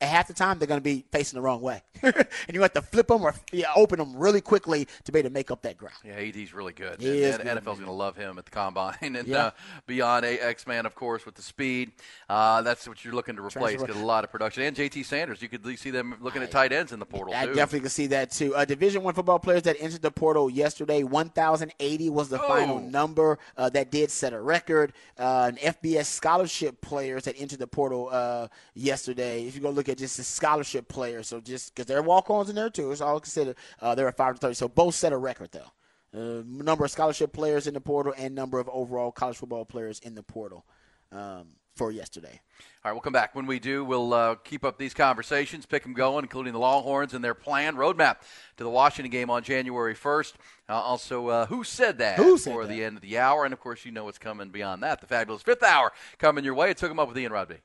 A, 0.00 0.06
half 0.06 0.28
the 0.28 0.34
time 0.34 0.58
they're 0.58 0.68
going 0.68 0.80
to 0.80 0.84
be 0.84 1.04
facing 1.12 1.36
the 1.36 1.42
wrong 1.42 1.60
way, 1.60 1.82
and 2.02 2.14
you 2.52 2.62
have 2.62 2.72
to 2.72 2.82
flip 2.82 3.08
them 3.08 3.22
or 3.22 3.34
yeah, 3.52 3.66
open 3.76 3.98
them 3.98 4.16
really 4.16 4.40
quickly 4.40 4.86
to 5.04 5.12
be 5.12 5.18
able 5.18 5.28
to 5.28 5.32
make 5.32 5.50
up 5.50 5.62
that 5.62 5.76
ground. 5.76 5.94
Yeah, 6.04 6.14
AD's 6.16 6.52
really 6.54 6.72
good. 6.72 7.00
He 7.00 7.24
and, 7.24 7.42
NFL's 7.42 7.64
going 7.78 7.84
to 7.86 7.90
love 7.92 8.16
him 8.16 8.38
at 8.38 8.44
the 8.44 8.50
combine 8.50 8.96
and 9.02 9.26
Yeah. 9.26 9.38
uh, 9.46 9.50
beyond. 9.86 10.24
A 10.24 10.38
X 10.38 10.66
Man, 10.66 10.86
of 10.86 10.94
course, 10.94 11.24
with 11.26 11.34
the 11.34 11.42
speed. 11.42 11.92
Uh, 12.28 12.62
that's 12.62 12.86
what 12.88 13.04
you're 13.04 13.14
looking 13.14 13.36
to 13.36 13.42
replace. 13.42 13.80
Get 13.80 13.90
a 13.90 13.98
lot 13.98 14.24
of 14.24 14.30
production. 14.30 14.62
And 14.62 14.76
JT 14.76 15.04
Sanders, 15.04 15.40
you 15.42 15.48
could 15.48 15.64
see 15.78 15.90
them 15.90 16.14
looking 16.20 16.42
at 16.42 16.50
tight 16.50 16.72
ends 16.72 16.92
in 16.92 16.98
the 16.98 17.06
portal 17.06 17.34
I 17.34 17.46
too. 17.46 17.54
definitely 17.54 17.80
can 17.80 17.88
see 17.90 18.06
that 18.08 18.30
too. 18.30 18.54
Uh, 18.54 18.64
Division 18.64 19.02
One 19.02 19.14
football 19.14 19.38
players 19.38 19.62
that 19.62 19.76
entered 19.80 20.02
the 20.02 20.10
portal 20.10 20.48
yesterday, 20.50 21.02
1,080 21.02 22.10
was 22.10 22.28
the 22.28 22.38
final 22.38 22.76
Oh. 22.76 22.80
number. 22.80 23.38
Uh, 23.56 23.68
that 23.70 23.90
did 23.90 24.10
set 24.10 24.32
a 24.32 24.40
record. 24.40 24.92
Uh, 25.18 25.46
and 25.48 25.58
FBS 25.58 26.06
scholarship 26.06 26.80
players 26.80 27.24
that 27.24 27.34
entered 27.38 27.58
the 27.58 27.66
portal 27.66 28.08
uh, 28.10 28.48
yesterday. 28.74 29.46
If 29.46 29.54
you 29.54 29.60
go 29.60 29.70
look 29.70 29.88
at 29.90 29.98
just 29.98 30.16
the 30.16 30.22
scholarship 30.24 30.88
players, 30.88 31.28
so 31.28 31.40
just 31.40 31.74
because 31.74 31.86
they're 31.86 32.02
walk-ons 32.02 32.48
in 32.48 32.56
there 32.56 32.70
too, 32.70 32.90
it's 32.92 33.00
all 33.00 33.20
considered. 33.20 33.56
Uh, 33.80 33.94
there 33.94 34.06
are 34.06 34.12
five 34.12 34.34
to 34.34 34.40
thirty, 34.40 34.54
so 34.54 34.68
both 34.68 34.94
set 34.94 35.12
a 35.12 35.16
record 35.16 35.50
though. 35.52 35.70
Uh, 36.12 36.42
number 36.46 36.84
of 36.84 36.90
scholarship 36.90 37.32
players 37.32 37.66
in 37.66 37.74
the 37.74 37.80
portal 37.80 38.12
and 38.18 38.34
number 38.34 38.58
of 38.58 38.68
overall 38.70 39.12
college 39.12 39.36
football 39.36 39.64
players 39.64 40.00
in 40.00 40.14
the 40.16 40.22
portal 40.24 40.64
um, 41.12 41.46
for 41.76 41.92
yesterday. 41.92 42.40
All 42.84 42.90
right, 42.90 42.92
we'll 42.92 43.00
come 43.00 43.12
back. 43.12 43.34
When 43.34 43.46
we 43.46 43.58
do, 43.60 43.84
we'll 43.84 44.12
uh, 44.12 44.34
keep 44.36 44.64
up 44.64 44.76
these 44.76 44.92
conversations, 44.92 45.66
pick 45.66 45.82
them 45.84 45.92
going, 45.92 46.24
including 46.24 46.52
the 46.52 46.58
Longhorns 46.58 47.14
and 47.14 47.22
their 47.22 47.34
planned 47.34 47.76
roadmap 47.76 48.16
to 48.56 48.64
the 48.64 48.70
Washington 48.70 49.10
game 49.10 49.30
on 49.30 49.42
January 49.44 49.94
1st. 49.94 50.32
Uh, 50.68 50.72
also, 50.72 51.28
uh, 51.28 51.46
who 51.46 51.62
said 51.62 51.98
that 51.98 52.16
Who 52.16 52.36
said 52.38 52.52
for 52.52 52.66
that? 52.66 52.72
the 52.72 52.82
end 52.82 52.96
of 52.96 53.02
the 53.02 53.18
hour? 53.18 53.44
And, 53.44 53.52
of 53.52 53.60
course, 53.60 53.84
you 53.84 53.92
know 53.92 54.04
what's 54.04 54.18
coming 54.18 54.48
beyond 54.48 54.82
that. 54.82 55.00
The 55.00 55.06
fabulous 55.06 55.42
fifth 55.42 55.62
hour 55.62 55.92
coming 56.18 56.44
your 56.44 56.54
way. 56.54 56.70
It 56.70 56.76
took 56.76 56.88
them 56.90 56.98
up 56.98 57.08
with 57.08 57.18
Ian 57.18 57.32
Rodby. 57.32 57.58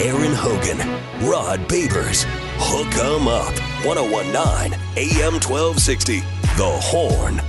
Aaron 0.00 0.32
Hogan, 0.32 0.78
Rod 1.28 1.60
Babers, 1.68 2.24
Hook 2.58 2.94
'em 2.98 3.26
Up, 3.26 3.52
1019 3.84 4.72
AM 4.96 5.40
1260, 5.40 6.20
The 6.56 6.70
Horn. 6.80 7.40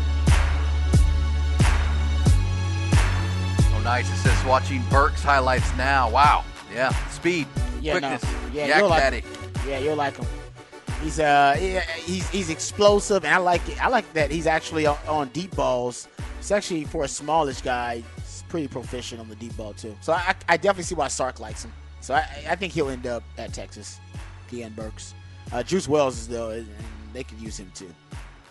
Oh, 3.75 3.81
nice. 3.83 4.09
It 4.12 4.15
says 4.17 4.45
watching 4.45 4.83
Burke's 4.89 5.21
highlights 5.21 5.75
now. 5.77 6.09
Wow. 6.09 6.43
Yeah. 6.73 6.89
Speed, 7.09 7.47
Yeah, 7.81 7.93
quickness, 7.99 8.23
no. 8.23 8.29
Yeah, 8.53 8.65
yak 8.67 8.77
you'll 8.79 8.89
like 8.89 8.99
daddy. 9.01 9.23
Yeah, 9.67 9.79
you'll 9.79 9.95
like 9.95 10.17
him. 10.17 10.25
He's 11.03 11.19
uh 11.19 11.55
he- 11.57 11.79
he's 12.01 12.27
he's 12.29 12.49
explosive, 12.49 13.23
and 13.25 13.33
I 13.33 13.38
like 13.38 13.67
it. 13.69 13.81
I 13.83 13.88
like 13.89 14.12
that 14.13 14.31
he's 14.31 14.47
actually 14.47 14.85
on, 14.85 14.97
on 15.07 15.27
deep 15.29 15.55
balls. 15.55 16.07
It's 16.39 16.51
actually 16.51 16.83
for 16.85 17.03
a 17.03 17.07
smallish 17.07 17.62
guy. 17.62 18.03
He's 18.17 18.43
pretty 18.49 18.67
proficient 18.67 19.21
on 19.21 19.29
the 19.29 19.35
deep 19.35 19.55
ball 19.55 19.73
too. 19.73 19.95
So 20.01 20.13
I, 20.13 20.35
I 20.49 20.57
definitely 20.57 20.83
see 20.83 20.95
why 20.95 21.07
Sark 21.07 21.39
likes 21.39 21.63
him. 21.63 21.71
So 22.01 22.13
I, 22.15 22.25
I 22.49 22.55
think 22.55 22.73
he'll 22.73 22.89
end 22.89 23.07
up 23.07 23.23
at 23.38 23.53
Texas. 23.53 23.99
Deion 24.51 24.75
Burks, 24.75 25.13
uh, 25.51 25.62
Juice 25.62 25.88
Wells 25.88 26.17
is 26.17 26.27
though, 26.27 26.63
they 27.13 27.23
could 27.23 27.39
use 27.39 27.59
him 27.59 27.71
too. 27.75 27.93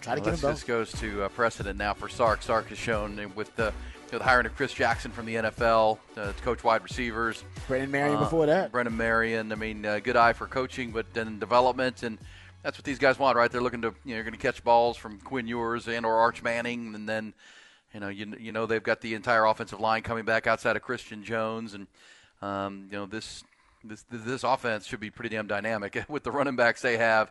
Try 0.01 0.15
to 0.15 0.21
Well, 0.21 0.31
get 0.31 0.43
him 0.43 0.51
this, 0.51 0.61
both. 0.61 0.67
goes 0.67 0.93
to 0.93 1.25
uh, 1.25 1.29
precedent 1.29 1.77
now 1.79 1.93
for 1.95 2.09
Sark. 2.09 2.41
Sark 2.43 2.69
has 2.69 2.79
shown 2.79 3.33
with 3.35 3.55
the, 3.57 3.65
you 4.07 4.13
know, 4.13 4.19
the 4.19 4.25
hiring 4.25 4.47
of 4.47 4.55
Chris 4.55 4.73
Jackson 4.73 5.11
from 5.11 5.27
the 5.27 5.35
NFL 5.35 5.99
uh, 6.17 6.27
to 6.33 6.43
coach 6.45 6.63
wide 6.63 6.83
receivers. 6.85 7.43
Brennan 7.67 7.91
Marion 7.91 8.17
Uh, 8.17 8.21
before 8.21 8.47
that. 8.47 8.71
Brennan 8.71 8.97
Marion. 8.97 9.51
I 9.51 9.57
mean, 9.57 9.85
uh, 9.85 9.99
good 9.99 10.17
eye 10.17 10.33
for 10.35 10.47
coaching, 10.47 10.93
but 10.93 11.13
then 11.15 11.41
development, 11.41 12.05
and 12.05 12.17
that's 12.63 12.79
what 12.79 12.85
these 12.85 12.99
guys 13.01 13.19
want, 13.19 13.37
right? 13.37 13.51
They're 13.51 13.61
looking 13.61 13.83
to, 13.83 13.89
you 14.05 14.11
know, 14.11 14.15
you're 14.15 14.23
going 14.25 14.35
to 14.35 14.39
catch 14.39 14.63
balls 14.63 14.97
from 14.97 15.19
Quinn 15.19 15.49
Ewers 15.49 15.89
and 15.89 16.07
or 16.07 16.15
Arch 16.17 16.43
Manning, 16.45 16.95
and 16.95 17.09
then, 17.09 17.35
you 17.93 17.99
know, 17.99 18.09
you, 18.09 18.35
you 18.39 18.53
know 18.53 18.67
they've 18.67 18.83
got 18.83 19.01
the 19.01 19.15
entire 19.15 19.45
offensive 19.47 19.81
line 19.81 20.03
coming 20.03 20.25
back 20.25 20.47
outside 20.47 20.77
of 20.77 20.83
Christian 20.83 21.25
Jones, 21.25 21.75
and 21.75 21.89
um, 22.43 22.89
you 22.91 22.99
know 22.99 23.07
this 23.07 23.45
this 23.85 24.05
this 24.11 24.45
offense 24.45 24.87
should 24.87 25.01
be 25.01 25.11
pretty 25.11 25.35
damn 25.35 25.47
dynamic 25.47 26.05
with 26.09 26.23
the 26.23 26.31
running 26.31 26.57
backs 26.57 26.83
they 26.83 26.97
have. 26.97 27.31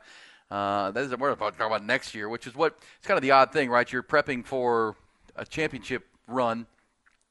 Uh, 0.49 0.91
that 0.91 1.03
is 1.03 1.15
we're 1.17 1.31
about 1.31 1.53
to 1.53 1.57
talk 1.59 1.67
about 1.67 1.85
next 1.85 2.15
year, 2.15 2.29
which 2.29 2.47
is 2.47 2.55
what 2.55 2.77
it's 2.97 3.07
kind 3.07 3.17
of 3.17 3.21
the 3.21 3.31
odd 3.31 3.51
thing, 3.51 3.69
right? 3.69 3.91
You're 3.91 4.03
prepping 4.03 4.45
for 4.45 4.95
a 5.35 5.45
championship 5.45 6.05
run 6.27 6.65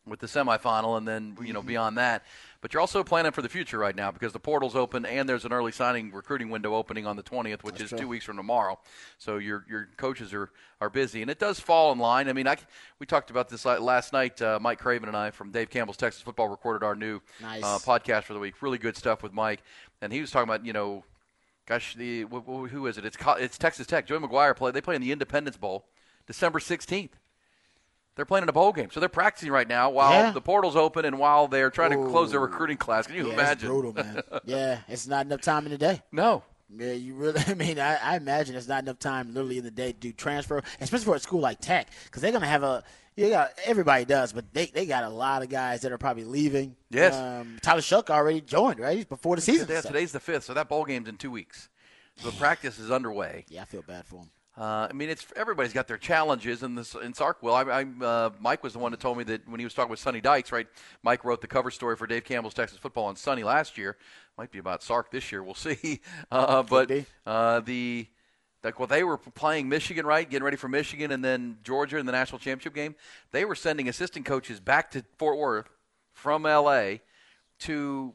with 0.07 0.21
the 0.21 0.27
semifinal, 0.27 0.99
and 0.99 1.09
then 1.09 1.37
you 1.43 1.53
know 1.53 1.61
Mm-hmm. 1.61 1.69
beyond 1.69 1.99
that. 1.99 2.23
But 2.67 2.73
you're 2.73 2.81
also 2.81 3.05
planning 3.05 3.31
for 3.31 3.43
the 3.43 3.49
future 3.49 3.79
right 3.79 3.95
now 3.95 4.11
because 4.11 4.33
the 4.33 4.41
portal's 4.41 4.75
open 4.75 5.07
and 5.07 5.29
there's 5.29 5.45
an 5.45 5.53
early 5.53 5.71
signing 5.71 6.11
recruiting 6.11 6.51
window 6.51 6.75
opening 6.75 7.07
on 7.07 7.15
the 7.15 7.23
20th, 7.23 7.63
which 7.63 7.81
is 7.81 7.91
true. 7.91 7.99
two 7.99 8.09
weeks 8.09 8.25
from 8.25 8.37
tomorrow. 8.37 8.77
So 9.19 9.37
your 9.37 9.65
your 9.71 9.89
coaches 9.97 10.35
are, 10.35 10.51
are 10.81 10.91
busy, 10.91 11.23
and 11.23 11.31
it 11.31 11.39
does 11.39 11.61
fall 11.61 11.93
in 11.93 12.01
line. 12.01 12.29
I 12.29 12.33
mean, 12.33 12.49
I, 12.49 12.57
we 12.99 13.07
talked 13.07 13.31
about 13.31 13.49
this 13.51 13.65
last 13.65 14.13
night. 14.13 14.43
Uh, 14.43 14.59
Mike 14.61 14.81
Craven 14.81 15.07
and 15.07 15.17
I 15.17 15.31
from 15.31 15.53
Dave 15.53 15.71
Campbell's 15.71 15.97
Texas 15.97 16.23
Football 16.23 16.49
recorded 16.49 16.85
our 16.85 16.97
new 16.97 17.21
Nice. 17.41 17.63
uh, 17.63 17.79
podcast 17.79 18.25
for 18.25 18.33
the 18.33 18.41
week. 18.41 18.61
Really 18.61 18.79
good 18.79 18.97
stuff 18.97 19.23
with 19.23 19.33
Mike, 19.33 19.63
and 20.03 20.13
he 20.13 20.21
was 20.21 20.33
talking 20.33 20.49
about 20.49 20.67
you 20.67 20.73
know, 20.73 21.05
gosh, 21.67 21.95
the 21.95 22.25
wh- 22.25 22.43
wh- 22.45 22.69
who 22.69 22.89
is 22.89 22.99
it? 22.99 23.05
It's 23.05 23.17
it's 23.39 23.59
Texas 23.59 23.87
Tech. 23.87 24.09
Joey 24.09 24.19
McGuire 24.19 24.57
play. 24.57 24.73
They 24.73 24.81
play 24.81 24.97
in 24.97 25.03
the 25.03 25.13
Independence 25.13 25.57
Bowl, 25.57 25.87
December 26.27 26.59
16th. 26.59 27.11
They're 28.17 28.25
playing 28.25 28.45
in 28.45 28.49
a 28.49 28.53
bowl 28.53 28.73
game, 28.73 28.89
so 28.91 28.99
they're 28.99 29.11
practicing 29.11 29.53
right 29.53 29.69
now 29.69 29.91
while 29.91 30.13
Yeah. 30.13 30.31
the 30.31 30.41
portal's 30.41 30.75
open 30.75 31.05
and 31.05 31.19
while 31.19 31.49
they're 31.49 31.71
trying 31.71 31.91
to 31.91 32.09
close 32.11 32.31
their 32.31 32.41
recruiting 32.41 32.79
class. 32.79 33.07
Can 33.07 33.15
you 33.17 33.29
yeah, 33.29 33.35
imagine? 33.35 33.69
Brutal, 33.69 33.93
man. 33.93 34.23
yeah, 34.45 34.79
it's 34.89 35.07
not 35.07 35.27
enough 35.27 35.43
time 35.43 35.67
in 35.67 35.73
the 35.73 35.79
day. 35.79 36.03
No. 36.11 36.43
Yeah, 36.75 36.93
you 36.93 37.15
really. 37.15 37.41
I 37.47 37.55
mean, 37.55 37.79
I, 37.79 37.97
I 37.97 38.17
imagine 38.17 38.57
it's 38.57 38.69
not 38.69 38.83
enough 38.83 38.99
time, 38.99 39.35
literally, 39.35 39.59
in 39.59 39.65
the 39.65 39.71
day 39.71 39.93
to 39.93 39.99
do 39.99 40.13
transfer, 40.13 40.63
especially 40.81 41.05
for 41.05 41.15
a 41.15 41.21
school 41.21 41.41
like 41.41 41.61
Tech, 41.61 41.89
because 42.05 42.23
they're 42.23 42.33
gonna 42.33 42.47
have 42.47 42.63
a. 42.63 42.83
Yeah, 43.17 43.49
everybody 43.65 44.05
does, 44.05 44.33
but 44.35 44.53
they, 44.53 44.67
they 44.67 44.85
got 44.85 45.05
a 45.05 45.09
lot 45.09 45.43
of 45.43 45.49
guys 45.49 45.81
that 45.83 45.93
are 45.93 45.97
probably 45.97 46.25
leaving. 46.25 46.77
Yes. 46.91 47.15
Um, 47.15 47.57
Tyler 47.63 47.81
Shough 47.81 48.11
already 48.11 48.43
joined, 48.43 48.79
right? 48.79 48.95
He's 48.97 49.07
before 49.07 49.37
the 49.37 49.43
season. 49.43 49.67
Yeah, 49.71 49.81
today's 49.81 50.13
the 50.13 50.21
fifth, 50.21 50.45
so 50.45 50.53
that 50.53 50.69
bowl 50.69 50.85
game's 50.85 51.09
in 51.09 51.17
two 51.17 51.31
weeks. 51.31 51.71
So 52.17 52.31
the 52.31 52.37
practice 52.37 52.79
is 52.79 52.91
underway. 52.91 53.45
Yeah, 53.49 53.63
I 53.63 53.65
feel 53.65 53.81
bad 53.83 54.07
for 54.07 54.17
him. 54.17 54.31
Uh, 54.59 54.89
I 54.89 54.93
mean, 54.95 55.11
it's 55.11 55.27
everybody's 55.37 55.75
got 55.75 55.87
their 55.87 55.99
challenges, 55.99 56.63
and 56.63 56.79
this 56.79 56.95
in 56.95 57.13
Sarkville. 57.13 57.53
I, 57.53 57.81
I 57.81 58.07
uh, 58.07 58.31
Mike 58.41 58.63
was 58.63 58.73
the 58.73 58.79
one 58.79 58.91
that 58.93 59.01
told 59.01 59.19
me 59.19 59.25
that 59.25 59.47
when 59.47 59.61
he 59.61 59.67
was 59.67 59.75
talking 59.75 59.91
with 59.91 59.99
Sonny 59.99 60.23
Dykes, 60.23 60.51
right? 60.51 60.67
Mike 61.03 61.25
wrote 61.25 61.43
the 61.43 61.47
cover 61.47 61.71
story 61.71 61.95
for 61.95 62.07
Dave 62.07 62.25
Campbell's 62.25 62.55
Texas 62.55 62.79
Football 62.79 63.05
on 63.05 63.17
Sonny 63.17 63.43
last 63.43 63.77
year. 63.77 63.97
Might 64.39 64.51
be 64.51 64.59
about 64.59 64.83
Sark 64.83 65.11
this 65.11 65.31
year. 65.31 65.43
We'll 65.43 65.55
see. 65.55 66.01
Uh, 66.31 66.63
but 66.63 66.91
uh, 67.27 67.61
the 67.61 68.07
like, 68.65 68.79
well, 68.79 68.89
they 68.89 69.05
were 69.05 69.19
playing 69.19 69.69
Michigan, 69.69 70.07
right? 70.07 70.29
Getting 70.29 70.45
ready 70.45 70.57
for 70.57 70.69
Michigan, 70.69 71.13
and 71.13 71.23
then 71.23 71.59
Georgia 71.63 71.99
in 71.99 72.07
the 72.07 72.13
national 72.13 72.39
championship 72.39 72.75
game. 72.75 72.95
They 73.33 73.45
were 73.45 73.55
sending 73.55 73.89
assistant 73.89 74.25
coaches 74.25 74.59
back 74.59 74.91
to 74.93 75.05
Fort 75.19 75.39
Worth 75.39 75.69
from 76.15 76.47
L.A. 76.47 77.03
to 77.61 78.15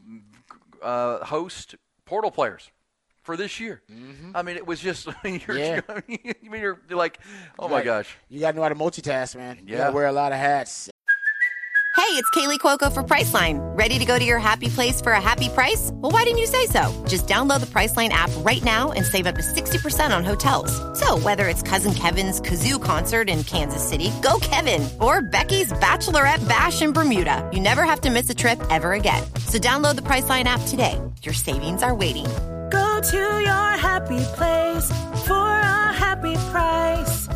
uh, 0.81 1.23
host 1.25 1.75
portal 2.05 2.31
players 2.31 2.71
for 3.23 3.37
this 3.37 3.59
year. 3.59 3.81
Mm-hmm. 3.91 4.31
I 4.35 4.41
mean, 4.41 4.57
it 4.57 4.65
was 4.65 4.79
just 4.79 5.07
I 5.07 5.13
mean, 5.23 5.41
you're, 5.47 5.57
Yeah. 5.57 5.81
I 5.89 6.01
mean, 6.07 6.33
you're, 6.51 6.79
you're 6.89 6.97
like, 6.97 7.19
oh 7.59 7.67
my 7.67 7.77
Right. 7.77 7.85
gosh. 7.85 8.17
You 8.29 8.39
got 8.39 8.51
to 8.51 8.57
know 8.57 8.63
how 8.63 8.69
to 8.69 8.75
multitask, 8.75 9.35
man. 9.35 9.57
You 9.65 9.73
Yeah. 9.73 9.77
got 9.79 9.87
to 9.87 9.93
wear 9.95 10.07
a 10.07 10.11
lot 10.11 10.31
of 10.31 10.37
hats. 10.39 10.89
Hey, 11.97 12.17
it's 12.17 12.29
Kaley 12.31 12.57
Cuoco 12.59 12.91
for 12.91 13.03
Priceline. 13.03 13.59
Ready 13.77 13.99
to 13.99 14.05
go 14.05 14.17
to 14.19 14.25
your 14.25 14.39
happy 14.39 14.67
place 14.69 14.99
for 15.01 15.11
a 15.13 15.21
happy 15.21 15.47
price? 15.49 15.91
Well, 15.93 16.11
why 16.11 16.23
didn't 16.23 16.39
you 16.39 16.45
say 16.47 16.65
so? 16.65 16.91
Just 17.07 17.25
download 17.27 17.59
the 17.61 17.67
Priceline 17.67 18.09
app 18.09 18.29
right 18.37 18.61
now 18.63 18.91
and 18.91 19.05
save 19.05 19.27
up 19.27 19.35
to 19.35 19.41
60% 19.41 20.15
on 20.15 20.23
hotels. 20.25 20.71
So, 20.99 21.17
whether 21.19 21.47
it's 21.47 21.61
Cousin 21.61 21.93
Kevin's 21.93 22.41
Kazoo 22.41 22.81
concert 22.83 23.29
in 23.29 23.43
Kansas 23.45 23.87
City, 23.87 24.11
go 24.21 24.39
Kevin, 24.41 24.89
or 24.99 25.21
Becky's 25.21 25.71
Bachelorette 25.73 26.45
Bash 26.49 26.81
in 26.81 26.91
Bermuda, 26.91 27.49
you 27.53 27.59
never 27.61 27.83
have 27.83 28.01
to 28.01 28.09
miss 28.09 28.29
a 28.29 28.35
trip 28.35 28.59
ever 28.69 28.93
again. 28.93 29.23
So, 29.47 29.57
download 29.57 29.95
the 29.95 30.01
Priceline 30.01 30.45
app 30.45 30.61
today. 30.67 30.99
Your 31.21 31.33
savings 31.35 31.81
are 31.83 31.93
waiting. 31.95 32.25
Go 32.71 33.01
to 33.01 33.17
your 33.17 33.69
happy 33.87 34.19
place 34.35 34.87
for 35.27 35.33
a 35.33 35.93
happy 35.93 36.35
price. 36.51 37.27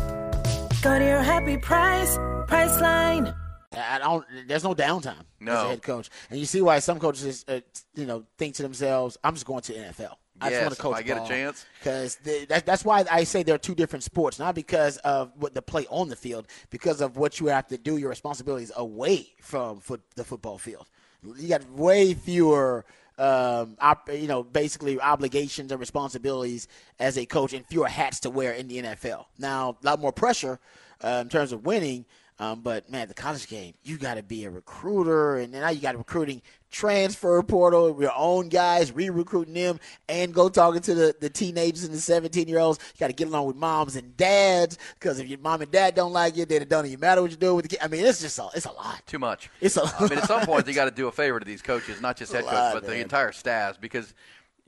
Go 0.82 0.98
to 0.98 1.04
your 1.04 1.20
happy 1.22 1.56
price, 1.58 2.16
Priceline. 2.48 3.34
I 3.76 3.98
don't. 3.98 4.24
There's 4.46 4.64
no 4.64 4.74
downtime 4.74 5.18
as 5.20 5.24
No. 5.40 5.66
a 5.66 5.68
head 5.68 5.82
coach, 5.82 6.08
and 6.30 6.38
you 6.40 6.46
see 6.46 6.62
why 6.62 6.78
some 6.78 6.98
coaches, 6.98 7.44
uh, 7.48 7.60
you 7.94 8.06
know, 8.06 8.24
think 8.38 8.54
to 8.56 8.62
themselves, 8.62 9.18
"I'm 9.22 9.34
just 9.34 9.44
going 9.46 9.60
to 9.62 9.74
NFL. 9.74 10.16
I 10.40 10.50
Yes, 10.50 10.52
just 10.52 10.62
want 10.62 10.74
to 10.74 10.78
if 10.78 10.82
coach 10.82 10.96
I 10.96 11.02
get 11.02 11.16
a 11.16 11.20
ball." 11.20 11.28
chance. 11.28 11.64
Because 11.78 12.16
that, 12.48 12.64
that's 12.64 12.84
why 12.84 13.04
I 13.10 13.24
say 13.24 13.42
they're 13.42 13.58
two 13.58 13.74
different 13.74 14.02
sports, 14.04 14.38
not 14.38 14.54
because 14.54 14.96
of 14.98 15.32
what 15.36 15.52
the 15.54 15.60
play 15.62 15.86
on 15.90 16.08
the 16.08 16.16
field, 16.16 16.46
because 16.70 17.00
of 17.02 17.16
what 17.18 17.38
you 17.40 17.46
have 17.46 17.66
to 17.68 17.76
do, 17.78 17.96
your 17.98 18.08
responsibilities 18.10 18.72
away 18.76 19.28
from 19.40 19.80
foot, 19.80 20.00
the 20.14 20.24
football 20.24 20.56
field. 20.58 20.86
You 21.22 21.48
got 21.48 21.68
way 21.70 22.14
fewer. 22.14 22.84
Um, 23.18 23.76
op, 23.80 24.10
you 24.12 24.28
know, 24.28 24.42
basically 24.42 25.00
obligations 25.00 25.70
and 25.72 25.80
responsibilities 25.80 26.68
as 26.98 27.16
a 27.16 27.24
coach, 27.24 27.54
and 27.54 27.64
fewer 27.66 27.88
hats 27.88 28.20
to 28.20 28.30
wear 28.30 28.52
in 28.52 28.68
the 28.68 28.82
NFL. 28.82 29.24
Now, 29.38 29.76
a 29.82 29.86
lot 29.86 30.00
more 30.00 30.12
pressure 30.12 30.60
uh, 31.02 31.20
in 31.22 31.30
terms 31.30 31.52
of 31.52 31.64
winning, 31.64 32.04
um, 32.38 32.60
but 32.60 32.90
man, 32.90 33.08
the 33.08 33.14
college 33.14 33.48
game, 33.48 33.72
you 33.82 33.96
got 33.96 34.14
to 34.14 34.22
be 34.22 34.44
a 34.44 34.50
recruiter, 34.50 35.38
and 35.38 35.52
now 35.52 35.70
you 35.70 35.80
got 35.80 35.96
recruiting 35.96 36.42
transfer 36.76 37.42
portal, 37.42 37.96
your 37.98 38.12
own 38.14 38.50
guys, 38.50 38.92
re-recruiting 38.92 39.54
them, 39.54 39.80
and 40.10 40.34
go 40.34 40.50
talking 40.50 40.82
to 40.82 40.94
the, 40.94 41.16
the 41.20 41.30
teenagers 41.30 41.84
and 41.84 41.94
the 41.94 41.98
17 41.98 42.46
year 42.48 42.58
olds. 42.58 42.78
You 42.94 43.00
got 43.00 43.06
to 43.06 43.14
get 43.14 43.28
along 43.28 43.46
with 43.46 43.56
moms 43.56 43.96
and 43.96 44.14
dads 44.18 44.76
because 44.94 45.18
if 45.18 45.26
your 45.26 45.38
mom 45.38 45.62
and 45.62 45.70
dad 45.70 45.94
don't 45.94 46.12
like 46.12 46.36
you, 46.36 46.44
then 46.44 46.60
it 46.60 46.68
don't 46.68 46.84
even 46.84 47.00
matter 47.00 47.22
what 47.22 47.30
you 47.30 47.38
do 47.38 47.54
with 47.54 47.64
the 47.64 47.68
kid. 47.70 47.78
I 47.82 47.88
mean, 47.88 48.04
it's 48.04 48.20
just 48.20 48.38
a, 48.38 48.48
it's 48.54 48.66
a 48.66 48.72
lot. 48.72 49.00
Too 49.06 49.18
much. 49.18 49.48
It's 49.62 49.78
a 49.78 49.84
I 49.84 50.02
mean, 50.08 50.18
at 50.18 50.26
some 50.26 50.40
point, 50.46 50.68
you 50.68 50.74
got 50.74 50.84
to 50.84 50.90
do 50.90 51.08
a 51.08 51.12
favor 51.12 51.40
to 51.40 51.46
these 51.46 51.62
coaches, 51.62 52.02
not 52.02 52.18
just 52.18 52.32
head 52.32 52.44
coach, 52.44 52.52
lot, 52.52 52.74
but 52.74 52.84
the 52.84 52.98
entire 52.98 53.32
staff 53.32 53.80
because. 53.80 54.12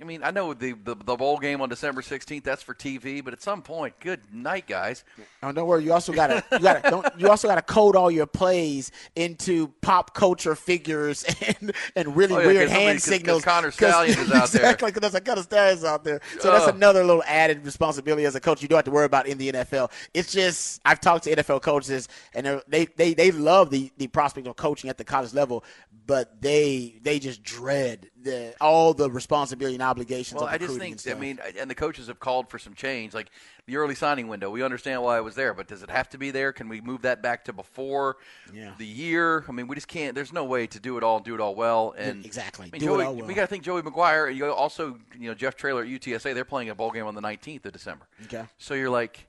I 0.00 0.04
mean, 0.04 0.22
I 0.22 0.30
know 0.30 0.54
the, 0.54 0.74
the 0.74 0.94
the 0.94 1.16
bowl 1.16 1.38
game 1.38 1.60
on 1.60 1.68
December 1.68 2.02
16th. 2.02 2.44
That's 2.44 2.62
for 2.62 2.72
TV, 2.72 3.22
but 3.24 3.32
at 3.32 3.42
some 3.42 3.62
point, 3.62 3.98
good 3.98 4.20
night, 4.32 4.68
guys. 4.68 5.02
Oh, 5.42 5.50
don't 5.50 5.66
worry. 5.66 5.82
You 5.82 5.92
also 5.92 6.12
gotta 6.12 6.44
you 6.52 6.60
gotta 6.60 7.12
you 7.18 7.28
also 7.28 7.48
gotta 7.48 7.62
code 7.62 7.96
all 7.96 8.08
your 8.08 8.26
plays 8.26 8.92
into 9.16 9.68
pop 9.80 10.14
culture 10.14 10.54
figures 10.54 11.24
and 11.60 11.72
and 11.96 12.16
really 12.16 12.36
Oh, 12.36 12.38
yeah, 12.40 12.46
weird 12.46 12.68
hand 12.68 12.98
'cause- 12.98 13.04
'cause 13.06 13.12
signals. 13.14 13.44
Connor 13.44 13.72
Stallion 13.72 14.16
is 14.20 14.30
out 14.30 14.48
there. 14.50 14.62
Exactly, 14.62 14.90
because 14.92 15.00
there's 15.00 15.14
a 15.16 15.20
Connor 15.20 15.42
Stalions 15.42 15.82
out 15.82 16.04
there. 16.04 16.20
So 16.38 16.52
that's 16.52 16.68
another 16.68 17.02
little 17.04 17.24
added 17.26 17.64
responsibility 17.66 18.24
as 18.24 18.36
a 18.36 18.40
coach. 18.40 18.62
You 18.62 18.68
don't 18.68 18.76
have 18.78 18.84
to 18.84 18.92
worry 18.92 19.06
about 19.06 19.26
in 19.26 19.36
the 19.36 19.50
NFL. 19.52 19.90
It's 20.14 20.30
just 20.32 20.80
I've 20.84 21.00
talked 21.00 21.24
to 21.24 21.34
NFL 21.34 21.60
coaches 21.62 22.06
and 22.34 22.62
they 22.68 22.86
they 22.96 23.14
they 23.14 23.32
love 23.32 23.70
the 23.70 23.90
the 23.96 24.06
prospect 24.06 24.46
of 24.46 24.54
coaching 24.54 24.90
at 24.90 24.96
the 24.96 25.04
college 25.04 25.34
level, 25.34 25.64
but 26.06 26.40
they 26.40 27.00
they 27.02 27.18
just 27.18 27.42
dread 27.42 28.10
the 28.22 28.54
all 28.60 28.94
the 28.94 29.10
responsibility 29.10 29.74
and 29.76 29.82
obligations. 29.82 30.40
Well, 30.40 30.48
I 30.50 30.58
just 30.58 30.78
think, 30.78 31.06
I 31.08 31.14
mean, 31.14 31.38
and 31.58 31.70
the 31.70 31.74
coaches 31.74 32.08
have 32.08 32.18
called 32.18 32.48
for 32.50 32.58
some 32.58 32.74
change, 32.74 33.14
like 33.14 33.30
the 33.66 33.76
early 33.76 33.94
signing 33.94 34.28
window. 34.28 34.50
We 34.50 34.62
understand 34.62 35.02
why 35.02 35.18
it 35.18 35.24
was 35.24 35.34
there, 35.34 35.54
but 35.54 35.68
does 35.68 35.82
it 35.82 35.90
have 35.90 36.08
to 36.10 36.18
be 36.18 36.30
there? 36.30 36.52
Can 36.52 36.68
we 36.68 36.80
move 36.80 37.02
that 37.02 37.22
back 37.22 37.44
to 37.44 37.52
before 37.52 38.16
Yeah. 38.52 38.72
the 38.78 38.86
year? 38.86 39.44
I 39.48 39.52
mean, 39.52 39.68
we 39.68 39.74
just 39.74 39.88
can't. 39.88 40.14
There's 40.14 40.32
no 40.32 40.44
way 40.44 40.66
to 40.66 40.80
do 40.80 40.96
it 40.96 41.04
all 41.04 41.20
do 41.20 41.34
it 41.34 41.40
all 41.40 41.54
well. 41.54 41.94
And 41.96 42.24
exactly. 42.24 42.66
I 42.66 42.70
mean, 42.70 42.80
Do 42.80 43.00
it 43.00 43.04
all 43.04 43.14
well. 43.14 43.26
we 43.26 43.34
got 43.34 43.42
to 43.42 43.46
think 43.46 43.62
Joey 43.64 43.82
McGuire. 43.82 44.34
You 44.34 44.50
also, 44.52 44.98
you 45.18 45.28
know, 45.28 45.34
Jeff 45.34 45.54
Traylor 45.54 45.82
at 45.82 45.88
UTSA. 45.88 46.34
They're 46.34 46.44
playing 46.44 46.70
a 46.70 46.74
bowl 46.74 46.90
game 46.90 47.06
on 47.06 47.14
the 47.14 47.22
19th 47.22 47.66
of 47.66 47.72
December. 47.72 48.06
Okay. 48.24 48.44
So 48.58 48.74
you're 48.74 48.90
like, 48.90 49.28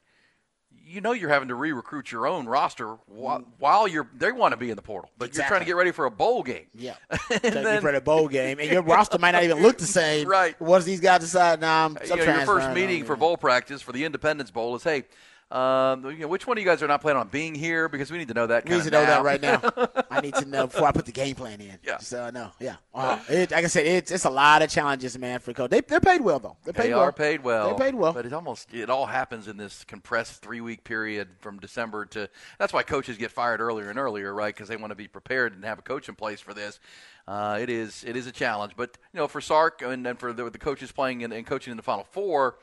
you 0.90 1.02
know, 1.02 1.12
you're 1.12 1.30
having 1.30 1.50
to 1.50 1.56
re-recruit 1.56 2.12
your 2.12 2.26
own 2.28 2.48
roster 2.48 2.98
while, 3.06 3.44
while 3.60 3.88
you're. 3.88 4.08
They 4.18 4.32
want 4.32 4.54
to 4.54 4.58
be 4.58 4.72
in 4.72 4.76
the 4.76 4.82
portal, 4.82 5.12
but 5.18 5.36
you're 5.36 5.46
trying 5.46 5.62
to 5.62 5.66
get 5.66 5.76
ready 5.76 5.92
for 5.92 6.06
a 6.06 6.12
bowl 6.12 6.42
game. 6.42 6.66
Yeah. 6.74 6.96
to 7.32 7.40
then, 7.40 7.82
for 7.82 7.92
the 7.92 8.02
bowl 8.02 8.28
game, 8.28 8.60
and 8.60 8.70
your 8.72 8.82
roster 8.82 9.20
might 9.20 9.32
not 9.32 9.44
even 9.44 9.62
look 9.62 9.78
the 9.78 9.86
same. 9.86 10.28
Right. 10.40 10.60
Once 10.62 10.86
these 10.86 11.00
guys 11.00 11.22
decide, 11.22 11.60
nah, 11.60 11.86
I'm, 11.86 11.98
you 12.04 12.16
know, 12.16 12.24
your 12.24 12.46
first 12.46 12.72
meeting 12.72 13.04
for 13.04 13.16
bowl 13.16 13.36
practice 13.36 13.82
for 13.82 13.92
the 13.92 14.06
Independence 14.06 14.52
Bowl 14.52 14.76
is, 14.76 14.84
hey, 14.84 15.04
um, 15.52 16.06
you 16.06 16.20
know, 16.20 16.28
which 16.28 16.46
one 16.46 16.58
of 16.58 16.64
you 16.64 16.70
guys 16.70 16.84
are 16.84 16.88
not 16.88 17.02
planning 17.02 17.20
on 17.22 17.28
being 17.28 17.56
here? 17.56 17.90
Because 17.90 18.12
we 18.12 18.20
need 18.20 18.28
to 18.28 18.36
know 18.36 18.46
that. 18.48 18.70
We 18.70 18.76
need 18.76 18.84
to 18.84 18.92
know 18.92 19.04
that 19.06 19.24
right 19.24 19.42
now. 19.42 19.62
I 20.12 20.22
need 20.22 20.36
to 20.36 20.46
know 20.46 20.68
before 20.68 20.88
I 20.88 20.92
put 20.92 21.06
the 21.08 21.12
game 21.12 21.34
plan 21.36 21.60
in. 21.60 21.80
Yeah. 21.84 21.98
So 21.98 22.22
I 22.24 22.30
know. 22.30 22.52
Yeah. 22.60 22.76
Wow. 22.94 23.20
It, 23.28 23.50
like 23.50 23.64
I 23.66 23.68
said, 23.68 23.88
it's 23.88 24.12
it's 24.12 24.26
a 24.26 24.30
lot 24.30 24.62
of 24.62 24.70
challenges, 24.70 25.18
man, 25.18 25.40
for 25.40 25.52
coach. 25.54 25.72
They 25.72 25.82
they're 25.82 26.00
paid 26.00 26.22
well 26.22 26.38
though. 26.40 26.58
They're 26.64 26.74
paid 26.74 26.90
They 26.90 26.94
well. 26.94 27.00
are 27.02 27.12
paid 27.12 27.44
well. 27.44 27.68
They're 27.70 27.88
paid 27.88 27.96
well. 27.96 28.14
But 28.14 28.28
it 28.28 28.34
almost 28.34 28.74
it 28.74 28.92
all 28.92 29.08
happens 29.08 29.48
in 29.48 29.58
this 29.58 29.84
compressed 29.84 30.42
three 30.42 30.62
week 30.62 30.84
period 30.84 31.30
from 31.40 31.60
December 31.60 32.06
to. 32.08 32.30
That's 32.60 32.72
why 32.72 32.84
coaches 32.84 33.18
get 33.18 33.32
fired 33.32 33.60
earlier 33.60 33.90
and 33.90 33.98
earlier, 33.98 34.34
right? 34.34 34.54
Because 34.54 34.68
they 34.70 34.78
want 34.78 34.92
to 34.92 34.96
be 34.96 35.08
prepared 35.08 35.54
and 35.54 35.66
have 35.66 35.80
a 35.80 35.84
coach 35.84 36.10
in 36.10 36.16
place 36.16 36.40
for 36.40 36.54
this. 36.54 36.80
Uh, 37.28 37.58
it 37.62 37.70
is 37.70 38.04
it 38.08 38.16
is 38.16 38.28
a 38.28 38.32
challenge, 38.32 38.74
but 38.76 38.98
you 39.14 39.20
know 39.20 39.28
for 39.28 39.42
Sark 39.42 39.82
and, 39.82 40.06
and 40.06 40.20
for 40.20 40.32
the, 40.34 40.50
the 40.50 40.58
coaches 40.60 40.92
playing 40.92 41.24
and, 41.24 41.34
and 41.34 41.46
coaching 41.46 41.72
in 41.72 41.78
the 41.78 41.84
Final 41.84 42.04
Four, 42.12 42.58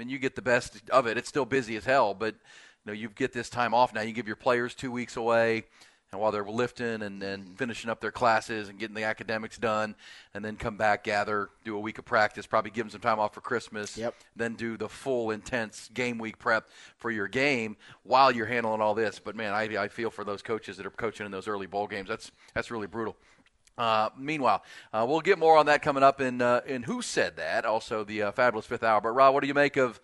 mean 0.00 0.08
you 0.08 0.18
get 0.18 0.34
the 0.34 0.42
best 0.42 0.80
of 0.90 1.06
it. 1.06 1.16
It's 1.18 1.28
still 1.28 1.44
busy 1.44 1.76
as 1.76 1.84
hell, 1.84 2.14
but 2.14 2.34
you 2.34 2.86
know 2.86 2.92
you 2.92 3.08
get 3.08 3.32
this 3.32 3.48
time 3.50 3.74
off 3.74 3.94
now. 3.94 4.00
You 4.00 4.12
give 4.12 4.26
your 4.26 4.36
players 4.36 4.74
two 4.74 4.90
weeks 4.90 5.16
away. 5.16 5.64
And 6.12 6.20
while 6.20 6.32
they're 6.32 6.42
lifting 6.44 7.02
and, 7.02 7.22
and 7.22 7.56
finishing 7.56 7.88
up 7.88 8.00
their 8.00 8.10
classes 8.10 8.68
and 8.68 8.80
getting 8.80 8.96
the 8.96 9.04
academics 9.04 9.56
done, 9.58 9.94
and 10.34 10.44
then 10.44 10.56
come 10.56 10.76
back, 10.76 11.04
gather, 11.04 11.50
do 11.64 11.76
a 11.76 11.78
week 11.78 11.98
of 11.98 12.04
practice, 12.04 12.46
probably 12.48 12.72
give 12.72 12.84
them 12.84 12.90
some 12.90 13.00
time 13.00 13.20
off 13.20 13.32
for 13.32 13.40
Christmas, 13.40 13.96
Yep. 13.96 14.16
then 14.34 14.54
do 14.56 14.76
the 14.76 14.88
full 14.88 15.30
intense 15.30 15.88
game 15.94 16.18
week 16.18 16.40
prep 16.40 16.68
for 16.96 17.12
your 17.12 17.28
game 17.28 17.76
while 18.02 18.32
you're 18.32 18.46
handling 18.46 18.80
all 18.80 18.92
this. 18.94 19.20
But 19.20 19.36
man, 19.36 19.52
I, 19.52 19.84
I 19.84 19.86
feel 19.86 20.10
for 20.10 20.24
those 20.24 20.42
coaches 20.42 20.76
that 20.78 20.84
are 20.84 20.90
coaching 20.90 21.26
in 21.26 21.30
those 21.30 21.46
early 21.46 21.68
bowl 21.68 21.86
games. 21.86 22.08
That's 22.08 22.32
that's 22.54 22.72
really 22.72 22.88
brutal. 22.88 23.14
Uh, 23.80 24.10
meanwhile, 24.18 24.62
uh, 24.92 25.06
we'll 25.08 25.22
get 25.22 25.38
more 25.38 25.56
on 25.56 25.64
that 25.64 25.80
coming 25.80 26.02
up 26.02 26.20
in 26.20 26.42
uh, 26.42 26.60
in 26.66 26.82
who 26.82 27.00
said 27.00 27.34
that. 27.38 27.64
Also, 27.64 28.04
the 28.04 28.24
uh, 28.24 28.30
fabulous 28.30 28.66
fifth 28.66 28.82
hour. 28.82 29.00
But 29.00 29.12
Rod, 29.12 29.32
what 29.32 29.40
do 29.40 29.46
you 29.46 29.54
make 29.54 29.78
of 29.78 29.98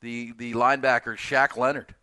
the 0.00 0.32
the 0.38 0.54
linebacker 0.54 1.14
Shaq 1.14 1.54
Leonard 1.54 1.94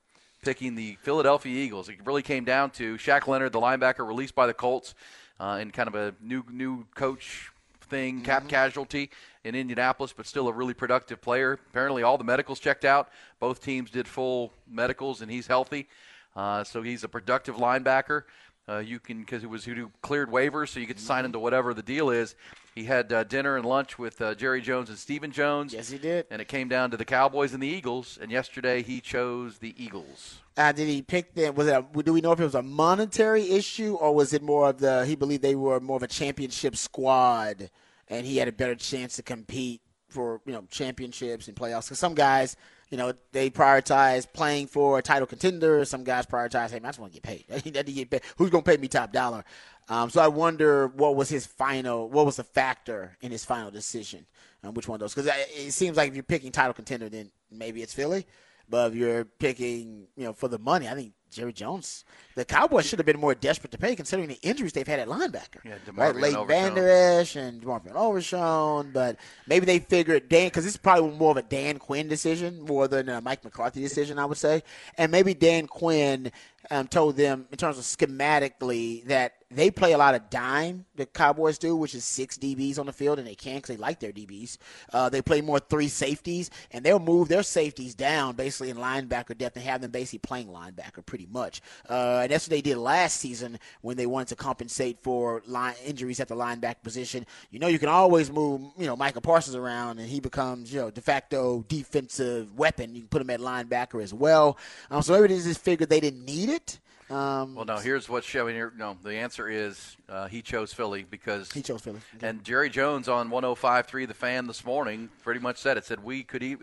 picking 0.44 0.76
the 0.76 1.00
Philadelphia 1.02 1.66
Eagles? 1.66 1.90
It 1.90 1.98
really 2.06 2.22
came 2.22 2.46
down 2.46 2.70
to 2.72 2.96
Shaq 2.98 3.26
Leonard, 3.26 3.54
the 3.54 3.60
linebacker 3.60 4.08
released 4.08 4.36
by 4.36 4.46
the 4.46 4.54
Colts 4.54 4.94
uh, 5.40 5.58
in 5.60 5.72
kind 5.72 5.88
of 5.88 5.96
a 5.96 6.14
new 6.22 6.44
new 6.52 6.86
coach 6.94 7.50
thing, 7.82 8.22
cap 8.22 8.48
casualty 8.48 9.10
in 9.44 9.56
Indianapolis, 9.56 10.14
but 10.16 10.28
still 10.28 10.48
a 10.48 10.54
really 10.54 10.76
productive 10.76 11.22
player. 11.22 11.54
Apparently, 11.54 12.04
all 12.04 12.20
the 12.20 12.24
medicals 12.24 12.60
checked 12.60 12.86
out. 12.86 13.10
Both 13.40 13.64
teams 13.64 13.90
did 13.90 14.08
full 14.08 14.54
medicals, 14.70 15.24
and 15.24 15.32
he's 15.32 15.48
healthy. 15.48 15.88
Uh, 16.36 16.64
so 16.64 16.82
he's 16.82 17.04
a 17.04 17.08
productive 17.08 17.56
linebacker. 17.56 18.24
Uh, 18.68 18.80
you 18.80 19.00
can 19.00 19.20
because 19.20 19.44
it 19.44 19.50
was 19.50 19.64
who 19.64 19.92
cleared 20.02 20.30
waivers, 20.30 20.70
so 20.70 20.80
you 20.80 20.88
to 20.88 20.98
sign 21.00 21.24
into 21.24 21.38
whatever 21.38 21.74
the 21.74 21.84
deal 21.84 22.10
is. 22.10 22.36
He 22.74 22.84
had 22.84 23.14
uh, 23.14 23.24
dinner 23.24 23.56
and 23.58 23.66
lunch 23.66 23.98
with 24.00 24.20
uh, 24.22 24.34
Jerry 24.36 24.60
Jones 24.60 24.90
and 24.90 24.98
Stephen 24.98 25.32
Jones. 25.32 25.74
Yes, 25.74 25.90
he 25.90 25.98
did. 25.98 26.26
And 26.30 26.42
it 26.42 26.48
came 26.48 26.68
down 26.68 26.92
to 26.92 26.98
the 26.98 27.06
Cowboys 27.06 27.54
and 27.54 27.64
the 27.64 27.68
Eagles. 27.68 28.18
And 28.22 28.32
yesterday 28.32 28.82
he 28.82 29.00
chose 29.00 29.60
the 29.60 29.74
Eagles. 29.82 30.40
Uh, 30.58 30.72
did 30.72 30.88
he 30.88 31.02
pick 31.02 31.36
them? 31.36 31.56
Was 31.56 31.68
it? 31.68 31.76
A, 31.76 32.04
do 32.04 32.12
we 32.12 32.22
know 32.22 32.32
if 32.32 32.40
it 32.40 32.44
was 32.44 32.56
a 32.56 32.64
monetary 32.64 33.52
issue 33.52 33.96
or 33.96 34.14
was 34.14 34.34
it 34.34 34.42
more 34.42 34.70
of 34.70 34.80
the? 34.80 35.06
He 35.06 35.16
believed 35.16 35.44
they 35.44 35.56
were 35.56 35.80
more 35.80 35.98
of 35.98 36.04
a 36.04 36.08
championship 36.08 36.76
squad, 36.76 37.70
and 38.10 38.26
he 38.26 38.38
had 38.38 38.48
a 38.48 38.52
better 38.52 38.76
chance 38.76 39.16
to 39.18 39.24
compete 39.24 39.82
for 40.16 40.42
you 40.46 40.54
know 40.54 40.66
championships 40.72 41.48
and 41.48 41.56
playoffs. 41.56 41.86
Because 41.86 42.00
some 42.00 42.16
guys, 42.16 42.56
you 42.90 42.98
know, 42.98 43.14
they 43.32 43.50
prioritize 43.50 44.26
playing 44.32 44.68
for 44.68 44.98
a 44.98 45.02
title 45.02 45.28
contender. 45.28 45.86
Some 45.86 46.04
guys 46.04 46.26
prioritize, 46.26 46.72
hey, 46.72 46.80
man, 46.80 46.86
I 46.86 46.90
just 46.90 47.00
want 47.00 47.14
to 47.14 47.22
get 47.22 47.24
paid. 47.24 47.46
I 47.52 47.62
need 47.64 47.74
to 47.76 47.84
get 47.84 48.10
paid. 48.10 48.22
Who's 48.38 48.50
to 48.50 48.62
pay 48.62 48.78
me 48.78 48.88
top 48.88 49.12
dollar? 49.12 49.44
Um, 49.88 50.10
so 50.10 50.22
I 50.22 50.28
wonder 50.28 50.88
what 50.88 51.16
was 51.16 51.30
his 51.30 51.46
final, 51.46 52.10
what 52.10 52.26
was 52.26 52.38
the 52.38 52.44
factor 52.44 53.18
in 53.22 53.32
his 53.32 53.46
final 53.46 53.70
decision, 53.70 54.26
um, 54.64 54.74
which 54.74 54.88
one 54.88 54.96
of 54.96 55.00
those? 55.02 55.14
Because 55.14 55.30
it 55.56 55.72
seems 55.74 55.96
like 55.96 56.10
if 56.10 56.16
you're 56.16 56.24
picking 56.24 56.52
title 56.52 56.74
contender, 56.74 57.08
then 57.08 57.30
maybe 57.52 57.84
it's 57.84 57.94
Philly. 57.94 58.26
But 58.68 58.92
if 58.92 58.98
you're 58.98 59.26
picking, 59.26 60.08
you 60.16 60.26
know, 60.26 60.34
for 60.34 60.48
the 60.48 60.58
money, 60.58 60.88
I 60.88 60.96
think 60.96 61.14
Jerry 61.36 61.54
Jones. 61.54 62.06
The 62.36 62.46
Cowboys 62.46 62.86
should 62.86 63.00
have 63.00 63.06
been 63.06 63.20
more 63.20 63.36
desperate 63.36 63.72
to 63.72 63.78
pay 63.78 63.96
considering 63.96 64.28
the 64.28 64.40
injuries 64.42 64.74
they've 64.74 64.88
had 64.88 65.00
at 65.00 65.08
linebacker. 65.08 65.64
Yeah, 65.64 65.74
right, 65.96 66.16
DeMarvion 66.16 66.22
Leighton 66.22 66.40
Overshown. 66.40 66.48
Vander 66.48 66.90
Esch 66.90 67.36
and 67.36 67.62
DeMarvion 67.62 67.96
Overshown. 67.96 68.92
But 68.92 69.18
maybe 69.48 69.66
they 69.66 69.80
figured 69.80 70.30
Dan, 70.30 70.48
because 70.48 70.64
this 70.64 70.74
is 70.74 70.78
probably 70.78 71.12
more 71.12 71.32
of 71.32 71.38
a 71.38 71.42
Dan 71.44 71.78
Quinn 71.78 72.08
decision 72.08 72.62
more 72.62 72.88
than 72.88 73.10
a 73.10 73.22
Mike 73.22 73.44
McCarthy 73.44 73.82
decision, 73.82 74.18
I 74.18 74.26
would 74.26 74.38
say. 74.38 74.64
And 74.98 75.12
maybe 75.12 75.34
Dan 75.34 75.68
Quinn 75.68 76.32
um, 76.72 76.88
told 76.88 77.16
them 77.18 77.48
in 77.52 77.58
terms 77.58 77.78
of 77.78 77.84
schematically 77.84 79.06
that 79.06 79.34
they 79.58 79.72
play 79.72 79.94
a 79.94 79.98
lot 79.98 80.16
of 80.16 80.30
dime, 80.30 80.86
the 80.96 81.06
Cowboys 81.06 81.58
do, 81.58 81.76
which 81.76 81.96
is 81.96 82.04
six 82.04 82.38
DBs 82.38 82.80
on 82.80 82.86
the 82.86 82.94
field, 82.94 83.20
and 83.20 83.28
they 83.28 83.36
can 83.36 83.56
because 83.56 83.76
they 83.76 83.82
like 83.82 84.00
their 84.00 84.12
DBs. 84.12 84.58
Uh, 84.92 85.10
they 85.10 85.22
play 85.22 85.42
more 85.42 85.60
three 85.60 85.88
safeties, 85.88 86.50
and 86.72 86.84
they'll 86.84 87.00
move 87.00 87.28
their 87.28 87.44
safeties 87.44 87.96
down 87.96 88.36
basically 88.36 88.70
in 88.70 88.78
linebacker 88.78 89.38
depth 89.38 89.56
and 89.56 89.66
have 89.66 89.82
them 89.82 89.92
basically 89.92 90.20
playing 90.20 90.48
linebacker 90.48 91.06
pretty 91.06 91.28
much. 91.32 91.62
Uh, 91.90 92.22
and 92.24 92.32
that's 92.32 92.48
what 92.48 92.52
they 92.52 92.62
did 92.62 92.78
last 92.78 93.20
season 93.20 93.60
when 93.82 93.98
they 93.98 94.06
wanted 94.06 94.30
to 94.30 94.36
compensate 94.36 95.00
for 95.02 95.42
line 95.46 95.76
injuries 95.86 96.20
at 96.20 96.28
the 96.28 96.36
linebacker 96.36 96.84
position. 96.84 97.26
You 97.52 97.60
know, 97.60 97.68
you 97.68 97.80
can 97.80 97.90
always 97.90 98.32
move, 98.32 98.62
you 98.78 98.86
know, 98.86 98.96
Michael 98.96 99.22
Parsons 99.22 99.56
around, 99.56 100.00
and 100.00 100.08
he 100.08 100.20
becomes, 100.20 100.74
you 100.74 100.82
know, 100.82 100.92
de 100.92 101.02
facto 101.02 101.64
defensive 101.68 102.58
weapon. 102.58 102.96
You 102.96 103.02
can 103.02 103.10
put 103.10 103.22
him 103.22 103.30
at 103.30 103.40
linebacker 103.40 104.02
as 104.02 104.14
well. 104.14 104.58
Um, 104.90 105.02
so 105.02 105.20
they 105.22 105.28
just 105.28 105.62
figured 105.62 105.90
they 105.90 106.00
didn't 106.00 106.26
need 106.26 106.50
it. 106.50 106.80
Um, 107.10 107.56
Well, 107.56 107.66
no. 107.66 107.78
Here's 107.78 108.10
what's 108.10 108.26
showing 108.26 108.56
here. 108.56 108.74
No, 108.76 108.98
the 109.04 109.16
answer 109.16 109.48
is 109.48 109.96
uh, 110.10 110.28
he 110.28 110.42
chose 110.42 110.74
Philly 110.74 111.06
because 111.10 111.52
he 111.52 111.62
chose 111.62 111.82
Philly. 111.82 112.00
And 112.22 112.44
Jerry 112.44 112.70
Jones 112.70 113.08
on 113.08 113.30
105.3 113.30 114.08
The 114.08 114.14
Fan 114.14 114.48
this 114.48 114.66
morning 114.66 115.10
pretty 115.24 115.40
much 115.40 115.58
said 115.58 115.78
it. 115.78 115.86
Said 115.86 116.04
we 116.04 116.24
could 116.24 116.42
e- 116.42 116.58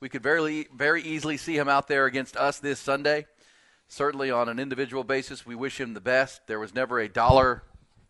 we 0.00 0.08
could 0.08 0.22
very 0.22 0.66
very 0.74 1.02
easily 1.02 1.36
see 1.36 1.56
him 1.56 1.68
out 1.68 1.88
there 1.88 2.06
against 2.06 2.36
us 2.36 2.58
this 2.58 2.80
Sunday. 2.80 3.26
Certainly 3.88 4.30
on 4.30 4.48
an 4.48 4.58
individual 4.58 5.04
basis, 5.04 5.44
we 5.44 5.54
wish 5.54 5.78
him 5.78 5.92
the 5.92 6.00
best. 6.00 6.46
There 6.46 6.58
was 6.58 6.74
never 6.74 6.98
a 6.98 7.08
dollar 7.08 7.62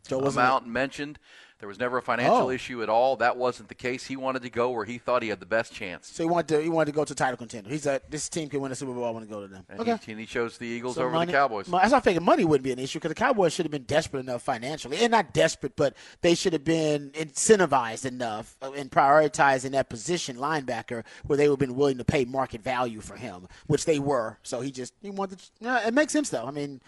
So 0.02 0.20
amount 0.20 0.66
mentioned. 0.66 1.18
There 1.58 1.68
was 1.68 1.78
never 1.78 1.98
a 1.98 2.02
financial 2.02 2.48
Oh. 2.48 2.50
issue 2.50 2.82
at 2.82 2.88
all. 2.88 3.14
That 3.14 3.36
wasn't 3.36 3.68
the 3.68 3.76
case. 3.76 4.04
He 4.06 4.16
wanted 4.16 4.42
to 4.42 4.50
go 4.50 4.70
where 4.72 4.84
he 4.84 4.98
thought 4.98 5.22
he 5.22 5.28
had 5.28 5.38
the 5.38 5.46
best 5.46 5.72
chance. 5.72 6.08
So 6.12 6.24
he 6.24 6.28
wanted 6.28 6.48
to 6.56 6.60
he 6.60 6.68
wanted 6.68 6.86
to 6.90 6.96
go 6.96 7.04
to 7.04 7.14
title 7.14 7.36
contender. 7.36 7.70
He 7.70 7.78
said 7.78 8.02
this 8.10 8.28
team 8.28 8.48
can 8.48 8.60
win 8.60 8.72
a 8.72 8.74
Super 8.74 8.92
Bowl. 8.92 9.04
I 9.04 9.10
want 9.10 9.28
to 9.28 9.32
go 9.32 9.42
to 9.42 9.46
them. 9.46 9.64
And, 9.68 9.78
okay. 9.78 9.96
he, 10.04 10.10
and 10.10 10.20
he 10.20 10.26
chose 10.26 10.58
the 10.58 10.66
Eagles 10.66 10.96
So 10.96 11.02
over 11.02 11.12
money- 11.12 11.26
the 11.30 11.38
Cowboys. 11.38 11.66
That's 11.66 11.92
why 11.92 11.98
I 11.98 12.00
figured 12.00 12.24
money 12.24 12.44
wouldn't 12.44 12.64
be 12.64 12.72
an 12.72 12.80
issue 12.80 12.98
because 12.98 13.10
the 13.10 13.14
Cowboys 13.14 13.52
should 13.52 13.64
have 13.64 13.70
been 13.70 13.84
desperate 13.84 14.18
enough 14.18 14.42
financially, 14.42 14.96
and 14.96 15.12
not 15.12 15.32
desperate, 15.32 15.76
but 15.76 15.94
they 16.20 16.34
should 16.34 16.52
have 16.52 16.64
been 16.64 17.10
incentivized 17.10 18.06
enough 18.06 18.56
uh, 18.60 18.72
and 18.72 18.90
prioritizing 18.90 19.70
that 19.70 19.88
position 19.88 20.36
linebacker 20.38 21.04
where 21.26 21.36
they 21.36 21.48
would 21.48 21.60
have 21.60 21.68
been 21.68 21.76
willing 21.76 21.98
to 21.98 22.04
pay 22.04 22.24
market 22.24 22.60
value 22.60 23.00
for 23.00 23.14
him, 23.14 23.46
which 23.68 23.84
they 23.84 24.00
were. 24.00 24.36
So 24.42 24.62
he 24.62 24.72
just 24.72 24.94
he 25.00 25.10
wanted. 25.10 25.38
To, 25.38 25.44
yeah, 25.60 25.86
it 25.86 25.94
makes 25.94 26.12
sense 26.12 26.28
though. 26.30 26.44
I 26.46 26.50
mean. 26.50 26.80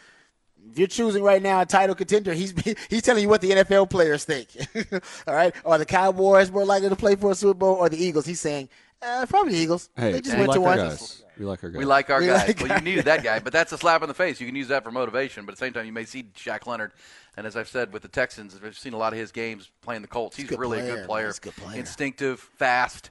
If 0.71 0.79
you're 0.79 0.89
choosing 0.89 1.23
right 1.23 1.43
now 1.43 1.61
a 1.61 1.67
title 1.67 1.95
contender, 1.95 2.33
he's 2.33 2.53
he's 2.91 3.03
telling 3.03 3.23
you 3.23 3.29
what 3.29 3.41
the 3.41 3.51
NFL 3.51 3.91
players 3.91 4.25
think. 4.25 4.49
All 5.27 5.35
right, 5.35 5.55
are 5.65 5.79
the 5.79 5.87
Cowboys 5.87 6.51
more 6.51 6.65
likely 6.65 6.89
to 6.89 6.97
play 6.97 7.17
for 7.17 7.31
a 7.31 7.35
Super 7.35 7.55
Bowl 7.55 7.75
or 7.75 7.89
the 7.89 8.03
Eagles? 8.03 8.27
He's 8.27 8.41
saying 8.41 8.69
uh, 9.03 9.27
probably 9.29 9.53
the 9.53 9.59
Eagles. 9.59 9.91
Hey, 9.97 10.13
they 10.13 10.21
just 10.21 10.37
we 10.37 10.47
went 10.47 10.49
like 10.49 10.57
to 10.57 10.65
our 10.65 10.77
one. 10.77 10.89
guys. 10.89 11.23
We 11.39 11.45
like 11.45 11.65
our 11.65 11.71
guys. 11.71 11.79
We 11.79 11.85
like 11.85 12.11
our 12.11 12.21
We 12.21 12.27
guys. 12.27 12.49
like 12.49 12.61
well, 12.61 12.73
our 12.73 12.79
you 12.79 12.85
needed 12.85 13.05
that 13.07 13.23
guy, 13.23 13.39
but 13.45 13.53
that's 13.53 13.73
a 13.73 13.79
slap 13.79 14.03
in 14.03 14.09
the 14.09 14.15
face. 14.15 14.41
You 14.41 14.47
can 14.47 14.57
use 14.57 14.69
that 14.69 14.85
for 14.85 14.91
motivation, 14.91 15.45
but 15.45 15.53
at 15.53 15.59
the 15.59 15.65
same 15.67 15.73
time, 15.73 15.87
you 15.87 15.93
may 15.93 16.05
see 16.05 16.25
Shaq 16.37 16.67
Leonard. 16.67 16.93
And 17.37 17.47
as 17.47 17.57
I've 17.57 17.69
said 17.69 17.93
with 17.93 18.03
the 18.03 18.09
Texans, 18.09 18.59
I've 18.65 18.79
seen 18.79 18.93
a 18.93 18.97
lot 18.97 19.13
of 19.13 19.19
his 19.19 19.33
games 19.33 19.71
playing 19.83 20.03
the 20.03 20.09
Colts. 20.09 20.37
He's 20.37 20.47
a 20.47 20.49
good 20.51 20.61
really 20.61 20.79
a 20.79 20.95
good 20.95 21.07
player. 21.07 21.27
He's 21.27 21.39
a 21.39 21.41
good 21.41 21.57
player. 21.57 21.79
Instinctive, 21.79 22.41
fast. 22.41 23.11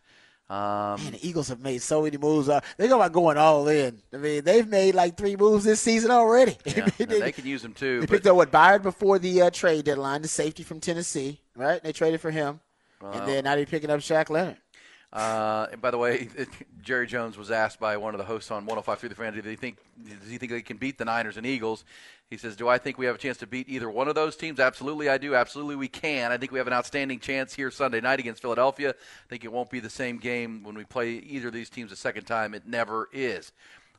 Um, 0.50 1.02
Man, 1.02 1.14
the 1.14 1.28
Eagles 1.28 1.48
have 1.48 1.62
made 1.62 1.82
so 1.82 2.04
many 2.04 2.18
moves. 2.18 2.50
Uh, 2.50 2.60
they 2.78 2.88
go 2.88 2.98
about 2.98 3.14
going 3.14 3.38
all 3.38 3.68
in. 3.70 4.00
I 4.14 4.18
mean, 4.18 4.44
they've 4.44 4.68
made 4.68 4.94
like 4.94 5.18
three 5.18 5.36
moves 5.36 5.64
this 5.64 5.80
season 5.80 6.12
already. 6.12 6.58
yeah, 6.66 6.88
they, 6.98 7.06
they 7.06 7.32
can 7.32 7.46
use 7.46 7.62
them 7.62 7.74
too. 7.74 8.02
they 8.02 8.08
picked 8.08 8.28
up 8.28 8.36
what 8.36 8.52
Byard 8.52 8.84
before 8.84 9.18
the 9.20 9.44
uh, 9.44 9.50
trade 9.50 9.86
deadline, 9.86 10.22
the 10.22 10.28
safety 10.28 10.62
from 10.64 10.80
Tennessee, 10.80 11.39
right? 11.56 11.82
They 11.82 11.94
traded 11.94 12.22
for 12.22 12.30
him, 12.32 12.60
Wow. 13.02 13.12
and 13.14 13.28
then 13.28 13.44
now 13.46 13.56
they're 13.56 13.66
picking 13.66 13.89
up 13.89 14.00
Shaq 14.02 14.30
Leonard. 14.30 14.58
Uh, 15.14 15.68
and 15.72 15.80
by 15.80 15.91
the 15.91 15.97
way, 15.97 16.28
Jerry 16.82 17.05
Jones 17.05 17.38
was 17.38 17.51
asked 17.51 17.80
by 17.80 17.97
one 17.97 18.16
of 18.16 18.18
the 18.18 18.26
hosts 18.26 18.49
on 18.49 18.66
105 18.66 18.97
through 18.97 19.09
the 19.09 19.16
fan, 19.16 19.34
do 19.34 19.43
they 19.43 19.55
think 19.55 19.78
does 20.03 20.30
he 20.30 20.39
think 20.39 20.51
they 20.51 20.64
can 20.64 20.78
beat 20.78 20.97
the 20.97 21.05
Niners 21.05 21.38
and 21.38 21.45
Eagles? 21.45 21.86
He 22.32 22.38
says, 22.38 22.55
"Do 22.55 22.68
I 22.68 22.80
think 22.80 22.97
we 22.97 23.05
have 23.05 23.14
a 23.14 23.20
chance 23.20 23.38
to 23.38 23.47
beat 23.47 23.70
either 23.70 23.88
one 23.91 24.07
of 24.07 24.16
those 24.16 24.36
teams? 24.36 24.59
Absolutely, 24.59 25.09
I 25.09 25.20
do. 25.20 25.36
Absolutely, 25.36 25.76
we 25.76 25.88
can. 25.88 26.32
I 26.32 26.38
think 26.38 26.51
we 26.51 26.57
have 26.57 26.66
an 26.66 26.74
outstanding 26.74 27.20
chance 27.20 27.53
here 27.53 27.70
Sunday 27.70 28.01
night 28.01 28.20
against 28.20 28.41
Philadelphia. 28.41 28.89
I 28.89 29.30
think 29.30 29.43
it 29.43 29.51
won't 29.51 29.70
be 29.70 29.80
the 29.80 29.89
same 29.89 30.18
game 30.18 30.64
when 30.64 30.74
we 30.74 30.84
play 30.84 31.11
either 31.11 31.49
of 31.49 31.53
these 31.53 31.70
teams 31.70 31.91
a 31.91 31.95
second 31.95 32.24
time. 32.24 32.55
It 32.55 32.66
never 32.66 33.07
is. 33.14 33.51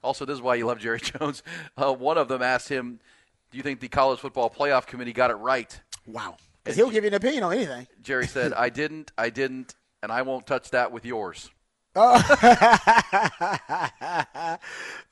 Also, 0.03 0.25
this 0.25 0.35
is 0.35 0.43
why 0.43 0.57
you 0.57 0.67
love 0.67 0.81
Jerry 0.81 1.01
Jones. 1.19 1.45
Uh, 1.77 1.93
one 1.95 2.19
of 2.19 2.27
them 2.27 2.43
asked 2.43 2.69
him, 2.69 2.99
"Do 3.53 3.57
you 3.57 3.63
think 3.63 3.79
the 3.79 3.87
college 3.89 4.19
football 4.19 4.51
playoff 4.51 4.87
committee 4.87 5.13
got 5.13 5.31
it 5.31 5.35
right?" 5.35 5.81
Wow, 6.09 6.39
because 6.65 6.77
he'll 6.77 6.91
give 6.91 7.05
you 7.05 7.09
an 7.09 7.15
opinion 7.15 7.45
on 7.45 7.53
anything. 7.53 7.87
Jerry 8.03 8.27
said, 8.27 8.53
"I 8.57 8.69
didn't. 8.69 9.13
I 9.17 9.31
didn't." 9.31 9.77
And 10.05 10.13
I 10.13 10.21
won't 10.21 10.47
touch 10.47 10.69
that 10.73 10.93
with 10.93 11.07
yours. 11.07 11.51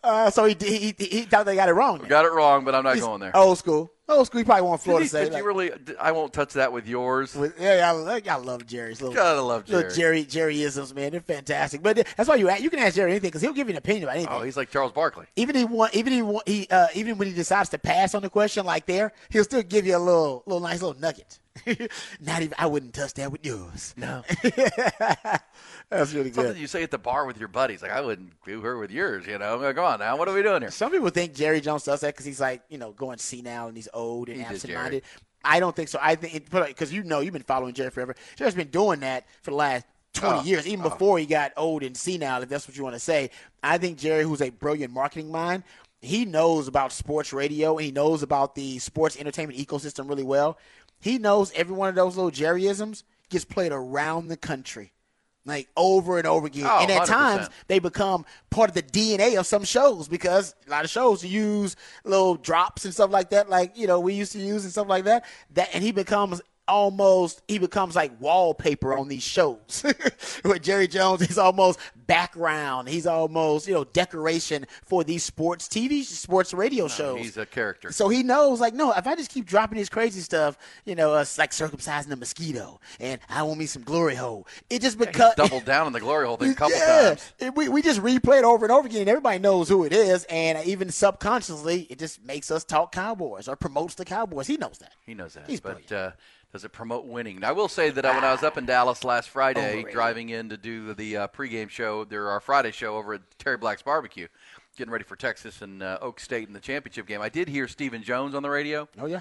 Uh, 0.04 0.28
so 0.30 0.46
he, 0.46 0.56
he 0.58 0.92
he 0.98 1.04
he 1.04 1.22
thought 1.22 1.46
they 1.46 1.54
got 1.54 1.68
it 1.68 1.74
wrong. 1.74 1.98
Got 2.08 2.24
it 2.24 2.32
wrong, 2.32 2.64
but 2.64 2.74
I'm 2.74 2.82
not 2.82 2.96
He's 2.96 3.04
going 3.04 3.20
there. 3.20 3.36
Old 3.36 3.56
school, 3.56 3.92
old 4.08 4.26
school. 4.26 4.40
He 4.40 4.44
probably 4.44 4.62
want 4.62 4.82
Florida 4.82 5.04
Did 5.04 5.10
to 5.12 5.18
you, 5.18 5.24
say. 5.24 5.30
did 5.30 5.38
you 5.38 5.44
like- 5.44 5.46
really? 5.46 5.70
I 6.00 6.10
won't 6.10 6.32
touch 6.32 6.54
that 6.54 6.72
with 6.72 6.88
yours. 6.88 7.36
With, 7.36 7.54
yeah, 7.60 7.88
like, 7.92 8.26
y'all 8.26 8.42
love 8.42 8.66
Jerry's 8.66 9.00
little, 9.00 9.14
Gotta 9.14 9.40
love 9.40 9.68
little 9.68 9.88
Jerry 9.92 10.24
Jerryisms, 10.24 10.92
man. 10.92 11.12
They're 11.12 11.20
fantastic. 11.20 11.84
But 11.84 12.04
that's 12.16 12.28
why 12.28 12.34
you 12.34 12.50
you 12.56 12.68
can 12.68 12.80
ask 12.80 12.96
Jerry 12.96 13.12
anything 13.12 13.28
because 13.28 13.42
he'll 13.42 13.52
give 13.52 13.68
you 13.68 13.74
an 13.74 13.78
opinion 13.78 14.02
about 14.04 14.16
anything. 14.16 14.34
Oh, 14.34 14.42
he's 14.42 14.56
like 14.56 14.70
Charles 14.70 14.90
Barkley. 14.90 15.26
even 15.36 15.54
he 15.54 15.64
want, 15.64 15.94
even 15.94 16.12
he, 16.12 16.22
want, 16.22 16.48
he 16.48 16.66
uh, 16.68 16.88
even 16.96 17.16
when 17.16 17.28
he 17.28 17.34
decides 17.34 17.68
to 17.68 17.78
pass 17.78 18.12
on 18.16 18.22
the 18.22 18.30
question 18.30 18.66
like 18.66 18.86
there, 18.86 19.12
he'll 19.30 19.44
still 19.44 19.62
give 19.62 19.86
you 19.86 19.96
a 19.96 20.00
little 20.00 20.42
little 20.46 20.60
nice 20.60 20.82
little 20.82 21.00
nugget. 21.00 21.38
Not 22.20 22.42
even 22.42 22.54
I 22.58 22.66
wouldn't 22.66 22.94
touch 22.94 23.14
that 23.14 23.30
with 23.30 23.44
yours. 23.44 23.94
No, 23.96 24.22
that's 25.90 26.12
really 26.14 26.30
good. 26.30 26.34
something 26.34 26.56
you 26.56 26.66
say 26.66 26.82
at 26.82 26.90
the 26.90 26.98
bar 26.98 27.26
with 27.26 27.38
your 27.38 27.48
buddies. 27.48 27.82
Like 27.82 27.90
I 27.92 28.00
wouldn't 28.00 28.32
do 28.44 28.60
her 28.62 28.78
with 28.78 28.90
yours. 28.90 29.26
You 29.26 29.38
know, 29.38 29.56
Like, 29.58 29.76
come 29.76 29.84
on 29.84 29.98
now. 30.00 30.16
What 30.16 30.28
are 30.28 30.34
we 30.34 30.42
doing 30.42 30.62
here? 30.62 30.70
Some 30.70 30.90
people 30.90 31.10
think 31.10 31.34
Jerry 31.34 31.60
Jones 31.60 31.84
does 31.84 32.00
that 32.00 32.14
because 32.14 32.26
he's 32.26 32.40
like 32.40 32.62
you 32.68 32.78
know 32.78 32.92
going 32.92 33.18
senile 33.18 33.68
and 33.68 33.76
he's 33.76 33.88
old 33.92 34.28
and 34.28 34.42
absent-minded. 34.42 35.02
I 35.44 35.60
don't 35.60 35.74
think 35.74 35.88
so. 35.88 35.98
I 36.00 36.14
think 36.14 36.50
because 36.50 36.92
you 36.92 37.02
know 37.02 37.20
you've 37.20 37.32
been 37.32 37.42
following 37.42 37.74
Jerry 37.74 37.90
forever. 37.90 38.14
Jerry's 38.36 38.54
been 38.54 38.68
doing 38.68 39.00
that 39.00 39.26
for 39.42 39.50
the 39.50 39.56
last. 39.56 39.86
20 40.14 40.40
Oh, 40.40 40.42
years, 40.42 40.66
even 40.66 40.84
oh. 40.84 40.90
before 40.90 41.18
he 41.18 41.24
got 41.24 41.52
old 41.56 41.82
and 41.82 41.96
senile, 41.96 42.42
if 42.42 42.48
that's 42.50 42.68
what 42.68 42.76
you 42.76 42.82
want 42.82 42.94
to 42.94 43.00
say. 43.00 43.30
I 43.62 43.78
think 43.78 43.96
Jerry, 43.96 44.24
who's 44.24 44.42
a 44.42 44.50
brilliant 44.50 44.92
marketing 44.92 45.32
mind, 45.32 45.62
he 46.02 46.26
knows 46.26 46.68
about 46.68 46.92
sports 46.92 47.32
radio 47.32 47.78
and 47.78 47.86
he 47.86 47.92
knows 47.92 48.22
about 48.22 48.54
the 48.54 48.78
sports 48.78 49.16
entertainment 49.16 49.58
ecosystem 49.58 50.10
really 50.10 50.22
well. 50.22 50.58
He 51.02 51.18
knows 51.18 51.52
every 51.54 51.74
one 51.74 51.88
of 51.88 51.96
those 51.96 52.16
little 52.16 52.30
Jerryisms 52.30 53.02
gets 53.28 53.44
played 53.44 53.72
around 53.72 54.28
the 54.28 54.36
country, 54.36 54.92
like 55.44 55.68
over 55.76 56.16
and 56.16 56.28
over 56.28 56.46
again. 56.46 56.66
Oh, 56.70 56.78
and 56.80 56.90
at 56.92 57.02
100%. 57.02 57.06
times, 57.06 57.48
they 57.66 57.80
become 57.80 58.24
part 58.50 58.70
of 58.70 58.74
the 58.76 58.84
DNA 58.84 59.36
of 59.36 59.44
some 59.44 59.64
shows 59.64 60.06
because 60.06 60.54
a 60.66 60.70
lot 60.70 60.84
of 60.84 60.90
shows 60.90 61.24
use 61.24 61.74
little 62.04 62.36
drops 62.36 62.84
and 62.84 62.94
stuff 62.94 63.10
like 63.10 63.30
that, 63.30 63.50
like 63.50 63.76
you 63.76 63.88
know 63.88 63.98
we 63.98 64.14
used 64.14 64.30
to 64.32 64.38
use 64.38 64.62
and 64.62 64.70
stuff 64.72 64.86
like 64.86 65.04
that. 65.04 65.24
That 65.54 65.70
and 65.74 65.82
he 65.82 65.90
becomes 65.90 66.40
almost 66.68 67.42
he 67.48 67.58
becomes 67.58 67.94
like 67.96 68.12
wallpaper 68.20 68.96
on 68.96 69.08
these 69.08 69.22
shows. 69.22 69.84
With 70.44 70.62
Jerry 70.62 70.88
Jones, 70.88 71.20
he's 71.22 71.38
almost 71.38 71.78
background. 72.06 72.88
He's 72.88 73.06
almost 73.06 73.66
you 73.66 73.74
know 73.74 73.84
decoration 73.84 74.66
for 74.84 75.04
these 75.04 75.24
sports 75.24 75.68
TV, 75.68 76.02
sports 76.04 76.54
radio 76.54 76.88
shows. 76.88 77.18
He's 77.18 77.36
a 77.36 77.46
character. 77.46 77.92
So 77.92 78.08
he 78.08 78.22
knows, 78.22 78.60
like, 78.60 78.74
no, 78.74 78.92
if 78.92 79.06
I 79.06 79.14
just 79.16 79.30
keep 79.30 79.46
dropping 79.46 79.78
this 79.78 79.88
crazy 79.88 80.20
stuff, 80.20 80.56
you 80.84 80.94
know, 80.94 81.12
uh, 81.14 81.24
like 81.38 81.50
circumcising 81.50 82.10
a 82.12 82.16
mosquito 82.16 82.80
and 83.00 83.20
I 83.28 83.42
want 83.42 83.58
me 83.58 83.66
some 83.66 83.82
glory 83.82 84.14
hole, 84.14 84.46
it 84.70 84.82
just 84.82 84.98
becomes 84.98 85.34
Doubled 85.36 85.64
down 85.64 85.86
on 85.86 85.92
the 85.92 86.00
glory 86.00 86.26
hole 86.26 86.36
thing 86.36 86.50
a 86.50 86.54
couple 86.54 86.76
yeah, 86.78 87.08
times. 87.08 87.32
It- 87.38 87.54
we, 87.54 87.68
we 87.68 87.82
just 87.82 88.00
replay 88.00 88.38
it 88.38 88.44
over 88.44 88.64
and 88.64 88.72
over 88.72 88.86
again, 88.86 89.00
and 89.02 89.08
everybody 89.10 89.38
knows 89.38 89.68
who 89.68 89.84
it 89.84 89.92
is, 89.92 90.24
and 90.24 90.64
even 90.66 90.90
subconsciously, 90.90 91.86
it 91.90 91.98
just 91.98 92.24
makes 92.24 92.50
us 92.50 92.64
talk 92.64 92.92
Cowboys 92.92 93.48
or 93.48 93.56
promotes 93.56 93.94
the 93.94 94.04
Cowboys. 94.04 94.46
He 94.46 94.56
knows 94.56 94.78
that. 94.78 94.92
He 95.04 95.14
knows 95.14 95.34
that. 95.34 95.48
He's 95.48 95.60
but 95.60 95.90
uh, 95.92 96.12
does 96.52 96.64
it 96.64 96.72
promote 96.72 97.06
winning? 97.06 97.40
Now, 97.40 97.48
I 97.48 97.52
will 97.52 97.68
say 97.68 97.90
that 97.90 98.04
uh, 98.04 98.12
when 98.12 98.24
I 98.24 98.32
was 98.32 98.42
up 98.42 98.58
in 98.58 98.66
Dallas 98.66 99.04
last 99.04 99.30
Friday, 99.30 99.68
Overrated. 99.68 99.92
driving 99.92 100.28
in 100.28 100.50
to 100.50 100.56
do 100.56 100.92
the 100.92 101.16
uh, 101.16 101.28
pregame 101.28 101.70
show, 101.70 102.04
there 102.04 102.28
our 102.28 102.40
Friday 102.40 102.70
show 102.72 102.96
over 102.96 103.14
at 103.14 103.22
Terry 103.38 103.56
Black's 103.56 103.82
Barbecue, 103.82 104.28
getting 104.76 104.92
ready 104.92 105.04
for 105.04 105.16
Texas 105.16 105.62
and 105.62 105.82
uh, 105.82 105.98
Oak 106.02 106.20
State 106.20 106.48
in 106.48 106.52
the 106.54 106.60
championship 106.60 107.06
game. 107.06 107.22
I 107.22 107.30
did 107.30 107.48
hear 107.48 107.66
Stephen 107.68 108.02
Jones 108.02 108.34
on 108.34 108.42
the 108.42 108.50
radio. 108.50 108.86
Oh 109.00 109.06
yeah. 109.06 109.20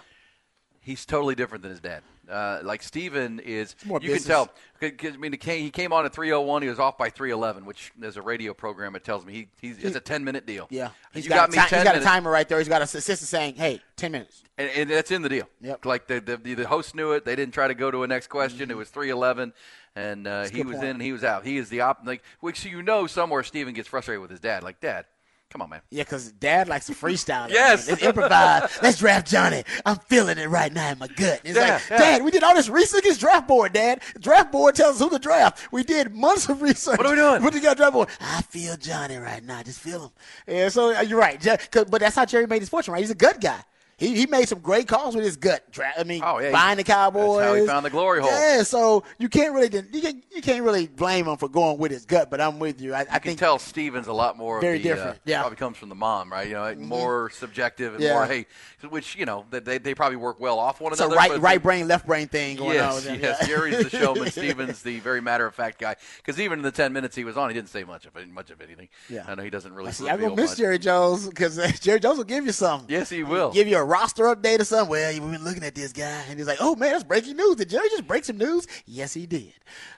He's 0.84 1.06
totally 1.06 1.36
different 1.36 1.62
than 1.62 1.70
his 1.72 1.80
dad. 1.80 2.02
Uh, 2.30 2.60
like 2.64 2.82
Stephen 2.82 3.40
is, 3.40 3.76
more 3.86 4.00
you 4.02 4.14
can 4.14 4.24
tell. 4.24 4.50
I 4.82 4.92
mean, 5.20 5.32
he 5.34 5.38
came, 5.38 5.62
he 5.62 5.70
came 5.70 5.94
on 5.94 6.06
at 6.06 6.14
3:01. 6.14 6.64
He 6.64 6.70
was 6.70 6.80
off 6.80 6.98
by 6.98 7.10
3:11, 7.10 7.66
which 7.66 7.92
as 8.02 8.18
a 8.18 8.22
radio 8.22 8.54
program 8.54 8.96
it 8.96 9.04
tells 9.04 9.26
me 9.26 9.34
he, 9.34 9.48
he's 9.60 9.78
it's 9.78 9.96
a 9.96 10.00
10 10.00 10.24
minute 10.24 10.46
deal. 10.48 10.68
Yeah, 10.72 10.90
he's 11.14 11.26
you 11.26 11.30
got, 11.30 11.52
got, 11.52 11.52
me 11.52 11.58
ti- 11.64 11.70
10 11.70 11.80
he's 11.80 11.84
got 11.92 11.96
a 12.02 12.04
timer 12.04 12.32
right 12.32 12.48
there. 12.48 12.58
He's 12.58 12.68
got 12.70 12.82
a 12.82 12.86
assistant 12.86 13.20
saying, 13.20 13.56
"Hey, 13.56 13.82
ten 13.96 14.12
minutes." 14.12 14.44
And, 14.58 14.70
and 14.76 14.90
that's 14.90 15.12
in 15.12 15.22
the 15.22 15.30
deal. 15.30 15.48
Yep. 15.62 15.86
Like 15.86 16.08
the, 16.08 16.20
the 16.20 16.56
the 16.56 16.68
host 16.68 16.96
knew 16.96 17.12
it. 17.12 17.26
They 17.26 17.36
didn't 17.36 17.54
try 17.54 17.68
to 17.68 17.76
go 17.76 17.92
to 17.92 18.04
a 18.04 18.08
next 18.08 18.28
question. 18.28 18.72
It 18.72 18.78
was 18.78 18.90
three 18.90 19.10
eleven, 19.10 19.54
and 19.96 20.26
uh, 20.26 20.46
Mm-hmm. 20.46 20.56
he 20.56 20.64
was 20.64 20.76
point. 20.78 20.86
in 20.86 20.92
and 20.92 21.02
he 21.02 21.12
was 21.12 21.24
out. 21.24 21.46
He 21.46 21.58
is 21.58 21.70
the 21.70 21.82
op. 21.82 22.00
Like 22.06 22.24
which 22.40 22.64
you 22.66 22.82
know 22.82 23.06
somewhere 23.08 23.44
Stephen 23.44 23.74
gets 23.74 23.90
frustrated 23.90 24.22
with 24.22 24.32
his 24.32 24.40
dad. 24.40 24.64
Like 24.64 24.80
dad, 24.80 25.06
come 25.52 25.62
on 25.62 25.70
man. 25.70 25.82
Yeah, 25.90 26.04
because 26.04 26.32
Dad 26.32 26.68
likes 26.68 26.88
to 26.88 26.94
freestyle. 26.94 27.50
Yes. 27.52 27.88
man. 27.88 27.94
Let's 27.96 28.04
improvise. 28.04 28.80
Let's 28.82 28.98
draft 29.00 29.28
Johnny. 29.28 29.64
I'm 29.86 29.98
feeling 29.98 30.38
it 30.38 30.48
right 30.50 30.72
now 30.74 30.92
in 30.92 30.98
my 31.00 31.08
gut. 31.08 31.42
It's 31.44 31.56
Yeah, 31.58 31.74
like, 31.74 31.90
yeah. 31.90 31.98
Dad, 31.98 32.24
we 32.24 32.32
did 32.32 32.44
all 32.44 32.56
this 32.56 32.70
research. 32.70 33.04
It's 33.06 33.18
draft 33.18 33.48
board, 33.48 33.74
Dad. 33.74 34.02
Draft 34.20 34.52
board 34.52 34.76
tells 34.76 34.96
us 34.96 35.02
who 35.02 35.10
to 35.10 35.20
draft. 35.20 35.68
We 35.72 35.84
did 35.84 36.16
months 36.16 36.48
of 36.50 36.62
research. 36.62 36.98
What 36.98 37.06
are 37.08 37.12
we 37.12 37.16
doing? 37.18 37.44
What 37.44 37.52
do 37.52 37.60
you 37.60 37.64
got 37.64 37.78
draft 37.78 37.94
board? 37.94 38.10
I 38.20 38.42
feel 38.44 38.78
Johnny 38.78 39.18
right 39.18 39.44
now. 39.44 39.62
Just 39.64 39.80
feel 39.80 40.04
him. 40.06 40.12
Yeah, 40.48 40.70
so 40.70 40.96
uh, 40.96 41.02
you're 41.02 41.20
right. 41.20 41.42
But 41.72 42.00
that's 42.00 42.16
how 42.16 42.26
Jerry 42.26 42.48
made 42.48 42.62
his 42.62 42.70
fortune, 42.70 42.94
right? 42.94 43.02
He's 43.02 43.12
a 43.12 43.16
gut 43.16 43.42
guy. 43.42 43.60
He, 44.02 44.16
he 44.16 44.26
made 44.26 44.50
some 44.50 44.60
great 44.60 44.88
calls 44.88 45.14
with 45.16 45.24
his 45.24 45.38
gut. 45.38 45.64
I 45.96 46.04
mean, 46.04 46.24
Oh, 46.26 46.40
yeah, 46.40 46.52
buying 46.52 46.78
the 46.78 46.84
Cowboys. 46.84 47.38
that's 47.38 47.48
how 47.50 47.54
he 47.54 47.68
found 47.68 47.86
the 47.86 47.92
glory 47.92 48.20
hole. 48.20 48.32
Yeah, 48.32 48.64
so 48.64 49.04
you 49.20 49.30
can't 49.30 49.54
really 49.54 49.70
you 49.94 50.02
can't, 50.02 50.24
you 50.34 50.42
can't 50.42 50.64
really 50.64 50.88
blame 50.88 51.28
him 51.28 51.38
for 51.38 51.48
going 51.48 51.78
with 51.78 51.92
his 51.92 52.04
gut. 52.06 52.32
But 52.32 52.42
I'm 52.42 52.58
with 52.58 52.82
you. 52.82 52.96
I, 52.96 53.02
I 53.10 53.14
You 53.16 53.20
can 53.20 53.36
tell 53.36 53.60
Stephen's 53.60 54.08
a 54.08 54.14
lot 54.14 54.38
more 54.38 54.60
Very 54.60 54.78
of 54.78 54.84
the, 54.84 54.90
different, 54.90 55.18
Uh, 55.18 55.20
yeah. 55.26 55.36
Mm-hmm. 55.36 55.42
Probably 55.44 55.58
comes 55.58 55.78
from 55.78 55.90
the 55.90 55.96
mom, 55.96 56.32
right? 56.32 56.48
You 56.48 56.56
know, 56.56 56.74
more 56.76 57.30
subjective 57.30 57.94
and 57.94 58.04
Yeah. 58.04 58.14
more 58.16 58.26
hey, 58.26 58.48
which 58.90 59.16
you 59.16 59.26
know 59.28 59.46
they, 59.52 59.60
they 59.60 59.78
they 59.78 59.94
probably 59.94 60.16
work 60.18 60.40
well 60.40 60.58
off 60.58 60.82
one 60.82 60.92
it's 60.94 61.00
a 61.00 61.06
another. 61.06 61.18
right 61.18 61.40
right 61.40 61.62
brain 61.62 61.88
left 61.88 62.08
brain 62.08 62.28
thing 62.28 62.58
going 62.58 62.80
on. 62.80 62.94
Yes, 62.94 62.96
with 62.96 63.04
them. 63.06 63.20
yes. 63.22 63.38
Yeah. 63.42 63.48
Jerry's 63.48 63.84
the 63.84 63.90
showman. 63.92 64.32
Stephen's 64.32 64.82
the 64.82 65.00
very 65.00 65.22
matter 65.22 65.46
of 65.46 65.54
fact 65.54 65.80
guy. 65.80 65.96
Because 66.18 66.40
even 66.40 66.58
in 66.58 66.64
the 66.64 66.72
ten 66.72 66.92
minutes 66.92 67.16
he 67.16 67.24
was 67.24 67.38
on, 67.38 67.50
he 67.50 67.54
didn't 67.54 67.70
say 67.70 67.84
much 67.84 68.08
of 68.08 68.16
it, 68.16 68.28
much 68.30 68.50
of 68.50 68.60
anything. 68.62 68.90
Yeah. 69.10 69.26
I 69.28 69.36
know 69.36 69.44
he 69.44 69.52
doesn't 69.52 69.72
really. 69.74 69.90
I 69.90 69.92
see. 69.92 70.10
I 70.10 70.14
reveal 70.14 70.30
gonna 70.30 70.42
miss 70.42 70.52
much. 70.52 70.58
Jerry 70.58 70.80
Jones 70.80 71.28
because 71.30 71.58
Jerry 71.80 72.00
Jones 72.00 72.18
will 72.18 72.24
give 72.26 72.48
you 72.48 72.52
something. 72.52 72.90
Yes, 72.90 73.10
he 73.10 73.24
will. 73.24 73.52
Give 73.52 73.68
you 73.68 73.78
a 73.78 73.84
roster 73.92 74.24
update 74.24 74.60
or 74.60 74.64
something. 74.64 74.90
Well, 74.90 75.14
we've 75.14 75.32
been 75.32 75.44
looking 75.44 75.64
at 75.64 75.76
this 75.76 75.92
guy, 75.92 76.24
and 76.30 76.38
he's 76.40 76.48
like, 76.48 76.60
"Oh 76.62 76.76
man, 76.76 76.94
that's 76.94 77.04
breaking 77.04 77.36
news." 77.36 77.58
Did 77.58 77.70
Jerry 77.70 77.90
just 77.90 78.08
break 78.08 78.24
some 78.24 78.38
news? 78.38 78.68
Yes, 78.86 79.14
he 79.14 79.26
did. 79.26 79.54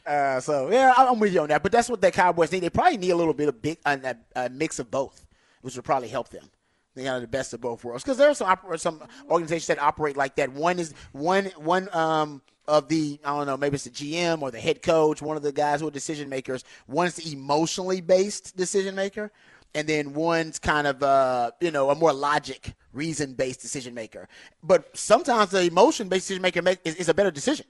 Uh, 0.05 0.39
so 0.39 0.71
yeah, 0.71 0.93
I'm 0.97 1.19
with 1.19 1.33
you 1.33 1.41
on 1.41 1.49
that. 1.49 1.61
But 1.63 1.71
that's 1.71 1.89
what 1.89 2.01
the 2.01 2.11
Cowboys 2.11 2.51
need. 2.51 2.61
They 2.61 2.69
probably 2.69 2.97
need 2.97 3.11
a 3.11 3.15
little 3.15 3.33
bit 3.33 3.47
of 3.47 3.61
big 3.61 3.77
a, 3.85 4.49
mix 4.49 4.79
of 4.79 4.89
both, 4.89 5.25
which 5.61 5.75
would 5.75 5.85
probably 5.85 6.09
help 6.09 6.29
them. 6.29 6.49
They 6.95 7.03
have 7.03 7.21
the 7.21 7.27
best 7.27 7.53
of 7.53 7.61
both 7.61 7.83
worlds 7.83 8.03
because 8.03 8.17
there 8.17 8.29
are 8.29 8.33
some 8.35 8.57
some 8.77 9.01
organizations 9.29 9.67
that 9.67 9.79
operate 9.79 10.17
like 10.17 10.35
that. 10.35 10.51
One 10.51 10.79
is 10.79 10.93
one 11.11 11.45
one 11.57 11.89
um 11.93 12.41
of 12.67 12.87
the 12.87 13.19
I 13.23 13.35
don't 13.35 13.47
know 13.47 13.57
maybe 13.57 13.75
it's 13.75 13.83
the 13.83 13.89
GM 13.89 14.41
or 14.41 14.51
the 14.51 14.59
head 14.59 14.81
coach, 14.81 15.21
one 15.21 15.37
of 15.37 15.43
the 15.43 15.51
guys 15.51 15.81
who 15.81 15.87
are 15.87 15.91
decision 15.91 16.29
makers. 16.29 16.63
One 16.85 17.07
is 17.07 17.15
the 17.15 17.33
emotionally 17.33 18.01
based 18.01 18.55
decision 18.55 18.95
maker, 18.95 19.31
and 19.76 19.88
then 19.88 20.13
one's 20.13 20.59
kind 20.59 20.88
of 20.88 21.01
uh 21.03 21.51
you 21.59 21.71
know 21.71 21.89
a 21.89 21.95
more 21.95 22.13
logic 22.13 22.74
reason 22.91 23.34
based 23.34 23.61
decision 23.61 23.93
maker. 23.93 24.28
But 24.61 24.95
sometimes 24.97 25.51
the 25.51 25.63
emotion 25.63 26.09
based 26.09 26.28
decision 26.28 26.41
maker 26.41 26.61
make, 26.61 26.80
is, 26.84 26.95
is 26.95 27.09
a 27.09 27.13
better 27.13 27.32
decision. 27.32 27.65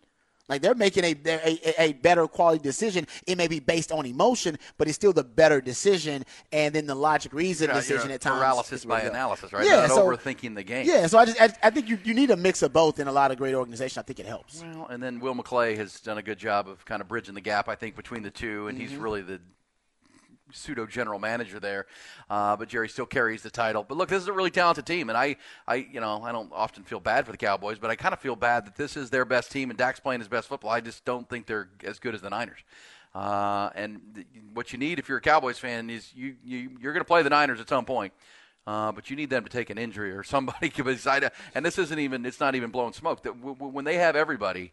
Like 0.49 0.62
they're 0.62 0.76
making 0.76 1.06
a, 1.06 1.16
a 1.26 1.82
a 1.82 1.93
better 1.93 2.28
quality 2.28 2.62
decision. 2.62 3.08
It 3.26 3.38
may 3.38 3.47
be 3.47 3.62
based 3.62 3.93
on 3.93 4.06
emotion, 4.06 4.58
but 4.78 4.89
it's 4.89 4.95
still 4.95 5.14
the 5.14 5.24
better 5.24 5.62
decision. 5.62 6.26
And 6.51 6.76
then 6.76 6.86
the 6.86 6.95
logic 6.95 7.32
reason 7.34 7.70
Yeah, 7.70 7.76
decision 7.76 8.08
you're 8.08 8.16
at 8.16 8.22
times 8.22 8.39
paralysis 8.39 8.84
by 8.84 9.01
analysis, 9.04 9.54
right? 9.54 9.66
Yeah, 9.66 9.88
Not 9.88 9.91
so, 9.91 10.06
overthinking 10.06 10.54
the 10.56 10.64
game. 10.64 10.86
Yeah, 10.86 11.08
so 11.08 11.18
I 11.18 11.26
just 11.26 11.41
I, 11.41 11.49
I 11.64 11.70
think 11.70 11.88
you, 11.88 11.97
you 12.04 12.14
need 12.14 12.30
a 12.30 12.36
mix 12.36 12.62
of 12.62 12.74
both 12.74 12.99
in 12.99 13.08
a 13.08 13.12
lot 13.12 13.32
of 13.32 13.38
great 13.38 13.56
organizations. 13.56 13.97
I 13.97 14.01
think 14.01 14.20
it 14.20 14.26
helps. 14.26 14.62
Well, 14.62 14.88
and 14.88 15.01
then 15.01 15.22
Will 15.22 15.34
McClay 15.34 15.78
has 15.78 16.01
done 16.01 16.18
a 16.18 16.22
good 16.22 16.39
job 16.39 16.68
of 16.68 16.84
kind 16.84 17.01
of 17.01 17.08
bridging 17.08 17.36
the 17.36 17.41
gap, 17.41 17.70
I 17.70 17.76
think, 17.76 17.95
between 17.95 18.22
the 18.22 18.32
two, 18.32 18.68
and 18.68 18.78
he's 18.78 18.91
Mhm. 18.91 19.01
really 19.01 19.22
the 19.22 19.39
pseudo 20.54 20.86
general 20.86 21.20
manager 21.20 21.60
there. 21.60 21.86
Uh, 22.30 22.56
but 22.56 22.70
Jerry 22.70 22.89
still 22.89 23.06
carries 23.06 23.41
the 23.41 23.49
title. 23.49 23.84
But 23.84 23.97
look, 23.97 24.10
this 24.10 24.22
is 24.22 24.28
a 24.28 24.34
really 24.34 24.51
talented 24.51 24.86
team, 24.86 25.10
and 25.10 25.18
I, 25.18 25.36
I, 25.68 25.76
you 25.76 25.99
know, 25.99 26.22
I 26.24 26.32
don't 26.32 26.51
often 26.54 26.84
feel 26.84 26.99
bad 26.99 27.26
for 27.26 27.32
the 27.32 27.38
Cowboys, 27.38 27.80
but 27.80 27.89
I 27.89 27.95
kind 27.95 28.14
of 28.14 28.20
feel 28.20 28.36
bad 28.36 28.66
that 28.66 28.76
this 28.76 28.95
is 28.95 29.10
their 29.10 29.26
best 29.26 29.51
team, 29.51 29.70
and 29.70 29.78
Dak's 29.78 29.99
playing 29.99 30.22
his 30.22 30.28
best 30.28 30.47
football. 30.47 30.72
I 30.72 30.82
just 30.82 31.04
don't 31.06 31.28
think 31.28 31.45
they're 31.45 31.70
as 31.84 31.99
good 31.99 32.16
as 32.16 32.22
the 32.22 32.30
Niners. 32.30 32.60
Uh, 33.14 33.70
and 33.76 34.01
th- 34.16 34.28
what 34.54 34.74
you 34.74 34.80
need 34.80 34.97
if 34.97 35.08
you're 35.08 35.20
a 35.20 35.22
Cowboys 35.22 35.60
fan 35.60 35.89
is 35.89 36.12
you, 36.16 36.36
you 36.43 36.72
you're 36.82 36.93
going 36.93 37.01
to 37.01 37.08
play 37.08 37.22
the 37.22 37.30
Niners 37.30 37.60
at 37.60 37.70
some 37.70 37.86
point. 37.86 38.14
Uh, 38.66 38.93
but 38.93 39.10
you 39.10 39.16
need 39.18 39.30
them 39.30 39.43
to 39.43 39.49
take 39.49 39.70
an 39.70 39.78
injury 39.78 40.12
or 40.12 40.24
somebody 40.24 40.70
beside. 40.84 41.30
And 41.54 41.66
this 41.66 41.78
isn't 41.78 41.99
even. 41.99 42.26
It's 42.26 42.39
not 42.39 42.56
even 42.56 42.72
blowing 42.72 42.93
smoke. 42.93 43.22
That 43.24 43.38
w- 43.38 43.56
w- 43.56 43.74
when 43.74 43.86
they 43.86 43.95
have 43.95 44.16
everybody, 44.16 44.72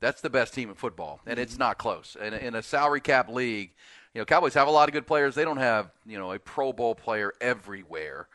that's 0.00 0.20
the 0.20 0.28
best 0.30 0.52
team 0.52 0.68
in 0.68 0.74
football, 0.74 1.20
and 1.26 1.38
it's 1.38 1.58
not 1.58 1.78
close. 1.78 2.16
And 2.20 2.34
in 2.34 2.54
a 2.54 2.62
salary 2.62 3.00
cap 3.00 3.30
league, 3.30 3.72
you 4.14 4.20
know, 4.20 4.24
Cowboys 4.24 4.54
have 4.54 4.68
a 4.68 4.70
lot 4.70 4.88
of 4.88 4.92
good 4.92 5.06
players. 5.06 5.34
They 5.34 5.44
don't 5.44 5.56
have 5.58 5.90
you 6.06 6.18
know 6.18 6.32
a 6.32 6.38
Pro 6.38 6.72
Bowl 6.72 6.94
player 6.94 7.32
everywhere 7.40 8.28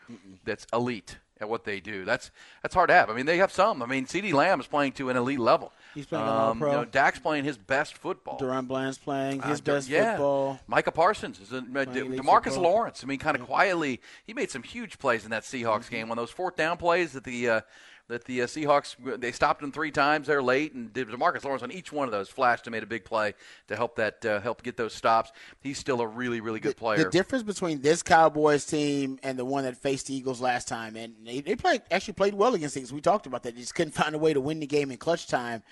that's 0.45 0.67
elite 0.73 1.17
at 1.41 1.47
what 1.49 1.63
they 1.63 1.80
do. 1.80 2.03
That's 2.05 2.32
that's 2.61 2.75
hard 2.75 2.89
to 2.89 2.93
have. 2.93 3.09
I 3.09 3.13
mean, 3.15 3.25
they 3.25 3.38
have 3.38 3.51
some. 3.51 3.82
I 3.82 3.86
mean, 3.86 4.05
CeeDee 4.05 4.34
Lamb 4.34 4.59
is 4.59 4.67
playing 4.67 4.91
to 4.93 5.09
an 5.09 5.15
elite 5.17 5.39
level. 5.39 5.71
He's 5.95 6.05
playing 6.05 6.25
an 6.25 6.30
all-pro. 6.30 6.69
You 6.71 6.77
know, 6.77 6.86
Dak's 6.86 7.17
playing 7.17 7.45
his 7.45 7.57
best 7.57 7.95
football. 7.97 8.38
DaRon 8.39 8.67
Bland's 8.67 8.99
playing 8.99 9.41
his 9.41 9.59
Uh, 9.59 9.63
best 9.63 9.89
yeah. 9.89 10.11
football. 10.11 10.59
Micah 10.67 10.91
Parsons 10.91 11.39
is 11.39 11.51
a, 11.51 11.57
uh, 11.57 11.61
De- 11.61 12.03
DeMarcus 12.03 12.43
football. 12.43 12.61
Lawrence. 12.63 13.03
I 13.03 13.07
mean, 13.07 13.17
kind 13.17 13.36
of 13.36 13.43
quietly, 13.47 13.99
he 14.23 14.34
made 14.36 14.51
some 14.51 14.61
huge 14.61 14.99
plays 14.99 15.23
in 15.25 15.32
that 15.32 15.43
Seahawks 15.43 15.86
Mm-hmm. 15.86 15.95
game. 15.95 16.09
When 16.09 16.17
those 16.17 16.30
fourth 16.30 16.55
down 16.55 16.77
plays 16.77 17.13
that 17.13 17.23
the 17.23 17.49
uh, 17.49 17.61
that 18.10 18.26
the 18.26 18.41
uh, 18.41 18.45
Seahawks 18.45 18.95
they 19.20 19.32
stopped 19.32 19.64
him 19.64 19.72
three 19.72 19.91
times 19.91 20.28
there 20.28 20.43
late, 20.43 20.74
and 20.74 20.91
did- 20.91 21.07
DeMarcus 21.07 21.43
Lawrence 21.43 21.64
on 21.64 21.72
each 21.72 21.91
one 21.91 22.07
of 22.07 22.12
those 22.12 22.28
flashed 22.28 22.68
and 22.68 22.72
made 22.74 22.84
a 22.84 22.88
big 22.88 23.05
play 23.05 23.34
to 23.68 23.76
help 23.76 23.95
that 23.95 24.26
uh, 24.26 24.41
help 24.41 24.62
get 24.64 24.76
those 24.76 24.93
stops. 24.93 25.32
He's 25.62 25.78
still 25.78 26.01
a 26.01 26.07
really 26.07 26.41
really 26.41 26.60
good 26.60 26.76
player. 26.76 27.05
The 27.05 27.10
difference 27.10 27.43
between 27.43 27.82
this 27.82 28.03
Cowboys 28.03 28.66
team 28.66 29.20
and 29.24 29.39
the 29.39 29.45
one 29.45 29.64
that 29.64 29.78
faced 29.78 30.07
the 30.07 30.16
Eagles 30.16 30.41
last 30.41 30.68
time, 30.68 30.95
and 30.95 31.16
they, 31.24 31.39
they 31.39 31.55
played 31.55 31.84
actually 31.91 32.16
played 32.16 32.34
well 32.34 32.53
against 32.55 32.74
the 32.74 32.82
Eagles. 32.82 32.93
We 32.93 33.01
talked 33.01 33.28
about 33.28 33.43
that. 33.43 33.55
They 33.55 33.62
just 33.62 33.76
couldn't 33.76 33.93
find 33.93 34.14
a 34.14 34.20
way 34.20 34.34
to 34.34 34.41
win 34.41 34.60
the 34.60 34.68
game 34.68 34.91
in 34.91 34.97
clutch 34.97 35.28
time. 35.28 35.64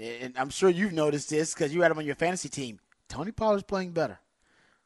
And 0.00 0.34
I'm 0.38 0.50
sure 0.50 0.70
you've 0.70 0.92
noticed 0.92 1.28
this 1.28 1.52
because 1.52 1.74
you 1.74 1.82
had 1.82 1.90
him 1.90 1.98
on 1.98 2.06
your 2.06 2.14
fantasy 2.14 2.48
team. 2.48 2.78
Tony 3.08 3.32
Pollard's 3.32 3.64
playing 3.64 3.90
better. 3.90 4.20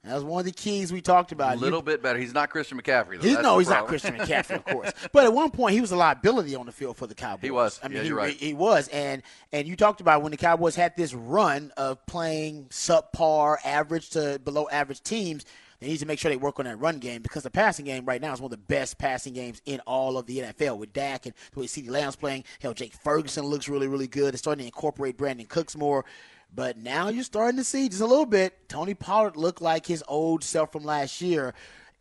That 0.04 0.14
was 0.14 0.24
one 0.24 0.40
of 0.40 0.44
the 0.46 0.52
keys 0.52 0.92
we 0.92 1.00
talked 1.00 1.32
about. 1.32 1.56
a 1.56 1.58
little 1.58 1.78
You- 1.78 1.82
bit 1.84 2.02
better. 2.02 2.18
He's 2.18 2.34
not 2.34 2.50
Christian 2.50 2.78
McCaffrey. 2.80 3.20
Though. 3.20 3.26
He's, 3.28 3.38
no, 3.38 3.58
he's 3.58 3.68
not. 3.70 3.86
Christian 3.86 4.14
McCaffrey, 4.18 4.56
of 4.56 4.64
course. 4.66 4.92
But 5.12 5.24
at 5.24 5.32
one 5.32 5.50
point, 5.50 5.74
he 5.74 5.80
was 5.80 5.92
a 5.92 5.96
liability 5.96 6.54
on 6.54 6.66
the 6.66 6.72
field 6.72 6.96
for 6.98 7.06
the 7.06 7.14
Cowboys. 7.14 7.42
He 7.42 7.50
was. 7.50 7.80
I 7.82 7.88
mean, 7.88 7.96
Yeah, 7.98 8.02
he, 8.04 8.12
right. 8.12 8.36
he 8.36 8.52
was. 8.54 8.88
And 8.88 9.22
and 9.52 9.66
you 9.66 9.76
talked 9.76 10.00
about 10.02 10.22
when 10.22 10.30
the 10.30 10.36
Cowboys 10.36 10.76
had 10.76 10.94
this 10.96 11.14
run 11.14 11.72
of 11.76 12.04
playing 12.06 12.66
subpar, 12.70 13.56
average 13.64 14.10
to 14.10 14.38
below 14.44 14.68
average 14.70 15.02
teams. 15.02 15.44
They 15.80 15.88
need 15.88 15.98
to 15.98 16.06
make 16.06 16.18
sure 16.18 16.30
they 16.30 16.36
work 16.36 16.58
on 16.60 16.64
that 16.66 16.76
run 16.76 16.98
game 16.98 17.20
because 17.20 17.42
the 17.42 17.50
passing 17.50 17.84
game 17.84 18.06
right 18.06 18.20
now 18.20 18.32
is 18.32 18.40
one 18.40 18.46
of 18.46 18.58
the 18.58 18.64
best 18.64 18.96
passing 18.96 19.34
games 19.34 19.60
in 19.66 19.80
all 19.80 20.16
of 20.16 20.24
the 20.26 20.38
NFL 20.38 20.78
with 20.78 20.92
Dak 20.94 21.26
and 21.26 21.34
the 21.52 21.60
way 21.60 21.66
CeeDee 21.66 21.90
Lamb's 21.90 22.16
playing. 22.16 22.44
Hell, 22.60 22.72
Jake 22.72 22.94
Ferguson 22.94 23.44
looks 23.44 23.68
really, 23.68 23.86
really 23.88 24.06
good. 24.06 24.32
They're 24.32 24.38
starting 24.38 24.60
to 24.60 24.66
incorporate 24.66 25.18
Brandin 25.18 25.48
Cooks 25.48 25.76
more. 25.76 26.04
But 26.54 26.78
now 26.78 27.08
you're 27.08 27.24
starting 27.24 27.56
to 27.58 27.64
see 27.64 27.88
just 27.88 28.00
a 28.00 28.06
little 28.06 28.26
bit. 28.26 28.68
Tony 28.68 28.94
Pollard 28.94 29.36
look 29.36 29.60
like 29.60 29.86
his 29.86 30.04
old 30.06 30.44
self 30.44 30.72
from 30.72 30.84
last 30.84 31.20
year. 31.20 31.54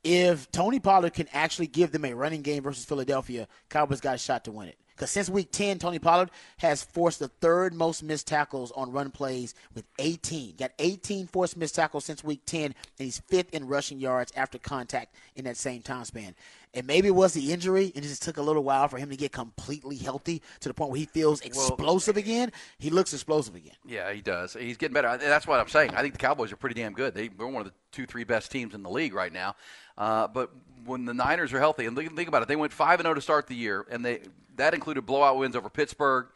If 0.04 0.51
Tony 0.51 0.80
Pollard 0.80 1.14
can 1.14 1.28
actually 1.34 1.68
give 1.68 1.91
them 1.91 2.06
a 2.06 2.14
running 2.14 2.41
game 2.41 2.62
versus 2.64 2.86
Philadelphia, 2.86 3.47
Cowboys 3.70 4.01
got 4.01 4.16
a 4.16 4.18
shot 4.18 4.43
to 4.45 4.51
win 4.51 4.68
it. 4.68 4.78
Because 4.95 5.10
since 5.10 5.30
week 5.30 5.51
10, 5.51 5.80
Tony 5.80 5.97
Pollard 5.97 6.30
has 6.58 6.84
forced 6.84 7.20
the 7.20 7.28
third 7.28 7.74
most 7.74 8.04
missed 8.04 8.28
tackles 8.28 8.72
on 8.74 8.91
run 8.91 9.10
plays 9.10 9.56
with 9.74 9.86
18. 9.97 10.56
Got 10.56 10.72
18 10.78 11.26
forced 11.28 11.58
missed 11.58 11.76
tackles 11.76 12.06
since 12.06 12.24
week 12.24 12.41
10, 12.45 12.66
and 12.66 12.76
he's 12.97 13.20
fifth 13.28 13.54
in 13.54 13.68
rushing 13.68 13.99
yards 13.99 14.32
after 14.36 14.60
contact 14.60 15.16
in 15.36 15.45
that 15.45 15.58
same 15.58 15.82
time 15.82 16.06
span. 16.06 16.36
And 16.76 16.88
maybe 16.88 17.07
it 17.07 17.15
was 17.15 17.34
the 17.34 17.53
injury, 17.53 17.91
and 17.95 18.03
it 18.03 18.07
just 18.07 18.24
took 18.24 18.38
a 18.38 18.41
little 18.41 18.63
while 18.63 18.88
for 18.88 18.97
him 18.97 19.09
to 19.11 19.15
get 19.15 19.32
completely 19.32 19.95
healthy 19.95 20.41
to 20.61 20.69
the 20.69 20.74
point 20.74 20.89
where 20.89 20.99
he 20.99 21.05
feels 21.05 21.39
explosive 21.41 22.17
again. 22.17 22.51
He 22.80 22.89
looks 22.89 23.13
explosive 23.13 23.53
again. 23.53 23.76
Yeah, 23.86 24.11
he 24.11 24.21
does. 24.21 24.53
He's 24.59 24.78
getting 24.78 24.93
better. 24.93 25.15
That's 25.17 25.45
what 25.45 25.59
I'm 25.59 25.67
saying. 25.67 25.91
I 25.93 26.01
think 26.01 26.15
the 26.15 26.19
Cowboys 26.19 26.51
are 26.51 26.55
pretty 26.55 26.80
damn 26.82 26.93
good. 26.93 27.13
They, 27.13 27.28
they're 27.28 27.45
one 27.45 27.61
of 27.61 27.67
the 27.67 27.74
two, 27.91 28.07
three 28.07 28.24
best 28.24 28.51
teams 28.51 28.74
in 28.74 28.82
the 28.82 28.89
league 28.89 29.13
right 29.13 29.32
now. 29.32 29.55
Uh, 29.97 30.28
but 30.28 30.49
when 30.86 31.05
the 31.05 31.13
Niners 31.13 31.53
are 31.53 31.59
healthy, 31.59 31.86
and 31.86 31.95
think 31.95 32.15
think 32.15 32.28
about 32.28 32.41
it, 32.41 32.47
they 32.47 32.55
went 32.55 32.74
five 32.74 32.99
and 32.99 33.05
zero 33.05 33.13
to 33.13 33.21
start 33.21 33.47
the 33.47 33.55
year, 33.55 33.86
and 33.91 34.03
they 34.03 34.21
that 34.55 34.74
included 34.74 35.05
blowout 35.05 35.38
wins 35.38 35.55
over 35.55 35.69
Pittsburgh, 35.69 36.28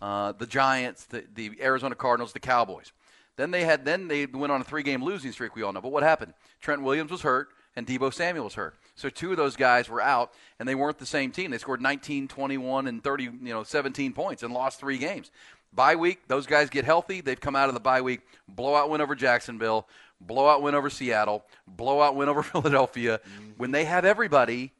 uh, 0.00 0.32
the 0.32 0.46
Giants, 0.46 1.04
the, 1.06 1.24
the 1.34 1.52
Arizona 1.60 1.94
Cardinals, 1.94 2.32
the 2.32 2.40
Cowboys. 2.40 2.92
Then 3.36 3.50
they 3.50 3.64
had 3.64 3.84
then 3.84 4.08
they 4.08 4.26
went 4.26 4.52
on 4.52 4.60
a 4.60 4.64
three 4.64 4.82
game 4.82 5.02
losing 5.02 5.32
streak. 5.32 5.56
We 5.56 5.62
all 5.62 5.72
know. 5.72 5.80
But 5.80 5.92
what 5.92 6.02
happened? 6.02 6.34
Trent 6.60 6.82
Williams 6.82 7.10
was 7.10 7.22
hurt, 7.22 7.48
and 7.74 7.86
Deebo 7.86 8.12
Samuel 8.12 8.44
was 8.44 8.54
hurt. 8.54 8.76
So 8.94 9.08
two 9.08 9.30
of 9.30 9.36
those 9.36 9.56
guys 9.56 9.88
were 9.88 10.00
out, 10.00 10.32
and 10.58 10.68
they 10.68 10.74
weren't 10.74 10.98
the 10.98 11.06
same 11.06 11.32
team. 11.32 11.50
They 11.50 11.58
scored 11.58 11.80
19, 11.80 12.28
21, 12.28 12.86
and 12.86 13.02
30, 13.02 13.24
you 13.24 13.32
know, 13.42 13.62
17 13.62 14.12
points, 14.12 14.42
and 14.42 14.52
lost 14.52 14.78
three 14.80 14.98
games. 14.98 15.30
Bye 15.72 15.96
week, 15.96 16.28
those 16.28 16.46
guys 16.46 16.68
get 16.68 16.84
healthy. 16.84 17.22
They've 17.22 17.40
come 17.40 17.56
out 17.56 17.68
of 17.68 17.74
the 17.74 17.80
bye 17.80 18.02
week, 18.02 18.20
blowout 18.46 18.90
win 18.90 19.00
over 19.00 19.14
Jacksonville, 19.14 19.88
blowout 20.20 20.62
win 20.62 20.74
over 20.74 20.90
Seattle, 20.90 21.44
blowout 21.66 22.14
win 22.14 22.28
over 22.30 22.42
Philadelphia. 22.42 23.20
Mm-hmm. 23.24 23.50
When 23.56 23.70
they 23.70 23.86
have 23.86 24.04
everybody, 24.04 24.72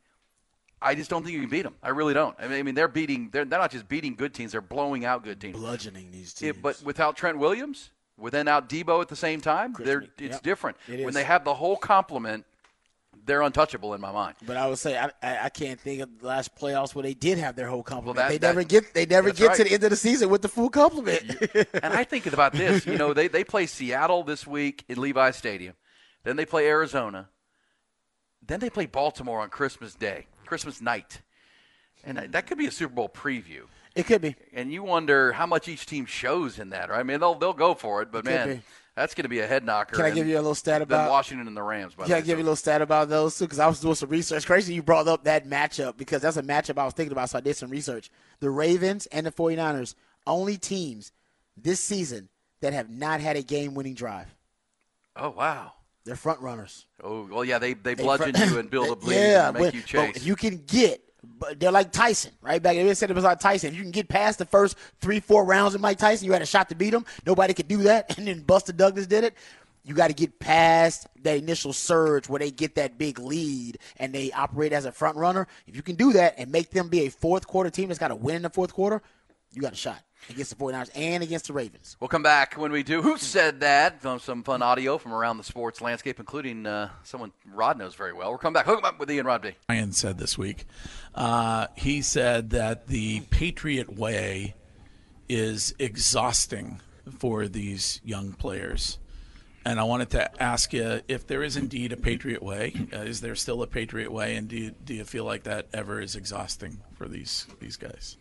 I 0.83 0.95
just 0.95 1.09
don't 1.09 1.23
think 1.23 1.35
you 1.35 1.41
can 1.41 1.51
beat 1.51 1.63
them. 1.63 1.77
I 1.83 1.91
really 1.91 2.13
don't. 2.13 2.37
I 2.39 2.49
mean, 2.49 2.59
I 2.59 2.63
mean 2.63 2.75
they're 2.75 2.89
beating. 2.89 3.31
They're, 3.31 3.45
they're 3.45 3.59
not 3.59 3.71
just 3.71 3.89
beating 3.89 4.15
good 4.15 4.35
teams; 4.35 4.53
they're 4.53 4.61
blowing 4.61 5.05
out 5.05 5.25
good 5.25 5.41
teams. 5.41 5.57
Bludgeoning 5.57 6.11
these 6.11 6.35
teams. 6.35 6.57
It, 6.57 6.63
but 6.63 6.83
without 6.83 7.17
Trent 7.17 7.39
Williams, 7.39 7.91
without 8.19 8.69
Deebo 8.69 9.01
at 9.01 9.09
the 9.09 9.17
same 9.17 9.41
time, 9.41 9.75
they're, 9.79 10.05
it's 10.19 10.35
yep. 10.35 10.43
different. 10.43 10.77
It 10.89 11.01
when 11.01 11.09
is. 11.09 11.15
they 11.15 11.25
have 11.25 11.45
the 11.45 11.55
whole 11.55 11.77
complement, 11.77 12.45
they're 13.25 13.43
untouchable 13.43 13.95
in 13.95 14.01
my 14.01 14.11
mind. 14.13 14.35
But 14.45 14.57
I 14.57 14.67
would 14.69 14.79
say 14.79 14.99
I, 14.99 15.11
I, 15.23 15.45
I 15.45 15.49
can't 15.49 15.79
think 15.81 16.01
of 16.03 16.21
the 16.21 16.27
last 16.27 16.57
playoffs 16.57 16.95
where 16.95 17.03
they 17.05 17.15
did 17.15 17.39
have 17.39 17.55
their 17.57 17.69
whole 17.69 17.83
complement. 17.83 18.17
that- 18.17 18.29
they 18.31 18.39
that- 18.39 18.49
never 18.49 18.65
get 18.65 18.95
they 18.95 19.07
never 19.07 19.31
get 19.33 19.49
right. 19.49 19.57
to 19.57 19.65
the 19.65 19.73
end 19.73 19.85
of 19.85 19.91
the 19.91 19.97
season 19.97 20.29
with 20.29 20.43
the 20.43 20.49
full 20.49 20.71
complement. 20.71 21.23
and 21.73 21.93
I 21.95 22.05
think 22.05 22.27
about 22.27 22.53
this. 22.53 22.87
You 22.87 22.99
know, 22.99 23.13
they 23.15 23.29
they 23.29 23.45
play 23.45 23.67
Seattle 23.67 24.25
this 24.25 24.47
week 24.47 24.85
in 24.89 25.01
Levi 25.01 25.31
Stadium, 25.31 25.75
then 26.25 26.37
they 26.37 26.45
play 26.47 26.67
Arizona, 26.67 27.29
then 28.45 28.61
they 28.61 28.71
play 28.71 28.87
Baltimore 28.87 29.41
on 29.41 29.51
Christmas 29.51 29.95
Day, 29.95 30.27
Christmas 30.47 30.81
night, 30.81 31.23
and 32.05 32.19
that 32.19 32.47
could 32.47 32.59
be 32.59 32.67
a 32.67 32.71
Super 32.73 32.95
Bowl 32.95 33.09
preview. 33.09 33.63
It 33.95 34.07
could 34.07 34.23
be. 34.23 34.35
And 34.55 34.73
you 34.73 34.83
wonder 34.83 35.33
how 35.33 35.45
much 35.47 35.69
each 35.69 35.85
team 35.87 36.07
shows 36.07 36.59
in 36.59 36.71
that. 36.71 36.89
Right? 36.89 37.01
I 37.01 37.03
mean, 37.03 37.21
they'll 37.21 37.35
they'll 37.35 37.53
go 37.53 37.75
for 37.75 38.03
it, 38.03 38.11
but 38.11 38.21
It 38.21 38.23
could 38.25 38.35
man, 38.35 38.49
be. 38.57 38.63
That's 38.95 39.15
going 39.15 39.25
to 39.25 39.29
be 39.29 39.41
a 39.41 39.47
head 39.47 39.65
knocker. 39.65 39.97
Can 39.97 40.05
I 40.05 40.11
give 40.11 40.27
you 40.27 40.35
a 40.37 40.41
little 40.43 40.55
stat 40.55 40.83
about- 40.83 41.11
Washington 41.11 41.47
and 41.49 41.57
the 41.57 41.63
Rams? 41.63 41.95
By 41.95 42.05
Can 42.05 42.13
I 42.13 42.17
the 42.17 42.23
way, 42.23 42.27
give 42.27 42.39
you 42.39 42.45
a 42.45 42.47
little 42.47 42.57
stat 42.57 42.83
about 42.83 43.09
those 43.09 43.39
too? 43.39 43.45
Because 43.45 43.59
I 43.59 43.67
was 43.67 43.81
doing 43.81 43.95
some 43.95 44.09
research. 44.11 44.47
Crazy 44.47 44.75
you 44.75 44.83
brought 44.83 45.09
up 45.09 45.25
that 45.25 45.47
matchup 45.49 45.97
because 45.97 46.23
that's 46.23 46.37
a 46.37 46.43
matchup 46.43 46.79
I 46.79 46.85
was 46.85 46.95
thinking 46.95 47.13
about, 47.13 47.31
so 47.31 47.39
I 47.39 47.41
did 47.41 47.57
some 47.57 47.71
research. 47.71 48.11
The 48.41 48.51
Ravens 48.51 49.07
and 49.07 49.27
the 49.27 49.33
49ers, 49.33 49.95
only 50.27 50.57
teams 50.57 51.13
this 51.57 51.81
season 51.81 52.29
that 52.61 52.73
have 52.73 52.89
not 52.91 53.21
had 53.21 53.37
a 53.37 53.43
game 53.43 53.75
winning 53.75 53.95
drive. 53.95 54.35
Oh 55.17 55.31
wow. 55.31 55.73
They're 56.05 56.17
front 56.17 56.41
runners. 56.41 56.87
Oh 57.03 57.29
well, 57.31 57.45
yeah, 57.45 57.59
they 57.59 57.75
they 57.75 57.95
They 57.95 58.03
bludgeon 58.03 58.33
front- 58.35 58.51
you 58.51 58.59
and 58.59 58.71
build 58.71 58.89
a 59.03 59.07
lead 59.07 59.17
yeah, 59.17 59.49
and 59.49 59.55
make 59.59 59.67
but, 59.67 59.75
you 59.75 59.83
chase. 59.83 60.17
if 60.17 60.27
you 60.27 60.37
can 60.37 60.59
get, 60.67 61.01
but 61.01 61.12
they're 61.57 61.73
like 61.73 61.93
Tyson, 61.93 62.33
right? 62.41 62.63
Back 62.63 62.77
they 62.77 62.95
said 62.95 63.11
it 63.11 63.15
was 63.15 63.25
like 63.25 63.41
Tyson. 63.41 63.71
If 63.71 63.77
you 63.77 63.83
can 63.83 63.91
get 63.91 64.09
past 64.09 64.39
the 64.39 64.45
first 64.45 64.77
three, 65.01 65.21
four 65.21 65.45
rounds 65.45 65.75
of 65.75 65.81
Mike 65.81 65.99
Tyson, 65.99 66.27
you 66.27 66.33
had 66.33 66.43
a 66.43 66.47
shot 66.47 66.69
to 66.71 66.75
beat 66.75 66.95
him. 66.95 67.05
Nobody 67.27 67.55
could 67.55 67.69
do 67.69 67.79
that, 67.79 68.17
and 68.19 68.27
then 68.27 68.41
Buster 68.43 68.73
Douglas 68.73 69.07
did 69.07 69.25
it. 69.25 69.35
You 69.85 69.95
got 69.95 70.09
to 70.09 70.15
get 70.15 70.39
past 70.39 71.09
that 71.23 71.37
initial 71.37 71.73
surge 71.73 72.29
where 72.29 72.39
they 72.39 72.53
get 72.53 72.77
that 72.77 72.99
big 72.99 73.19
lead 73.19 73.79
and 73.97 74.13
they 74.13 74.31
operate 74.31 74.73
as 74.73 74.85
a 74.85 74.93
front 74.93 75.17
runner. 75.17 75.49
If 75.67 75.75
you 75.75 75.83
can 75.83 75.97
do 75.97 76.13
that 76.13 76.35
and 76.39 76.53
make 76.53 76.71
them 76.71 76.89
be 76.89 77.07
a 77.07 77.11
fourth 77.11 77.49
quarter 77.49 77.69
team 77.69 77.89
that's 77.89 77.99
got 77.99 78.09
to 78.09 78.15
win 78.15 78.37
in 78.37 78.43
the 78.43 78.51
fourth 78.51 78.73
quarter, 78.73 79.03
you 79.51 79.61
got 79.61 79.73
a 79.73 79.77
shot 79.77 80.01
against 80.31 80.51
the 80.51 80.57
49ers 80.57 80.91
and 80.95 81.23
against 81.23 81.47
the 81.47 81.53
Ravens. 81.53 81.97
We'll 82.01 82.09
come 82.09 82.23
back 82.23 82.55
when 82.55 82.73
we 82.73 82.83
do. 82.83 83.03
Who 83.03 83.17
said 83.19 83.61
that? 83.61 84.01
From 84.01 84.19
some 84.19 84.43
fun 84.43 84.63
audio 84.63 84.99
from 84.99 85.13
around 85.13 85.39
the 85.39 85.45
sports 85.45 85.81
landscape, 85.81 86.19
including 86.21 86.67
uh, 86.67 86.91
someone 87.03 87.33
Rod 87.53 87.79
knows 87.79 87.95
very 87.95 88.13
well. 88.13 88.31
We'll 88.31 88.39
come 88.39 88.53
back. 88.53 88.67
Hook 88.67 88.79
'em 88.79 88.85
up 88.85 88.99
with 88.99 89.11
Ian 89.11 89.27
Rodby. 89.27 89.55
Ryan 89.69 89.93
said 89.93 90.19
this 90.19 90.39
week. 90.39 90.65
Uh, 91.15 91.67
he 91.77 92.03
said 92.03 92.51
that 92.51 92.87
the 92.87 93.21
Patriot 93.31 93.97
way 93.97 94.55
is 95.29 95.75
exhausting 95.79 96.81
for 97.19 97.49
these 97.49 98.01
young 98.05 98.33
players. 98.33 98.99
And 99.65 99.79
I 99.79 99.85
wanted 99.85 100.11
to 100.11 100.43
ask 100.43 100.73
you 100.73 101.03
if 101.07 101.27
there 101.27 101.43
is 101.43 101.57
indeed 101.57 101.93
a 101.93 101.97
Patriot 101.97 102.43
way. 102.43 102.75
Uh, 102.93 102.99
is 102.99 103.21
there 103.21 103.37
still 103.37 103.63
a 103.63 103.67
Patriot 103.67 104.11
way, 104.11 104.35
and 104.35 104.49
do 104.49 104.57
you, 104.57 104.71
do 104.85 104.93
you 104.93 105.05
feel 105.05 105.25
like 105.25 105.45
that 105.45 105.69
ever 105.73 106.01
is 106.01 106.17
exhausting 106.17 106.81
for 106.95 107.07
these 107.07 107.47
these 107.61 107.77
guys? 107.77 108.17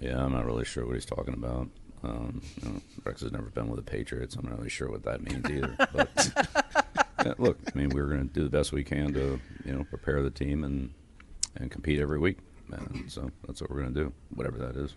Yeah, 0.00 0.22
I'm 0.24 0.32
not 0.32 0.44
really 0.44 0.64
sure 0.64 0.84
what 0.86 0.94
he's 0.94 1.04
talking 1.04 1.34
about. 1.34 1.68
Um, 2.02 2.42
you 2.62 2.68
know, 2.68 2.80
Rex 3.04 3.22
has 3.22 3.32
never 3.32 3.46
been 3.50 3.68
with 3.68 3.84
the 3.84 3.90
Patriots. 3.90 4.34
I'm 4.36 4.44
not 4.46 4.58
really 4.58 4.68
sure 4.68 4.90
what 4.90 5.04
that 5.04 5.22
means 5.22 5.48
either. 5.48 5.76
But 7.24 7.28
yeah, 7.28 7.34
look, 7.38 7.58
I 7.74 7.78
mean, 7.78 7.88
we're 7.90 8.06
going 8.08 8.28
to 8.28 8.34
do 8.34 8.42
the 8.44 8.50
best 8.50 8.72
we 8.72 8.84
can 8.84 9.14
to 9.14 9.40
you 9.64 9.72
know 9.72 9.84
prepare 9.84 10.20
the 10.22 10.30
team 10.30 10.64
and 10.64 10.90
and 11.56 11.70
compete 11.70 12.00
every 12.00 12.18
week. 12.18 12.38
And 12.72 13.10
so 13.10 13.30
that's 13.46 13.60
what 13.62 13.70
we're 13.70 13.80
going 13.82 13.94
to 13.94 14.00
do, 14.04 14.12
whatever 14.34 14.58
that 14.58 14.76
is. 14.76 14.94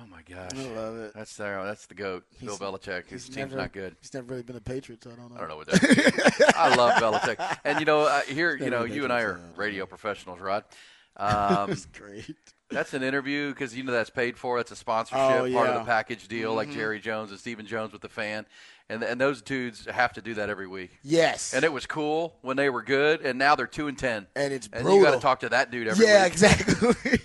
Oh 0.00 0.06
my 0.06 0.22
gosh, 0.22 0.50
I 0.54 0.68
love 0.74 0.96
it. 0.96 1.12
That's 1.14 1.36
there. 1.36 1.62
That's 1.64 1.86
the 1.86 1.94
goat, 1.94 2.24
Bill 2.40 2.56
He's- 2.56 2.58
Belichick. 2.60 3.08
His 3.08 3.24
team's 3.24 3.36
never- 3.36 3.56
not 3.56 3.72
good. 3.72 3.96
He's 4.00 4.14
never 4.14 4.26
really 4.28 4.42
been 4.42 4.56
a 4.56 4.60
Patriot, 4.60 5.02
so 5.04 5.10
I 5.10 5.14
don't 5.16 5.30
know. 5.30 5.36
I 5.36 5.40
don't 5.40 5.48
know 5.50 5.56
what 5.56 5.66
that. 5.66 6.54
I 6.56 6.74
love 6.74 6.92
Belichick, 7.02 7.58
and 7.64 7.78
you 7.80 7.84
know, 7.84 8.02
uh, 8.02 8.20
here, 8.22 8.56
you 8.56 8.70
know, 8.70 8.84
you 8.84 9.04
and 9.04 9.12
I 9.12 9.20
are 9.22 9.40
radio 9.56 9.84
professionals, 9.86 10.40
Rod. 10.40 10.64
Um, 11.14 11.68
That's 11.68 11.84
great. 11.84 12.34
That's 12.72 12.94
an 12.94 13.02
interview 13.02 13.50
because 13.50 13.76
you 13.76 13.82
know 13.84 13.92
that's 13.92 14.10
paid 14.10 14.36
for. 14.36 14.56
That's 14.58 14.70
a 14.72 14.76
sponsorship 14.76 15.20
Oh, 15.20 15.52
part 15.52 15.68
of 15.68 15.74
the 15.74 15.84
package 15.84 16.28
deal, 16.28 16.54
like 16.54 16.68
Mhm. 16.68 16.74
Jerry 16.74 17.00
Jones 17.00 17.30
and 17.30 17.38
Stephen 17.38 17.66
Jones 17.66 17.92
with 17.92 18.02
the 18.02 18.08
fan, 18.08 18.46
and 18.88 19.02
and 19.02 19.20
those 19.20 19.42
dudes 19.42 19.86
have 19.86 20.12
to 20.14 20.22
do 20.22 20.34
that 20.34 20.48
every 20.50 20.66
week. 20.66 20.90
Yes. 21.02 21.54
And 21.54 21.64
it 21.64 21.72
was 21.72 21.86
cool 21.86 22.34
when 22.42 22.56
they 22.56 22.70
were 22.70 22.82
good, 22.82 23.20
and 23.20 23.38
now 23.38 23.54
they're 23.54 23.66
two 23.66 23.88
and 23.88 23.98
ten. 23.98 24.26
And 24.34 24.52
it's 24.52 24.68
and 24.72 24.88
you 24.88 25.02
got 25.02 25.12
to 25.14 25.20
talk 25.20 25.40
to 25.40 25.48
that 25.50 25.70
dude 25.70 25.88
every 25.88 26.06
yeah, 26.06 26.24
week. 26.24 26.32
exactly. 26.32 27.18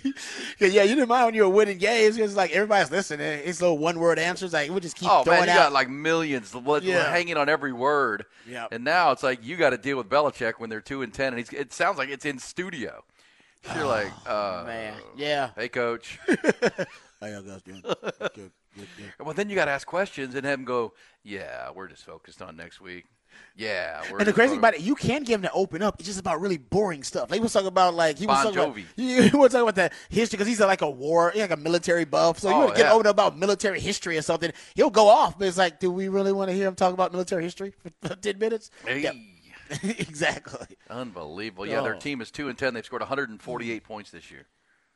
yeah, 0.60 0.82
you 0.82 0.94
didn't 0.94 1.08
mind 1.08 1.26
when 1.26 1.34
you 1.34 1.42
were 1.42 1.48
winning 1.54 1.78
games. 1.78 2.16
It's 2.16 2.34
like 2.36 2.50
everybody's 2.52 2.90
listening. 2.90 3.40
It's 3.44 3.60
little 3.60 3.78
one 3.78 3.98
word 3.98 4.18
answers. 4.18 4.52
Like 4.52 4.70
we 4.70 4.80
just 4.80 4.96
keep 4.96 5.08
Oh 5.10 5.24
man, 5.24 5.44
you 5.44 5.50
out. 5.50 5.56
got 5.56 5.72
like 5.72 5.88
millions 5.88 6.54
Yeah. 6.82 7.10
hanging 7.10 7.36
on 7.36 7.48
every 7.48 7.72
word. 7.72 8.24
Yeah, 8.46 8.66
And 8.72 8.82
now 8.82 9.10
it's 9.12 9.22
like 9.22 9.44
you 9.44 9.56
got 9.56 9.70
to 9.70 9.78
deal 9.78 9.96
with 9.98 10.08
Belichick 10.08 10.54
when 10.58 10.70
they're 10.70 10.80
two 10.80 11.02
and 11.02 11.12
ten, 11.12 11.28
and 11.28 11.38
he's, 11.38 11.50
it 11.52 11.72
sounds 11.72 11.98
like 11.98 12.08
it's 12.08 12.24
in 12.24 12.38
studio. 12.38 13.04
You're 13.74 13.86
like, 13.86 14.12
uh, 14.26 14.64
man, 14.66 14.94
yeah. 15.16 15.50
Hey, 15.56 15.68
coach. 15.68 16.18
How 17.20 17.26
y'all 17.26 17.42
guys 17.42 17.62
doing? 17.62 17.82
Good, 17.82 18.30
good, 18.34 18.50
good. 18.76 19.12
Well, 19.24 19.34
then 19.34 19.48
you 19.50 19.54
got 19.56 19.64
to 19.66 19.72
ask 19.72 19.86
questions 19.86 20.34
and 20.34 20.44
have 20.46 20.58
him 20.58 20.64
go, 20.64 20.94
"Yeah, 21.24 21.70
we're 21.74 21.88
just 21.88 22.04
focused 22.04 22.40
on 22.42 22.56
next 22.56 22.80
week." 22.80 23.06
Yeah, 23.56 24.02
we're 24.10 24.18
And 24.18 24.26
the 24.26 24.32
crazy 24.32 24.50
thing 24.50 24.58
about 24.58 24.74
it, 24.74 24.80
you 24.80 24.94
can 24.94 25.22
get 25.22 25.34
him 25.34 25.42
to 25.42 25.52
open 25.52 25.82
up. 25.82 25.96
It's 25.98 26.06
just 26.08 26.18
about 26.18 26.40
really 26.40 26.56
boring 26.58 27.02
stuff. 27.02 27.32
He 27.32 27.38
was 27.40 27.52
talking 27.52 27.68
about 27.68 27.94
like 27.94 28.18
he 28.18 28.26
was 28.26 28.42
Bon 28.42 28.54
talking 28.54 28.58
about, 28.70 28.76
Jovi. 28.76 28.84
he 29.30 29.36
was 29.36 29.52
talking 29.52 29.68
about 29.68 29.74
the 29.74 29.90
history 30.08 30.36
because 30.36 30.46
he's 30.48 30.60
like 30.60 30.80
a 30.82 30.88
war, 30.90 31.30
he's 31.32 31.42
like 31.42 31.50
a 31.50 31.56
military 31.56 32.04
buff. 32.04 32.38
So 32.38 32.48
you 32.48 32.54
Oh, 32.54 32.58
want 32.60 32.70
to 32.72 32.76
get 32.76 32.86
yeah. 32.88 32.92
open 32.94 33.06
up 33.06 33.14
about 33.16 33.36
military 33.38 33.80
history 33.80 34.16
or 34.16 34.22
something. 34.22 34.52
He'll 34.74 34.90
go 34.90 35.08
off, 35.08 35.38
but 35.38 35.46
it's 35.48 35.58
like, 35.58 35.78
do 35.80 35.90
we 35.90 36.08
really 36.08 36.32
want 36.32 36.48
to 36.50 36.54
hear 36.54 36.66
him 36.68 36.74
talk 36.74 36.94
about 36.94 37.12
military 37.12 37.42
history 37.42 37.74
for 38.02 38.14
ten 38.16 38.38
minutes? 38.38 38.70
Hey. 38.84 39.00
Yep. 39.02 39.14
exactly. 39.82 40.76
Unbelievable. 40.90 41.66
Yeah, 41.66 41.80
their 41.82 41.96
Oh. 41.96 41.98
team 41.98 42.20
is 42.20 42.30
two 42.30 42.48
and 42.48 42.56
ten. 42.58 42.74
They've 42.74 42.84
scored 42.84 43.02
148 43.02 43.84
points 43.84 44.10
this 44.10 44.30
year, 44.30 44.46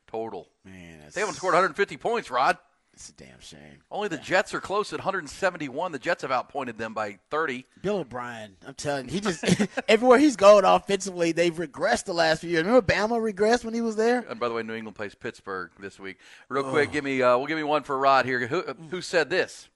total. 0.07 0.47
Man, 0.65 0.99
that's, 1.01 1.15
They 1.15 1.21
haven't 1.21 1.35
scored 1.35 1.53
150 1.53 1.97
points, 1.97 2.29
Rod. 2.31 2.57
it's 2.93 3.09
a 3.09 3.13
damn 3.13 3.39
shame. 3.39 3.81
Only 3.91 4.07
the 4.07 4.17
Jets 4.17 4.53
are 4.53 4.61
close 4.61 4.93
at 4.93 4.99
171. 4.99 5.91
The 5.91 5.99
Jets 5.99 6.21
have 6.21 6.31
outpointed 6.31 6.77
them 6.77 6.93
by 6.93 7.17
30. 7.31 7.65
Bill 7.81 7.97
O'Brien, 7.97 8.55
I'm 8.67 8.73
telling 8.75 9.05
you, 9.07 9.11
he 9.13 9.19
just 9.19 9.43
everywhere 9.87 10.19
he's 10.19 10.35
going 10.35 10.63
offensively, 10.65 11.31
they've 11.31 11.53
regressed 11.55 12.05
the 12.05 12.13
last 12.13 12.41
few 12.41 12.49
years. 12.51 12.63
Remember 12.65 12.85
Bama 12.85 13.19
regressed 13.19 13.65
when 13.65 13.73
he 13.73 13.81
was 13.81 13.95
there? 13.95 14.19
And 14.29 14.39
by 14.39 14.47
the 14.47 14.53
way, 14.53 14.61
New 14.63 14.75
England 14.75 14.95
plays 14.95 15.15
Pittsburgh 15.15 15.71
this 15.79 15.99
week. 15.99 16.17
Real 16.49 16.63
quick, 16.63 16.91
give 16.91 17.03
me 17.03 17.21
uh, 17.21 17.37
we'll 17.37 17.47
give 17.47 17.57
me 17.57 17.63
one 17.63 17.83
for 17.83 17.97
Rod 17.97 18.25
here. 18.25 18.45
Who, 18.47 18.61
who 18.91 19.01
said 19.01 19.29
this? 19.29 19.69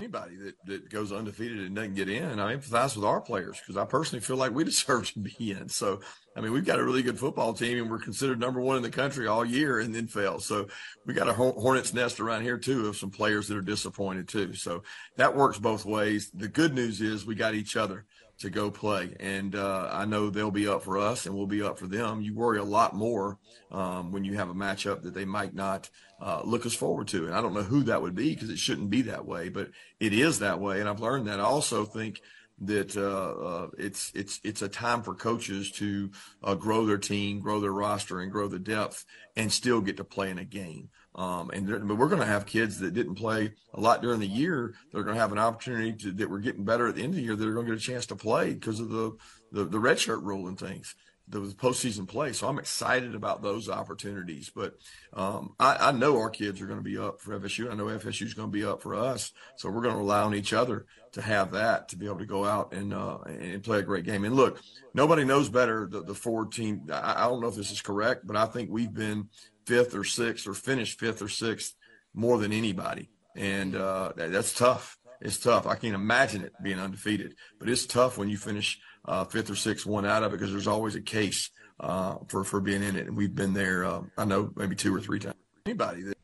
Anybody 0.00 0.36
that, 0.36 0.54
that 0.64 0.90
goes 0.90 1.10
undefeated 1.10 1.58
and 1.58 1.74
doesn't 1.74 1.94
get 1.94 2.08
in. 2.08 2.38
I 2.38 2.54
empathize 2.54 2.94
with 2.94 3.04
our 3.04 3.20
players 3.20 3.58
because 3.58 3.76
I 3.76 3.84
personally 3.84 4.20
feel 4.20 4.36
like 4.36 4.52
we 4.52 4.62
deserve 4.64 5.12
to 5.14 5.18
be 5.18 5.50
in. 5.50 5.68
So, 5.68 5.98
I 6.36 6.40
mean, 6.40 6.52
we've 6.52 6.64
got 6.64 6.78
a 6.78 6.84
really 6.84 7.02
good 7.02 7.18
football 7.18 7.52
team 7.52 7.78
and 7.78 7.90
we're 7.90 7.98
considered 7.98 8.38
number 8.38 8.60
one 8.60 8.76
in 8.76 8.84
the 8.84 8.90
country 8.90 9.26
all 9.26 9.44
year 9.44 9.80
and 9.80 9.92
then 9.92 10.06
fail. 10.06 10.38
So 10.38 10.68
we 11.04 11.14
got 11.14 11.28
a 11.28 11.32
hornet's 11.32 11.92
nest 11.92 12.20
around 12.20 12.42
here 12.42 12.56
too 12.56 12.86
of 12.86 12.96
some 12.96 13.10
players 13.10 13.48
that 13.48 13.56
are 13.56 13.60
disappointed 13.60 14.28
too. 14.28 14.54
So 14.54 14.84
that 15.16 15.34
works 15.34 15.58
both 15.58 15.84
ways. 15.84 16.30
The 16.32 16.46
good 16.46 16.74
news 16.74 17.00
is 17.00 17.26
we 17.26 17.34
got 17.34 17.56
each 17.56 17.76
other 17.76 18.04
to 18.38 18.50
go 18.50 18.70
play. 18.70 19.14
And 19.18 19.54
uh, 19.54 19.88
I 19.92 20.04
know 20.04 20.30
they'll 20.30 20.50
be 20.50 20.68
up 20.68 20.82
for 20.82 20.98
us 20.98 21.26
and 21.26 21.34
we'll 21.34 21.46
be 21.46 21.62
up 21.62 21.78
for 21.78 21.86
them. 21.86 22.20
You 22.20 22.34
worry 22.34 22.58
a 22.58 22.64
lot 22.64 22.94
more 22.94 23.38
um, 23.70 24.12
when 24.12 24.24
you 24.24 24.34
have 24.34 24.48
a 24.48 24.54
matchup 24.54 25.02
that 25.02 25.14
they 25.14 25.24
might 25.24 25.54
not 25.54 25.90
uh, 26.20 26.42
look 26.44 26.64
us 26.64 26.74
forward 26.74 27.08
to. 27.08 27.26
And 27.26 27.34
I 27.34 27.40
don't 27.40 27.54
know 27.54 27.62
who 27.62 27.82
that 27.84 28.02
would 28.02 28.14
be 28.14 28.34
because 28.34 28.50
it 28.50 28.58
shouldn't 28.58 28.90
be 28.90 29.02
that 29.02 29.26
way, 29.26 29.48
but 29.48 29.70
it 30.00 30.12
is 30.12 30.38
that 30.38 30.60
way. 30.60 30.80
And 30.80 30.88
I've 30.88 31.00
learned 31.00 31.26
that. 31.26 31.40
I 31.40 31.44
also 31.44 31.84
think 31.84 32.20
that 32.60 32.96
uh, 32.96 33.46
uh, 33.46 33.68
it's 33.78 34.10
it's 34.14 34.40
it's 34.42 34.62
a 34.62 34.68
time 34.68 35.02
for 35.02 35.14
coaches 35.14 35.70
to 35.72 36.10
uh, 36.42 36.54
grow 36.54 36.86
their 36.86 36.98
team, 36.98 37.40
grow 37.40 37.60
their 37.60 37.72
roster, 37.72 38.20
and 38.20 38.32
grow 38.32 38.48
the 38.48 38.58
depth, 38.58 39.04
and 39.36 39.52
still 39.52 39.80
get 39.80 39.96
to 39.98 40.04
play 40.04 40.30
in 40.30 40.38
a 40.38 40.44
game. 40.44 40.88
Um, 41.18 41.50
and 41.50 41.66
but 41.66 41.96
we're 41.96 42.08
going 42.08 42.20
to 42.20 42.26
have 42.26 42.46
kids 42.46 42.78
that 42.78 42.94
didn't 42.94 43.16
play 43.16 43.50
a 43.74 43.80
lot 43.80 44.02
during 44.02 44.20
the 44.20 44.26
year. 44.26 44.74
They're 44.92 45.02
going 45.02 45.16
to 45.16 45.20
have 45.20 45.32
an 45.32 45.38
opportunity 45.38 45.92
to, 45.94 46.12
that 46.12 46.30
we're 46.30 46.38
getting 46.38 46.64
better 46.64 46.86
at 46.86 46.94
the 46.94 47.02
end 47.02 47.14
of 47.14 47.16
the 47.16 47.22
year. 47.22 47.34
They're 47.34 47.54
going 47.54 47.66
to 47.66 47.72
get 47.72 47.82
a 47.82 47.84
chance 47.84 48.06
to 48.06 48.16
play 48.16 48.54
because 48.54 48.78
of 48.78 48.90
the 48.90 49.16
the, 49.50 49.64
the 49.64 49.80
red 49.80 49.98
shirt 49.98 50.22
rule 50.22 50.46
and 50.46 50.56
things. 50.56 50.94
The 51.26 51.40
postseason 51.40 52.06
play, 52.08 52.32
so 52.32 52.48
I'm 52.48 52.60
excited 52.60 53.14
about 53.14 53.42
those 53.42 53.68
opportunities. 53.68 54.50
But 54.54 54.78
um, 55.12 55.54
I, 55.58 55.88
I 55.88 55.92
know 55.92 56.18
our 56.18 56.30
kids 56.30 56.60
are 56.60 56.66
going 56.66 56.78
to 56.78 56.84
be 56.84 56.96
up 56.96 57.20
for 57.20 57.38
FSU. 57.38 57.70
I 57.70 57.74
know 57.74 57.86
FSU 57.86 58.22
is 58.22 58.32
going 58.32 58.48
to 58.48 58.52
be 58.52 58.64
up 58.64 58.80
for 58.80 58.94
us. 58.94 59.32
So 59.56 59.68
we're 59.68 59.82
going 59.82 59.94
to 59.94 59.98
rely 59.98 60.22
on 60.22 60.34
each 60.34 60.52
other 60.54 60.86
to 61.12 61.20
have 61.20 61.52
that 61.52 61.88
to 61.88 61.96
be 61.96 62.06
able 62.06 62.20
to 62.20 62.26
go 62.26 62.44
out 62.44 62.72
and 62.72 62.94
uh, 62.94 63.18
and 63.26 63.62
play 63.64 63.80
a 63.80 63.82
great 63.82 64.04
game. 64.04 64.24
And 64.24 64.36
look, 64.36 64.62
nobody 64.94 65.24
knows 65.24 65.48
better 65.48 65.88
the, 65.90 66.02
the 66.02 66.14
Ford 66.14 66.52
team. 66.52 66.86
I, 66.92 67.24
I 67.24 67.28
don't 67.28 67.40
know 67.40 67.48
if 67.48 67.56
this 67.56 67.72
is 67.72 67.82
correct, 67.82 68.24
but 68.26 68.36
I 68.36 68.46
think 68.46 68.70
we've 68.70 68.94
been 68.94 69.28
fifth 69.68 69.94
or 69.94 70.04
sixth 70.04 70.46
or 70.48 70.54
finished 70.54 70.98
fifth 70.98 71.20
or 71.20 71.28
sixth 71.28 71.74
more 72.14 72.38
than 72.38 72.52
anybody, 72.52 73.10
and 73.36 73.76
uh, 73.76 74.12
that's 74.16 74.54
tough. 74.54 74.96
it's 75.20 75.38
tough. 75.38 75.66
I 75.66 75.74
can't 75.74 75.94
imagine 75.94 76.42
it 76.42 76.52
being 76.62 76.78
undefeated, 76.80 77.34
but 77.58 77.68
it's 77.68 77.84
tough 77.86 78.16
when 78.16 78.28
you 78.30 78.38
finish 78.38 78.80
uh, 79.04 79.24
fifth 79.24 79.50
or 79.50 79.54
sixth 79.56 79.86
one 79.86 80.06
out 80.06 80.22
of 80.22 80.32
it 80.32 80.36
because 80.36 80.50
there's 80.50 80.66
always 80.66 80.94
a 80.94 81.02
case 81.02 81.50
uh, 81.80 82.16
for 82.28 82.44
for 82.44 82.60
being 82.60 82.82
in 82.82 82.96
it, 82.96 83.06
and 83.06 83.16
we've 83.16 83.34
been 83.34 83.52
there. 83.52 83.84
Uh, 83.84 84.02
I 84.16 84.24
know 84.24 84.50
maybe 84.56 84.74
two 84.74 84.94
or 84.94 85.00
three 85.00 85.18
times. 85.18 85.36
Anybody 85.66 86.02
that 86.04 86.16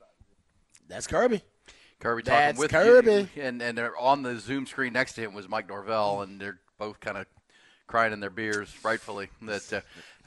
That's 0.89 1.07
Kirby. 1.07 1.43
Kirby 2.01 2.23
talking 2.23 2.39
That's 2.39 2.59
with 2.59 2.71
Kirby. 2.71 3.29
you, 3.37 3.43
and 3.43 3.61
and 3.63 3.77
they're 3.77 3.97
on 3.97 4.23
the 4.23 4.39
Zoom 4.39 4.67
screen 4.67 4.95
next 4.95 5.15
to 5.15 5.21
him 5.21 5.35
was 5.35 5.49
Mike 5.49 5.69
Norvell, 5.69 6.23
and 6.23 6.41
they're 6.41 6.61
both 6.79 6.99
kind 6.99 7.19
of 7.19 7.27
crying 7.87 8.13
in 8.15 8.21
their 8.21 8.31
beers, 8.31 8.75
rightfully. 8.83 9.29
That. 9.43 9.73
Uh, 9.73 9.81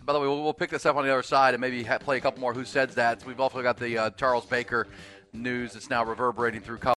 by 0.06 0.14
the 0.14 0.20
way, 0.20 0.28
we'll, 0.28 0.44
we'll 0.44 0.54
pick 0.54 0.70
this 0.70 0.86
up 0.86 0.96
on 0.96 1.06
the 1.06 1.12
other 1.12 1.24
side 1.24 1.54
and 1.54 1.62
maybe 1.62 1.84
play 2.00 2.18
a 2.18 2.22
couple 2.22 2.40
more. 2.40 2.54
Who 2.54 2.66
said 2.66 2.92
that? 2.92 3.26
We've 3.26 3.40
also 3.40 3.62
got 3.62 3.78
the 3.78 3.98
uh, 3.98 4.10
Charles 4.12 4.46
Baker 4.46 4.88
news 5.34 5.74
that's 5.74 5.90
now 5.90 6.06
reverberating 6.06 6.62
through. 6.62 6.78
College 6.78 6.96